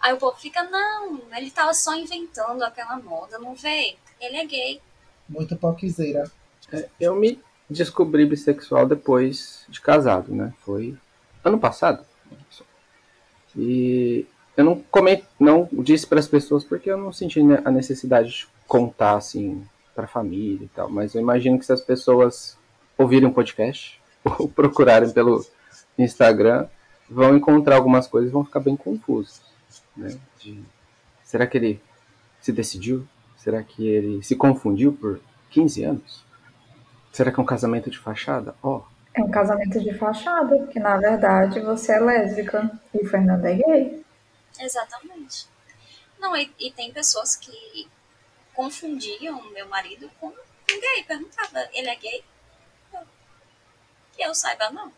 Aí 0.00 0.12
o 0.12 0.18
povo 0.18 0.36
fica, 0.38 0.62
não, 0.64 1.20
ele 1.36 1.50
tava 1.50 1.74
só 1.74 1.94
inventando 1.94 2.62
aquela 2.62 2.96
moda, 2.96 3.38
não 3.38 3.54
vê? 3.54 3.96
Ele 4.20 4.36
é 4.36 4.46
gay. 4.46 4.80
Muita 5.28 5.56
palquiseira. 5.56 6.30
É, 6.72 6.88
eu 7.00 7.14
me 7.16 7.40
descobri 7.68 8.24
bissexual 8.24 8.86
depois 8.86 9.64
de 9.68 9.80
casado, 9.80 10.32
né? 10.32 10.52
Foi 10.64 10.96
ano 11.44 11.58
passado. 11.58 12.04
E 13.56 14.26
eu 14.56 14.64
não 14.64 14.80
coment... 14.90 15.22
não 15.38 15.68
disse 15.72 16.06
para 16.06 16.20
as 16.20 16.28
pessoas 16.28 16.64
porque 16.64 16.90
eu 16.90 16.96
não 16.96 17.12
senti 17.12 17.40
a 17.64 17.70
necessidade 17.70 18.30
de 18.30 18.48
contar 18.66 19.16
assim 19.16 19.64
para 19.94 20.04
a 20.04 20.08
família 20.08 20.64
e 20.64 20.68
tal, 20.68 20.88
mas 20.88 21.14
eu 21.14 21.20
imagino 21.20 21.58
que 21.58 21.66
se 21.66 21.72
as 21.72 21.80
pessoas 21.80 22.56
ouvirem 23.02 23.28
um 23.28 23.32
podcast 23.32 24.00
ou 24.24 24.48
procurarem 24.48 25.10
pelo 25.10 25.44
Instagram, 25.98 26.66
vão 27.08 27.36
encontrar 27.36 27.76
algumas 27.76 28.06
coisas 28.06 28.30
e 28.30 28.32
vão 28.32 28.44
ficar 28.44 28.60
bem 28.60 28.76
confusos, 28.76 29.42
né? 29.96 30.16
De... 30.38 30.62
será 31.22 31.46
que 31.46 31.58
ele 31.58 31.82
se 32.40 32.52
decidiu? 32.52 33.06
Será 33.36 33.62
que 33.62 33.86
ele 33.86 34.22
se 34.22 34.36
confundiu 34.36 34.92
por 34.92 35.20
15 35.50 35.84
anos? 35.84 36.24
Será 37.12 37.30
que 37.30 37.38
é 37.38 37.42
um 37.42 37.46
casamento 37.46 37.90
de 37.90 37.98
fachada? 37.98 38.54
Ó. 38.62 38.78
Oh. 38.78 38.92
É 39.14 39.22
um 39.22 39.30
casamento 39.30 39.78
de 39.78 39.92
fachada, 39.98 40.56
porque 40.56 40.80
na 40.80 40.96
verdade 40.96 41.60
você 41.60 41.92
é 41.92 42.00
lésbica 42.00 42.70
e 42.94 43.04
o 43.04 43.06
Fernando 43.06 43.44
é 43.44 43.54
gay. 43.54 44.04
Exatamente. 44.58 45.46
Não, 46.18 46.34
e, 46.34 46.50
e 46.58 46.70
tem 46.70 46.92
pessoas 46.92 47.36
que 47.36 47.86
confundiam 48.54 49.42
meu 49.52 49.68
marido 49.68 50.08
com 50.18 50.28
um 50.28 50.32
gay. 50.66 51.04
Perguntava, 51.06 51.68
ele 51.74 51.90
é 51.90 51.96
gay? 51.96 52.24
Que 54.16 54.22
eu 54.22 54.34
saiba, 54.34 54.70
não. 54.70 54.92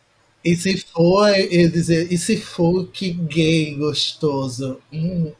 E 0.45 0.55
se 0.55 0.77
for, 0.79 1.29
ele 1.35 1.69
dizer, 1.69 2.12
e 2.12 2.19
se 2.19 2.37
for 2.39 2.87
que 2.89 3.12
gay 3.12 3.75
gostoso? 3.75 4.81
Hum. 4.93 5.33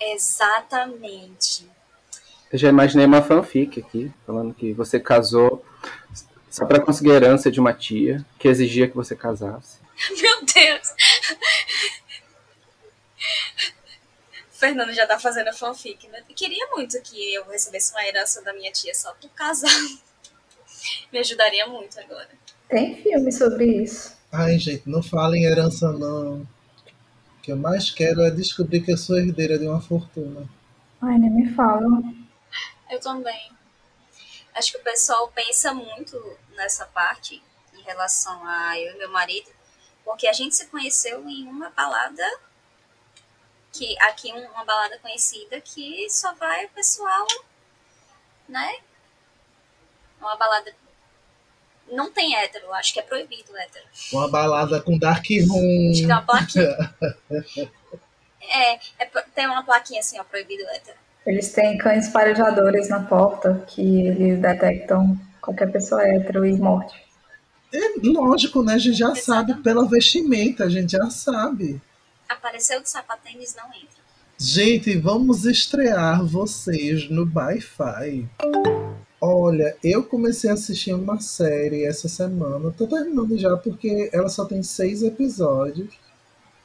Exatamente. 0.00 1.66
Eu 2.50 2.58
já 2.58 2.68
imaginei 2.68 3.06
uma 3.06 3.22
fanfic 3.22 3.80
aqui, 3.80 4.12
falando 4.26 4.54
que 4.54 4.72
você 4.72 4.98
casou 4.98 5.64
só 6.50 6.66
para 6.66 6.80
conseguir 6.80 7.12
a 7.12 7.14
herança 7.14 7.50
de 7.50 7.60
uma 7.60 7.72
tia 7.72 8.24
que 8.38 8.48
exigia 8.48 8.88
que 8.88 8.96
você 8.96 9.14
casasse. 9.14 9.78
Meu 10.20 10.44
Deus! 10.44 10.94
Fernando 14.50 14.92
já 14.92 15.06
tá 15.06 15.20
fazendo 15.20 15.52
fanfic, 15.52 16.08
né? 16.08 16.24
Queria 16.34 16.66
muito 16.72 17.00
que 17.02 17.34
eu 17.34 17.44
recebesse 17.44 17.92
uma 17.92 18.04
herança 18.04 18.42
da 18.42 18.52
minha 18.52 18.72
tia 18.72 18.92
só 18.92 19.12
por 19.14 19.30
casar. 19.30 19.70
Me 21.12 21.18
ajudaria 21.18 21.66
muito 21.66 21.98
agora. 22.00 22.28
Tem 22.68 23.02
filme 23.02 23.32
sobre 23.32 23.82
isso. 23.82 24.16
Ai, 24.30 24.58
gente, 24.58 24.88
não 24.88 25.02
falem 25.02 25.44
herança, 25.44 25.90
não. 25.92 26.42
O 26.42 27.40
que 27.42 27.52
eu 27.52 27.56
mais 27.56 27.90
quero 27.90 28.20
é 28.22 28.30
descobrir 28.30 28.82
que 28.82 28.92
eu 28.92 28.98
sou 28.98 29.18
herdeira 29.18 29.58
de 29.58 29.66
uma 29.66 29.80
fortuna. 29.80 30.48
Ai, 31.00 31.18
nem 31.18 31.30
me 31.30 31.54
fala. 31.54 31.88
Eu 32.90 33.00
também. 33.00 33.50
Acho 34.54 34.72
que 34.72 34.78
o 34.78 34.82
pessoal 34.82 35.28
pensa 35.34 35.72
muito 35.72 36.20
nessa 36.56 36.84
parte 36.86 37.42
em 37.74 37.82
relação 37.82 38.44
a 38.44 38.78
eu 38.78 38.94
e 38.94 38.98
meu 38.98 39.10
marido, 39.10 39.50
porque 40.04 40.26
a 40.26 40.32
gente 40.32 40.56
se 40.56 40.66
conheceu 40.66 41.26
em 41.28 41.46
uma 41.46 41.70
balada 41.70 42.24
que 43.72 43.96
aqui 44.00 44.32
uma 44.32 44.64
balada 44.64 44.98
conhecida 44.98 45.60
que 45.60 46.08
só 46.10 46.34
vai 46.34 46.66
o 46.66 46.70
pessoal, 46.70 47.26
né? 48.48 48.80
Uma 50.20 50.36
balada 50.36 50.72
não 51.90 52.10
tem 52.10 52.36
hétero, 52.36 52.72
acho 52.74 52.92
que 52.92 53.00
é 53.00 53.02
proibido 53.02 53.56
hétero. 53.56 53.84
Uma 54.12 54.28
balada 54.28 54.80
com 54.80 54.98
dark 54.98 55.24
room. 55.48 55.90
Acho 55.90 56.04
que 56.04 56.10
é 56.10 56.14
uma 56.14 56.22
plaquinha. 56.22 56.94
é, 58.42 58.74
é, 58.74 59.06
tem 59.34 59.46
uma 59.46 59.62
plaquinha 59.62 60.00
assim, 60.00 60.18
ó, 60.18 60.24
proibido 60.24 60.62
hétero. 60.68 60.96
Eles 61.26 61.52
têm 61.52 61.76
cães 61.78 62.08
farejadores 62.08 62.88
na 62.88 63.02
porta 63.02 63.64
que 63.68 64.06
eles 64.06 64.40
detectam 64.40 65.18
qualquer 65.40 65.70
pessoa 65.70 66.02
hétero 66.02 66.46
e 66.46 66.52
morte. 66.56 67.06
É 67.72 67.80
lógico, 68.02 68.62
né? 68.62 68.74
A 68.74 68.78
gente 68.78 68.96
já 68.96 69.10
Exatamente. 69.10 69.24
sabe 69.24 69.62
pela 69.62 69.86
vestimenta, 69.86 70.64
a 70.64 70.70
gente 70.70 70.92
já 70.92 71.10
sabe. 71.10 71.80
Apareceu 72.28 72.80
de 72.82 72.88
sapatênis, 72.88 73.54
não 73.54 73.66
entra. 73.66 73.98
Gente, 74.38 74.96
vamos 74.96 75.44
estrear 75.44 76.24
vocês 76.24 77.10
no 77.10 77.30
Wi-Fi. 77.34 78.28
Olha, 79.20 79.76
eu 79.82 80.04
comecei 80.04 80.48
a 80.50 80.54
assistir 80.54 80.92
uma 80.94 81.20
série 81.20 81.84
essa 81.84 82.08
semana. 82.08 82.70
Tô 82.70 82.86
terminando 82.86 83.36
já 83.36 83.56
porque 83.56 84.08
ela 84.12 84.28
só 84.28 84.44
tem 84.44 84.62
seis 84.62 85.02
episódios. 85.02 85.88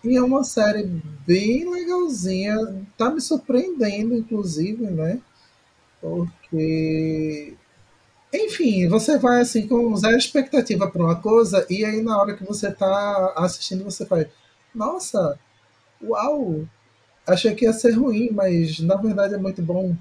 E 0.04 0.18
é 0.18 0.22
uma 0.22 0.43
série 0.43 0.84
bem 1.28 1.70
legalzinha. 1.72 2.58
Tá 2.97 3.10
me 3.12 3.22
surpreendendo, 3.22 4.16
inclusive, 4.16 4.86
né? 4.88 5.22
Porque. 6.01 7.56
Enfim, 8.34 8.88
você 8.89 9.18
vai 9.20 9.41
assim 9.41 9.68
com 9.68 9.95
zero 9.97 10.18
expectativa 10.18 10.89
para 10.89 11.04
uma 11.04 11.16
coisa, 11.22 11.66
e 11.70 11.86
aí 11.86 12.01
na 12.01 12.20
hora 12.20 12.36
que 12.36 12.43
você 12.45 12.72
tá 12.72 13.34
assistindo, 13.38 13.84
você 13.84 14.06
faz. 14.06 14.28
Nossa, 14.76 15.39
uau! 16.04 16.68
Achei 17.28 17.56
que 17.56 17.66
ia 17.66 17.74
ser 17.74 17.91
ruim, 17.93 18.32
mas 18.32 18.80
na 18.80 18.95
verdade 18.97 19.36
é 19.36 19.38
muito 19.38 19.62
bom. 19.62 19.95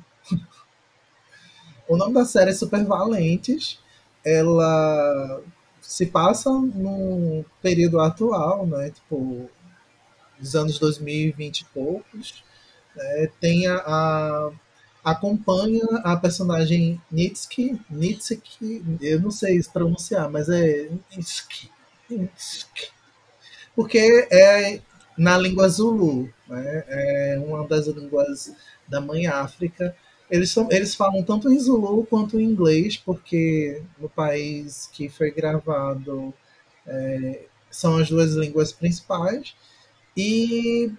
O 1.89 1.97
nome 1.97 2.15
da 2.15 2.25
série 2.25 2.51
é 2.51 2.55
Super 2.55 2.85
Valentes. 2.85 3.79
Ela 4.25 5.41
se 5.81 6.07
passa 6.07 6.51
num 6.51 7.45
período 7.61 8.01
atual, 8.01 8.67
né? 8.67 8.91
Tipo, 8.91 9.49
dos 10.39 10.55
anos 10.55 10.79
2020 10.79 11.61
e 11.61 11.65
poucos. 11.67 12.45
Né? 12.95 13.29
Tem 13.41 13.67
a, 13.67 13.77
a, 13.77 14.51
acompanha 15.05 15.85
a 16.05 16.17
personagem 16.17 17.01
Nitsuki, 17.11 17.81
Nitsuki, 17.91 18.85
eu 19.01 19.21
não 19.21 19.31
sei 19.31 19.61
pronunciar, 19.73 20.31
mas 20.31 20.49
é 20.49 20.89
Nitsuki, 21.11 21.71
Nitsuki 22.09 22.93
porque 23.75 24.29
é 24.31 24.81
na 25.17 25.37
língua 25.37 25.69
Zulu, 25.69 26.33
né? 26.49 26.85
é 26.89 27.43
uma 27.45 27.67
das 27.67 27.87
línguas 27.87 28.53
da 28.89 29.01
mãe 29.01 29.27
África. 29.27 29.95
Eles, 30.31 30.51
são, 30.51 30.69
eles 30.71 30.95
falam 30.95 31.23
tanto 31.23 31.53
em 31.53 31.59
Zulu 31.59 32.07
quanto 32.07 32.41
em 32.41 32.45
inglês, 32.45 32.97
porque 32.97 33.83
no 33.99 34.09
país 34.09 34.89
que 34.93 35.09
foi 35.09 35.31
gravado 35.31 36.33
é, 36.87 37.45
são 37.71 37.99
as 37.99 38.09
duas 38.09 38.33
línguas 38.33 38.73
principais 38.73 39.55
e 40.17 40.91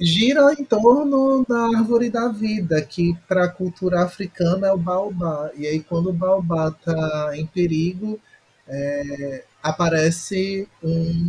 gira 0.00 0.52
em 0.52 0.64
torno 0.64 1.44
da 1.48 1.78
árvore 1.78 2.10
da 2.10 2.28
vida, 2.28 2.80
que 2.82 3.16
para 3.26 3.44
a 3.44 3.48
cultura 3.48 4.02
africana 4.02 4.68
é 4.68 4.72
o 4.72 4.78
baobá. 4.78 5.50
E 5.56 5.66
aí, 5.66 5.80
quando 5.80 6.10
o 6.10 6.12
baobá 6.12 6.68
está 6.68 7.36
em 7.36 7.46
perigo, 7.46 8.20
é, 8.66 9.44
aparece 9.62 10.68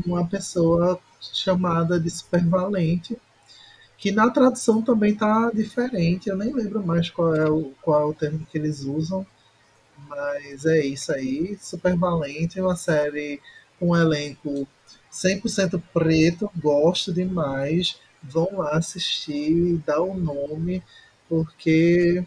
uma 0.06 0.26
pessoa 0.28 1.00
chamada 1.20 2.00
de 2.00 2.10
supervalente, 2.10 3.18
que 4.00 4.12
na 4.12 4.30
tradução 4.30 4.82
também 4.82 5.12
está 5.12 5.52
diferente. 5.52 6.30
Eu 6.30 6.38
nem 6.38 6.54
lembro 6.54 6.82
mais 6.86 7.10
qual 7.10 7.36
é, 7.36 7.50
o, 7.50 7.74
qual 7.82 8.02
é 8.02 8.06
o 8.06 8.14
termo 8.14 8.47
que 8.50 8.58
eles 8.58 8.82
usam, 8.82 9.28
mas 10.08 10.66
é 10.66 10.86
isso 10.86 11.12
aí. 11.12 11.58
Supervalente 11.62 12.58
é 12.58 12.64
uma 12.64 12.78
série 12.78 13.41
com 13.78 13.89
um 13.89 13.95
elenco 13.95 14.66
100% 15.12 15.82
preto, 15.93 16.50
gosto 16.56 17.14
demais. 17.14 18.00
Vão 18.24 18.47
lá 18.58 18.78
assistir, 18.78 19.78
dá 19.86 20.02
o 20.02 20.12
um 20.12 20.18
nome, 20.18 20.82
porque 21.28 22.26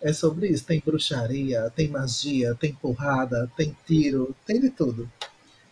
é 0.00 0.12
sobre 0.12 0.48
isso. 0.48 0.64
Tem 0.64 0.80
bruxaria, 0.80 1.68
tem 1.74 1.88
magia, 1.88 2.54
tem 2.54 2.72
porrada, 2.72 3.50
tem 3.56 3.76
tiro, 3.84 4.36
tem 4.46 4.60
de 4.60 4.70
tudo. 4.70 5.10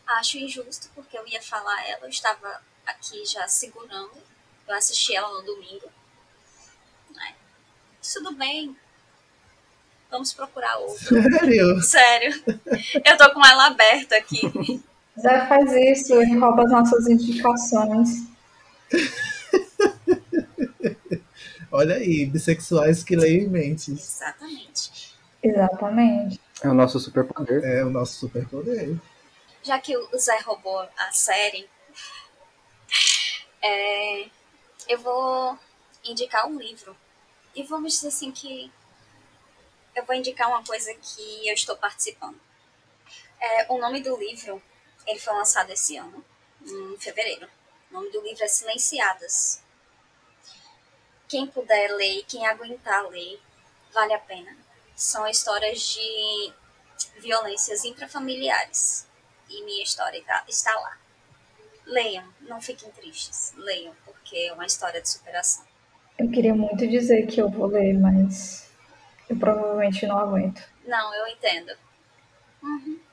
Acho 0.06 0.38
injusto, 0.38 0.88
porque 0.92 1.16
eu 1.16 1.26
ia 1.28 1.42
falar 1.42 1.88
ela, 1.88 2.06
eu 2.06 2.10
estava 2.10 2.60
aqui 2.84 3.24
já 3.24 3.46
segurando. 3.46 4.35
Eu 4.66 4.74
assisti 4.74 5.14
ela 5.14 5.28
no 5.32 5.42
domingo. 5.42 5.86
É. 7.28 7.32
Tudo 8.12 8.32
bem. 8.34 8.76
Vamos 10.10 10.32
procurar 10.32 10.78
outra. 10.78 11.22
Sério? 11.22 11.82
Sério. 11.82 12.44
Eu 13.04 13.16
tô 13.16 13.32
com 13.32 13.44
ela 13.44 13.66
aberta 13.66 14.16
aqui. 14.16 14.82
Zé 15.20 15.46
faz 15.46 15.72
isso, 15.72 16.14
ele 16.14 16.38
rouba 16.38 16.62
as 16.62 16.70
nossas 16.70 17.06
indicações. 17.06 18.26
Olha 21.72 21.96
aí, 21.96 22.26
bissexuais 22.26 23.02
que 23.02 23.16
leem 23.16 23.48
mentes. 23.48 23.88
Exatamente. 23.88 25.14
Exatamente. 25.42 26.40
É 26.62 26.68
o 26.68 26.74
nosso 26.74 27.00
superpoder. 27.00 27.64
É 27.64 27.84
o 27.84 27.90
nosso 27.90 28.14
superpoder. 28.20 28.96
Já 29.62 29.78
que 29.80 29.96
o 29.96 30.18
Zé 30.18 30.38
roubou 30.40 30.78
a 30.80 31.12
série, 31.12 31.68
é, 33.62 34.26
eu 34.88 34.98
vou 34.98 35.58
indicar 36.04 36.46
um 36.46 36.58
livro. 36.58 36.96
E 37.54 37.62
vamos 37.62 37.94
dizer 37.94 38.08
assim 38.08 38.30
que 38.30 38.70
eu 39.94 40.04
vou 40.04 40.14
indicar 40.14 40.48
uma 40.48 40.64
coisa 40.64 40.92
que 40.94 41.48
eu 41.48 41.54
estou 41.54 41.76
participando. 41.76 42.40
É, 43.40 43.72
o 43.72 43.78
nome 43.78 44.00
do 44.02 44.16
livro 44.16 44.62
ele 45.06 45.18
foi 45.18 45.32
lançado 45.34 45.70
esse 45.70 45.96
ano, 45.96 46.24
em 46.62 46.96
fevereiro. 46.98 47.48
O 47.90 47.94
nome 47.94 48.10
do 48.10 48.20
livro 48.20 48.44
é 48.44 48.48
Silenciadas. 48.48 49.62
Quem 51.28 51.46
puder 51.46 51.92
ler, 51.92 52.24
quem 52.24 52.46
aguentar 52.46 53.06
ler, 53.08 53.40
vale 53.92 54.14
a 54.14 54.18
pena. 54.18 54.56
São 54.94 55.26
histórias 55.26 55.80
de 55.80 56.52
violências 57.18 57.84
intrafamiliares. 57.84 59.06
E 59.48 59.62
minha 59.62 59.82
história 59.82 60.22
tá, 60.24 60.44
está 60.48 60.74
lá. 60.80 60.98
Leiam, 61.84 62.34
não 62.40 62.60
fiquem 62.60 62.90
tristes. 62.90 63.52
Leiam, 63.56 63.94
porque 64.26 64.36
é 64.36 64.52
uma 64.52 64.66
história 64.66 65.00
de 65.00 65.08
superação. 65.08 65.64
Eu 66.18 66.30
queria 66.30 66.54
muito 66.54 66.86
dizer 66.86 67.26
que 67.26 67.40
eu 67.40 67.48
vou 67.48 67.66
ler, 67.66 67.92
mas 67.94 68.68
eu 69.28 69.36
provavelmente 69.36 70.06
não 70.06 70.18
aguento. 70.18 70.62
Não, 70.86 71.14
eu 71.14 71.26
entendo. 71.28 71.72
Uhum 72.62 73.06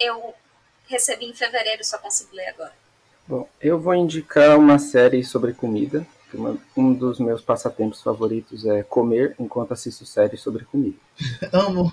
eu 0.00 0.34
recebi 0.86 1.26
em 1.26 1.34
fevereiro, 1.34 1.84
só 1.84 1.98
consigo 1.98 2.34
ler 2.34 2.48
agora. 2.48 2.72
Bom, 3.26 3.48
eu 3.60 3.78
vou 3.78 3.94
indicar 3.94 4.58
uma 4.58 4.78
série 4.78 5.24
sobre 5.24 5.52
comida. 5.52 6.06
Uma, 6.32 6.58
um 6.76 6.92
dos 6.92 7.18
meus 7.18 7.40
passatempos 7.40 8.02
favoritos 8.02 8.66
é 8.66 8.82
comer 8.82 9.34
enquanto 9.38 9.72
assisto 9.72 10.04
séries 10.06 10.40
sobre 10.40 10.64
comida. 10.64 10.96
Amo! 11.52 11.90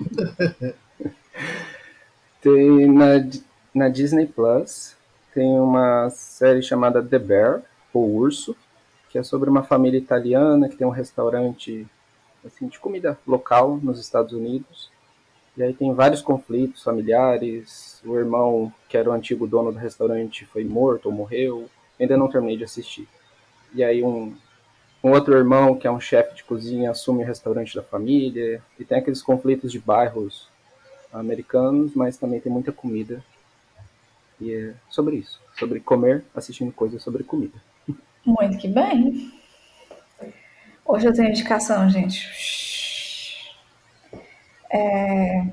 tem 2.41 2.88
na, 2.88 3.28
na 3.74 3.89
Disney 3.89 4.28
Plus 4.28 4.94
tem 5.36 5.59
uma 5.59 6.09
série 6.09 6.63
chamada 6.63 7.03
The 7.03 7.19
Bear, 7.19 7.61
ou 7.93 8.09
Urso, 8.09 8.55
que 9.09 9.19
é 9.19 9.23
sobre 9.23 9.49
uma 9.49 9.63
família 9.63 9.97
italiana 9.97 10.69
que 10.69 10.77
tem 10.77 10.88
um 10.88 10.91
restaurante 10.91 11.86
assim, 12.45 12.67
de 12.67 12.79
comida 12.79 13.19
local 13.27 13.77
nos 13.83 13.99
Estados 13.99 14.31
Unidos. 14.31 14.89
E 15.57 15.63
aí 15.63 15.73
tem 15.73 15.93
vários 15.93 16.21
conflitos 16.21 16.81
familiares. 16.81 18.01
O 18.05 18.15
irmão, 18.17 18.71
que 18.88 18.97
era 18.97 19.09
o 19.09 19.13
antigo 19.13 19.45
dono 19.45 19.73
do 19.73 19.77
restaurante, 19.77 20.45
foi 20.45 20.63
morto 20.63 21.07
ou 21.07 21.11
morreu. 21.11 21.69
Ainda 21.99 22.17
não 22.17 22.29
terminei 22.29 22.57
de 22.57 22.63
assistir. 22.63 23.07
E 23.73 23.83
aí 23.83 24.03
um, 24.03 24.33
um 25.03 25.11
outro 25.11 25.36
irmão, 25.36 25.75
que 25.75 25.86
é 25.86 25.91
um 25.91 25.99
chefe 25.99 26.33
de 26.33 26.43
cozinha, 26.45 26.91
assume 26.91 27.23
o 27.23 27.27
restaurante 27.27 27.75
da 27.75 27.83
família. 27.83 28.61
E 28.79 28.86
tem 28.86 28.99
aqueles 28.99 29.21
conflitos 29.21 29.69
de 29.69 29.79
bairros 29.79 30.47
americanos, 31.11 31.93
mas 31.93 32.17
também 32.17 32.39
tem 32.39 32.51
muita 32.51 32.71
comida. 32.71 33.21
E 34.39 34.53
é 34.53 34.73
sobre 34.89 35.17
isso. 35.17 35.39
Sobre 35.57 35.79
comer, 35.79 36.25
assistindo 36.36 36.71
coisas 36.71 37.01
sobre 37.01 37.23
comida. 37.23 37.61
Muito 38.25 38.57
que 38.57 38.67
bem. 38.67 39.31
Hoje 40.86 41.07
eu 41.07 41.13
tenho 41.13 41.29
indicação, 41.29 41.89
gente. 41.89 43.55
É... 44.71 45.45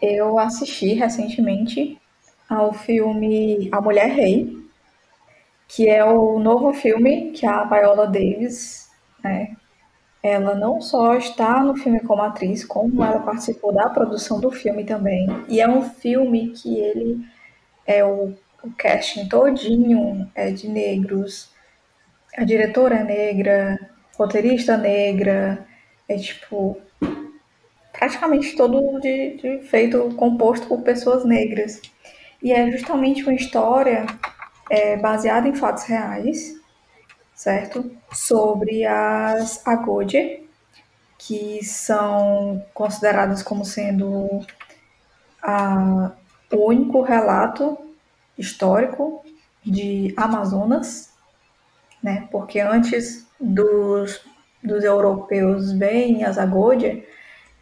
Eu 0.00 0.38
assisti 0.38 0.94
recentemente 0.94 2.00
ao 2.48 2.72
filme 2.72 3.68
A 3.72 3.80
Mulher 3.80 4.10
Rei, 4.10 4.56
que 5.66 5.88
é 5.88 6.04
o 6.04 6.38
novo 6.38 6.72
filme 6.72 7.32
que 7.32 7.44
a 7.44 7.64
Viola 7.64 8.06
Davis, 8.06 8.90
né, 9.22 9.56
ela 10.22 10.54
não 10.54 10.80
só 10.80 11.14
está 11.16 11.62
no 11.62 11.76
filme 11.76 12.00
como 12.00 12.22
atriz, 12.22 12.64
como 12.64 13.02
ela 13.04 13.20
participou 13.20 13.72
da 13.72 13.88
produção 13.88 14.40
do 14.40 14.50
filme 14.50 14.84
também. 14.84 15.28
E 15.48 15.60
é 15.60 15.68
um 15.68 15.82
filme 15.82 16.50
que 16.50 16.78
ele 16.78 17.24
é 17.86 18.04
o, 18.04 18.34
o 18.62 18.70
casting 18.76 19.28
todinho 19.28 20.30
é 20.34 20.50
de 20.50 20.68
negros, 20.68 21.50
a 22.36 22.44
diretora 22.44 22.96
é 22.96 23.04
negra, 23.04 23.78
roteirista 24.16 24.76
negra, 24.76 25.66
é 26.08 26.16
tipo 26.16 26.80
praticamente 27.92 28.56
todo 28.56 29.00
de, 29.00 29.36
de 29.36 29.62
feito 29.62 30.14
composto 30.16 30.66
por 30.66 30.82
pessoas 30.82 31.24
negras. 31.24 31.80
E 32.42 32.52
é 32.52 32.70
justamente 32.70 33.22
uma 33.22 33.34
história 33.34 34.06
é, 34.70 34.96
baseada 34.96 35.48
em 35.48 35.54
fatos 35.54 35.84
reais, 35.84 36.57
certo? 37.38 37.88
Sobre 38.12 38.84
as 38.84 39.64
Agoje, 39.64 40.44
que 41.16 41.64
são 41.64 42.64
consideradas 42.74 43.44
como 43.44 43.64
sendo 43.64 44.44
a, 45.40 46.10
o 46.52 46.66
único 46.66 47.00
relato 47.00 47.78
histórico 48.36 49.24
de 49.64 50.12
Amazonas, 50.16 51.12
né? 52.02 52.26
Porque 52.32 52.58
antes 52.58 53.24
dos, 53.40 54.20
dos 54.60 54.82
europeus 54.82 55.70
verem 55.70 56.24
as 56.24 56.38
Agoje, 56.38 57.06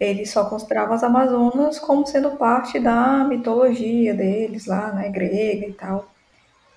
eles 0.01 0.31
só 0.31 0.49
consideravam 0.49 0.95
as 0.95 1.05
Amazonas 1.05 1.79
como 1.79 2.07
sendo 2.07 2.31
parte 2.39 2.81
da 2.81 3.25
mitologia 3.25 4.15
deles 4.15 4.65
lá, 4.65 4.91
né, 4.93 5.11
grega 5.11 5.67
e 5.67 5.73
tal. 5.75 6.11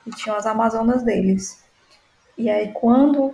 E 0.05 0.11
tinham 0.11 0.35
as 0.35 0.45
Amazonas 0.45 1.01
deles. 1.01 1.68
E 2.39 2.49
aí, 2.49 2.71
quando 2.71 3.33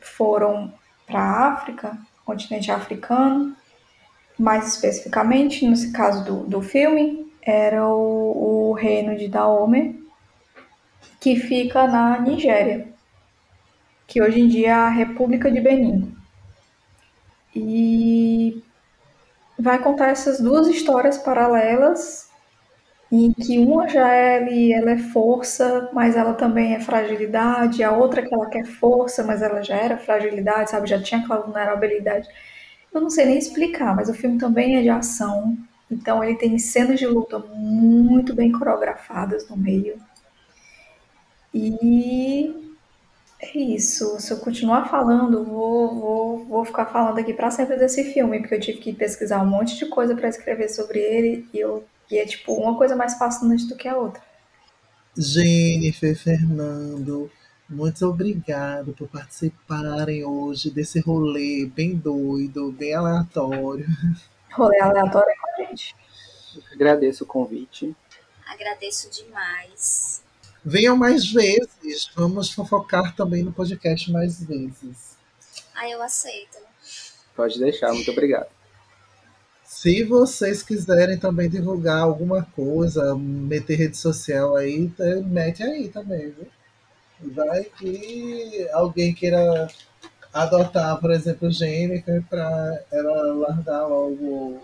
foram 0.00 0.74
para 1.06 1.20
a 1.20 1.52
África, 1.52 1.96
continente 2.26 2.72
africano, 2.72 3.56
mais 4.36 4.66
especificamente, 4.66 5.64
nesse 5.64 5.92
caso 5.92 6.24
do, 6.24 6.44
do 6.48 6.60
filme, 6.60 7.32
era 7.40 7.86
o, 7.86 8.70
o 8.70 8.72
reino 8.72 9.16
de 9.16 9.28
Daomé, 9.28 9.94
que 11.20 11.36
fica 11.36 11.86
na 11.86 12.18
Nigéria, 12.18 12.88
que 14.08 14.20
hoje 14.20 14.40
em 14.40 14.48
dia 14.48 14.70
é 14.70 14.72
a 14.72 14.88
República 14.88 15.48
de 15.48 15.60
Benin. 15.60 16.12
E 17.54 18.60
vai 19.56 19.78
contar 19.78 20.08
essas 20.08 20.40
duas 20.40 20.66
histórias 20.66 21.16
paralelas 21.16 22.31
em 23.12 23.32
que 23.32 23.58
uma 23.58 23.88
já 23.88 24.10
é 24.12 24.72
ela 24.72 24.92
é 24.92 24.98
força, 24.98 25.90
mas 25.92 26.16
ela 26.16 26.34
também 26.34 26.74
é 26.74 26.80
fragilidade, 26.80 27.84
a 27.84 27.92
outra 27.92 28.22
que 28.26 28.34
ela 28.34 28.48
quer 28.48 28.64
força, 28.66 29.22
mas 29.22 29.42
ela 29.42 29.62
já 29.62 29.76
era 29.76 29.98
fragilidade, 29.98 30.70
sabe, 30.70 30.88
já 30.88 31.00
tinha 31.02 31.20
aquela 31.20 31.42
vulnerabilidade. 31.42 32.28
Eu 32.92 33.00
não 33.02 33.10
sei 33.10 33.26
nem 33.26 33.38
explicar, 33.38 33.94
mas 33.94 34.08
o 34.08 34.14
filme 34.14 34.38
também 34.38 34.76
é 34.78 34.82
de 34.82 34.88
ação, 34.90 35.56
então 35.90 36.24
ele 36.24 36.36
tem 36.38 36.58
cenas 36.58 36.98
de 36.98 37.06
luta 37.06 37.38
muito 37.38 38.34
bem 38.34 38.50
coreografadas 38.52 39.48
no 39.48 39.56
meio. 39.58 39.96
E 41.54 42.54
é 43.40 43.58
isso. 43.58 44.18
Se 44.20 44.32
eu 44.32 44.38
continuar 44.38 44.88
falando, 44.88 45.44
vou, 45.44 45.94
vou, 46.00 46.44
vou 46.46 46.64
ficar 46.64 46.86
falando 46.86 47.18
aqui 47.18 47.34
para 47.34 47.50
sempre 47.50 47.76
desse 47.76 48.04
filme, 48.12 48.40
porque 48.40 48.54
eu 48.54 48.60
tive 48.60 48.78
que 48.78 48.92
pesquisar 48.94 49.42
um 49.42 49.46
monte 49.46 49.76
de 49.78 49.86
coisa 49.86 50.14
para 50.14 50.28
escrever 50.28 50.68
sobre 50.70 51.00
ele 51.00 51.46
e, 51.52 51.60
eu, 51.60 51.84
e 52.12 52.18
é 52.18 52.26
tipo 52.26 52.52
uma 52.52 52.76
coisa 52.76 52.94
mais 52.94 53.16
fascinante 53.16 53.66
do 53.66 53.74
que 53.74 53.88
a 53.88 53.96
outra. 53.96 54.22
Jennifer, 55.16 56.14
Fernando, 56.16 57.30
muito 57.68 58.06
obrigado 58.06 58.92
por 58.92 59.08
participarem 59.08 60.24
hoje 60.24 60.70
desse 60.70 61.00
rolê 61.00 61.66
bem 61.66 61.96
doido, 61.96 62.70
bem 62.72 62.94
aleatório. 62.94 63.86
Rolê 64.52 64.78
aleatório 64.80 65.30
é 65.30 65.34
com 65.34 65.62
a 65.62 65.66
gente. 65.66 65.96
Agradeço 66.70 67.24
o 67.24 67.26
convite. 67.26 67.96
Agradeço 68.46 69.08
demais. 69.10 70.22
Venham 70.62 70.94
mais 70.94 71.32
vezes. 71.32 72.10
Vamos 72.14 72.52
fofocar 72.52 73.16
também 73.16 73.42
no 73.42 73.50
podcast 73.50 74.12
mais 74.12 74.44
vezes. 74.44 75.16
Ah, 75.74 75.88
eu 75.88 76.02
aceito. 76.02 76.58
Pode 77.34 77.58
deixar, 77.58 77.94
muito 77.94 78.10
obrigado. 78.10 78.50
Se 79.74 80.04
vocês 80.04 80.62
quiserem 80.62 81.18
também 81.18 81.48
divulgar 81.48 82.02
alguma 82.02 82.44
coisa, 82.54 83.16
meter 83.16 83.74
rede 83.76 83.96
social 83.96 84.54
aí, 84.54 84.92
mete 85.24 85.62
aí 85.62 85.88
também, 85.88 86.30
viu? 86.30 86.46
Vai 87.32 87.64
que 87.64 88.68
alguém 88.74 89.14
queira 89.14 89.66
adotar, 90.32 91.00
por 91.00 91.10
exemplo, 91.10 91.50
Jennifer 91.50 92.22
para 92.28 92.84
ela 92.92 93.32
largar 93.32 93.86
logo 93.86 94.62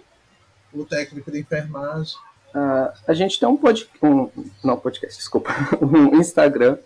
o 0.73 0.85
técnico 0.85 1.33
de 1.33 1.41
enfermagem. 1.41 2.15
Uh, 2.55 2.93
a 3.09 3.15
gente 3.15 3.41
tem 3.41 3.49
um 3.49 3.57
podcast, 3.57 3.99
um, 4.05 4.31
não 4.63 4.79
podcast, 4.79 5.17
desculpa, 5.17 5.51
um 5.83 6.17
Instagram 6.17 6.79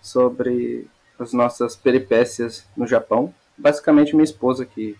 sobre 0.00 0.88
as 1.18 1.32
nossas 1.32 1.74
peripécias 1.74 2.64
no 2.76 2.86
Japão. 2.86 3.34
Basicamente 3.58 4.14
minha 4.14 4.24
esposa 4.24 4.64
que, 4.64 4.96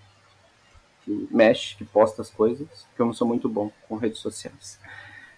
que 1.04 1.28
mexe, 1.30 1.76
que 1.76 1.84
posta 1.84 2.22
as 2.22 2.30
coisas, 2.30 2.86
que 2.94 3.00
eu 3.00 3.06
não 3.06 3.12
sou 3.12 3.28
muito 3.28 3.48
bom 3.48 3.70
com 3.88 3.96
redes 3.96 4.20
sociais. 4.20 4.80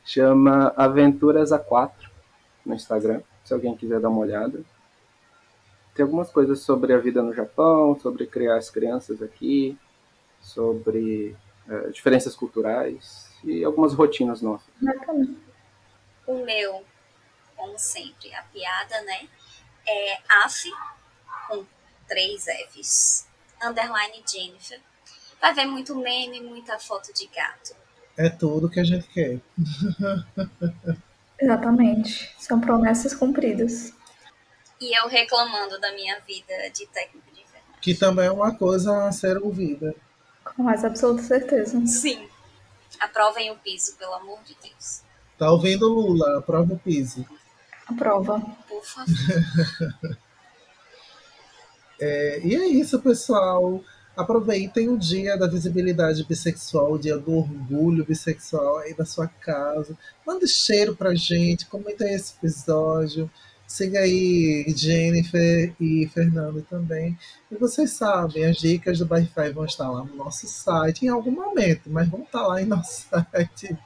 Chama 0.04 0.72
Aventuras 0.76 1.50
A4 1.50 1.92
no 2.64 2.74
Instagram, 2.74 3.20
se 3.44 3.52
alguém 3.52 3.76
quiser 3.76 4.00
dar 4.00 4.08
uma 4.08 4.20
olhada. 4.20 4.62
Tem 5.94 6.04
algumas 6.04 6.30
coisas 6.30 6.60
sobre 6.60 6.92
a 6.92 6.98
vida 6.98 7.22
no 7.22 7.34
Japão, 7.34 7.98
sobre 7.98 8.26
criar 8.26 8.56
as 8.56 8.70
crianças 8.70 9.20
aqui, 9.20 9.76
sobre 10.40 11.34
uh, 11.66 11.90
diferenças 11.90 12.36
culturais, 12.36 13.26
e 13.42 13.64
algumas 13.64 13.94
rotinas 13.94 14.40
nossas. 14.42 14.68
O 16.26 16.44
meu, 16.44 16.84
como 17.56 17.78
sempre, 17.78 18.32
a 18.34 18.42
piada, 18.42 19.02
né? 19.02 19.28
É 19.88 20.18
AF 20.44 20.70
com 21.48 21.64
três 22.06 22.44
Fs. 22.72 23.28
Underline 23.62 24.22
Jennifer. 24.26 24.80
Vai 25.40 25.54
ver 25.54 25.66
muito 25.66 25.94
meme, 25.94 26.40
muita 26.40 26.78
foto 26.78 27.12
de 27.12 27.26
gato. 27.26 27.74
É 28.16 28.28
tudo 28.30 28.70
que 28.70 28.80
a 28.80 28.84
gente 28.84 29.06
quer. 29.08 29.40
Exatamente. 31.38 32.34
São 32.38 32.60
promessas 32.60 33.14
cumpridas. 33.14 33.92
E 34.80 34.98
eu 34.98 35.08
reclamando 35.08 35.78
da 35.80 35.92
minha 35.92 36.18
vida 36.20 36.70
de 36.74 36.86
técnico 36.86 37.30
de 37.32 37.42
enfermagem. 37.42 37.80
Que 37.80 37.94
também 37.94 38.26
é 38.26 38.30
uma 38.30 38.54
coisa 38.54 39.06
a 39.06 39.12
ser 39.12 39.38
ouvida. 39.38 39.94
Com 40.44 40.62
mais 40.62 40.84
absoluta 40.84 41.22
certeza. 41.22 41.84
Sim. 41.86 42.28
Aprovem 42.98 43.50
o 43.50 43.56
piso, 43.56 43.94
pelo 43.96 44.14
amor 44.14 44.42
de 44.44 44.56
Deus. 44.62 45.02
Tá 45.38 45.50
ouvindo, 45.50 45.88
Lula? 45.88 46.38
Aprova 46.38 46.72
o 46.72 46.78
piso. 46.78 47.26
Aprova. 47.86 48.40
Por 48.66 48.84
favor. 48.84 49.14
é, 52.00 52.40
e 52.42 52.54
é 52.54 52.66
isso, 52.66 52.98
pessoal. 53.00 53.82
Aproveitem 54.16 54.88
o 54.88 54.96
dia 54.96 55.36
da 55.36 55.46
visibilidade 55.46 56.24
bissexual, 56.24 56.92
o 56.92 56.98
dia 56.98 57.18
do 57.18 57.34
orgulho 57.34 58.04
bissexual 58.04 58.78
aí 58.78 58.94
da 58.94 59.04
sua 59.04 59.28
casa. 59.28 59.96
Manda 60.26 60.46
cheiro 60.46 60.96
pra 60.96 61.14
gente, 61.14 61.66
comenta 61.66 62.08
esse 62.08 62.32
episódio. 62.38 63.30
Siga 63.66 64.00
aí 64.00 64.64
Jennifer 64.74 65.74
e 65.78 66.08
Fernando 66.14 66.62
também. 66.62 67.18
E 67.50 67.56
vocês 67.56 67.90
sabem, 67.90 68.46
as 68.46 68.56
dicas 68.56 68.98
do 68.98 69.06
Wi-Fi 69.10 69.50
vão 69.50 69.64
estar 69.64 69.90
lá 69.90 70.04
no 70.04 70.14
nosso 70.14 70.46
site 70.46 71.04
em 71.04 71.08
algum 71.08 71.32
momento, 71.32 71.90
mas 71.90 72.08
vão 72.08 72.22
estar 72.22 72.46
lá 72.46 72.62
em 72.62 72.64
nosso 72.66 73.08
site. 73.08 73.76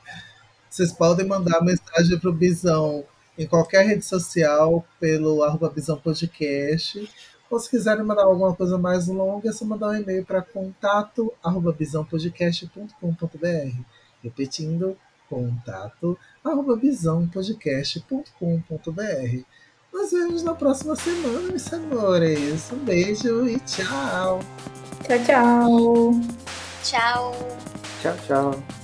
Vocês 0.68 0.92
podem 0.92 1.26
mandar 1.26 1.64
mensagem 1.64 2.18
para 2.18 2.30
o 2.30 2.32
Bisão 2.32 3.04
em 3.36 3.46
qualquer 3.46 3.86
rede 3.86 4.04
social 4.04 4.86
pelo 5.00 5.42
arroba 5.42 5.70
Bisão 5.70 5.96
Podcast. 5.98 7.10
Ou 7.50 7.58
se 7.58 7.68
quiserem 7.68 8.04
mandar 8.04 8.22
alguma 8.22 8.54
coisa 8.54 8.78
mais 8.78 9.08
longa, 9.08 9.50
é 9.50 9.52
só 9.52 9.64
mandar 9.64 9.88
um 9.88 9.96
e-mail 9.96 10.24
para 10.24 10.40
contato 10.40 11.32
arroba 11.42 11.72
bisãopodcast.com.br. 11.72 13.76
Repetindo, 14.22 14.96
contato 15.28 16.16
arroba 16.44 16.76
bisãopodcast.com.br. 16.76 19.44
Nos 19.92 20.12
vemos 20.12 20.44
na 20.44 20.54
próxima 20.54 20.94
semana, 20.94 21.40
meus 21.40 21.72
amores. 21.72 22.70
Um 22.72 22.84
beijo 22.84 23.48
e 23.48 23.58
tchau. 23.60 24.38
Tchau, 25.02 25.18
tchau. 25.26 26.12
Tchau. 26.84 27.32
Tchau, 28.00 28.16
tchau. 28.26 28.79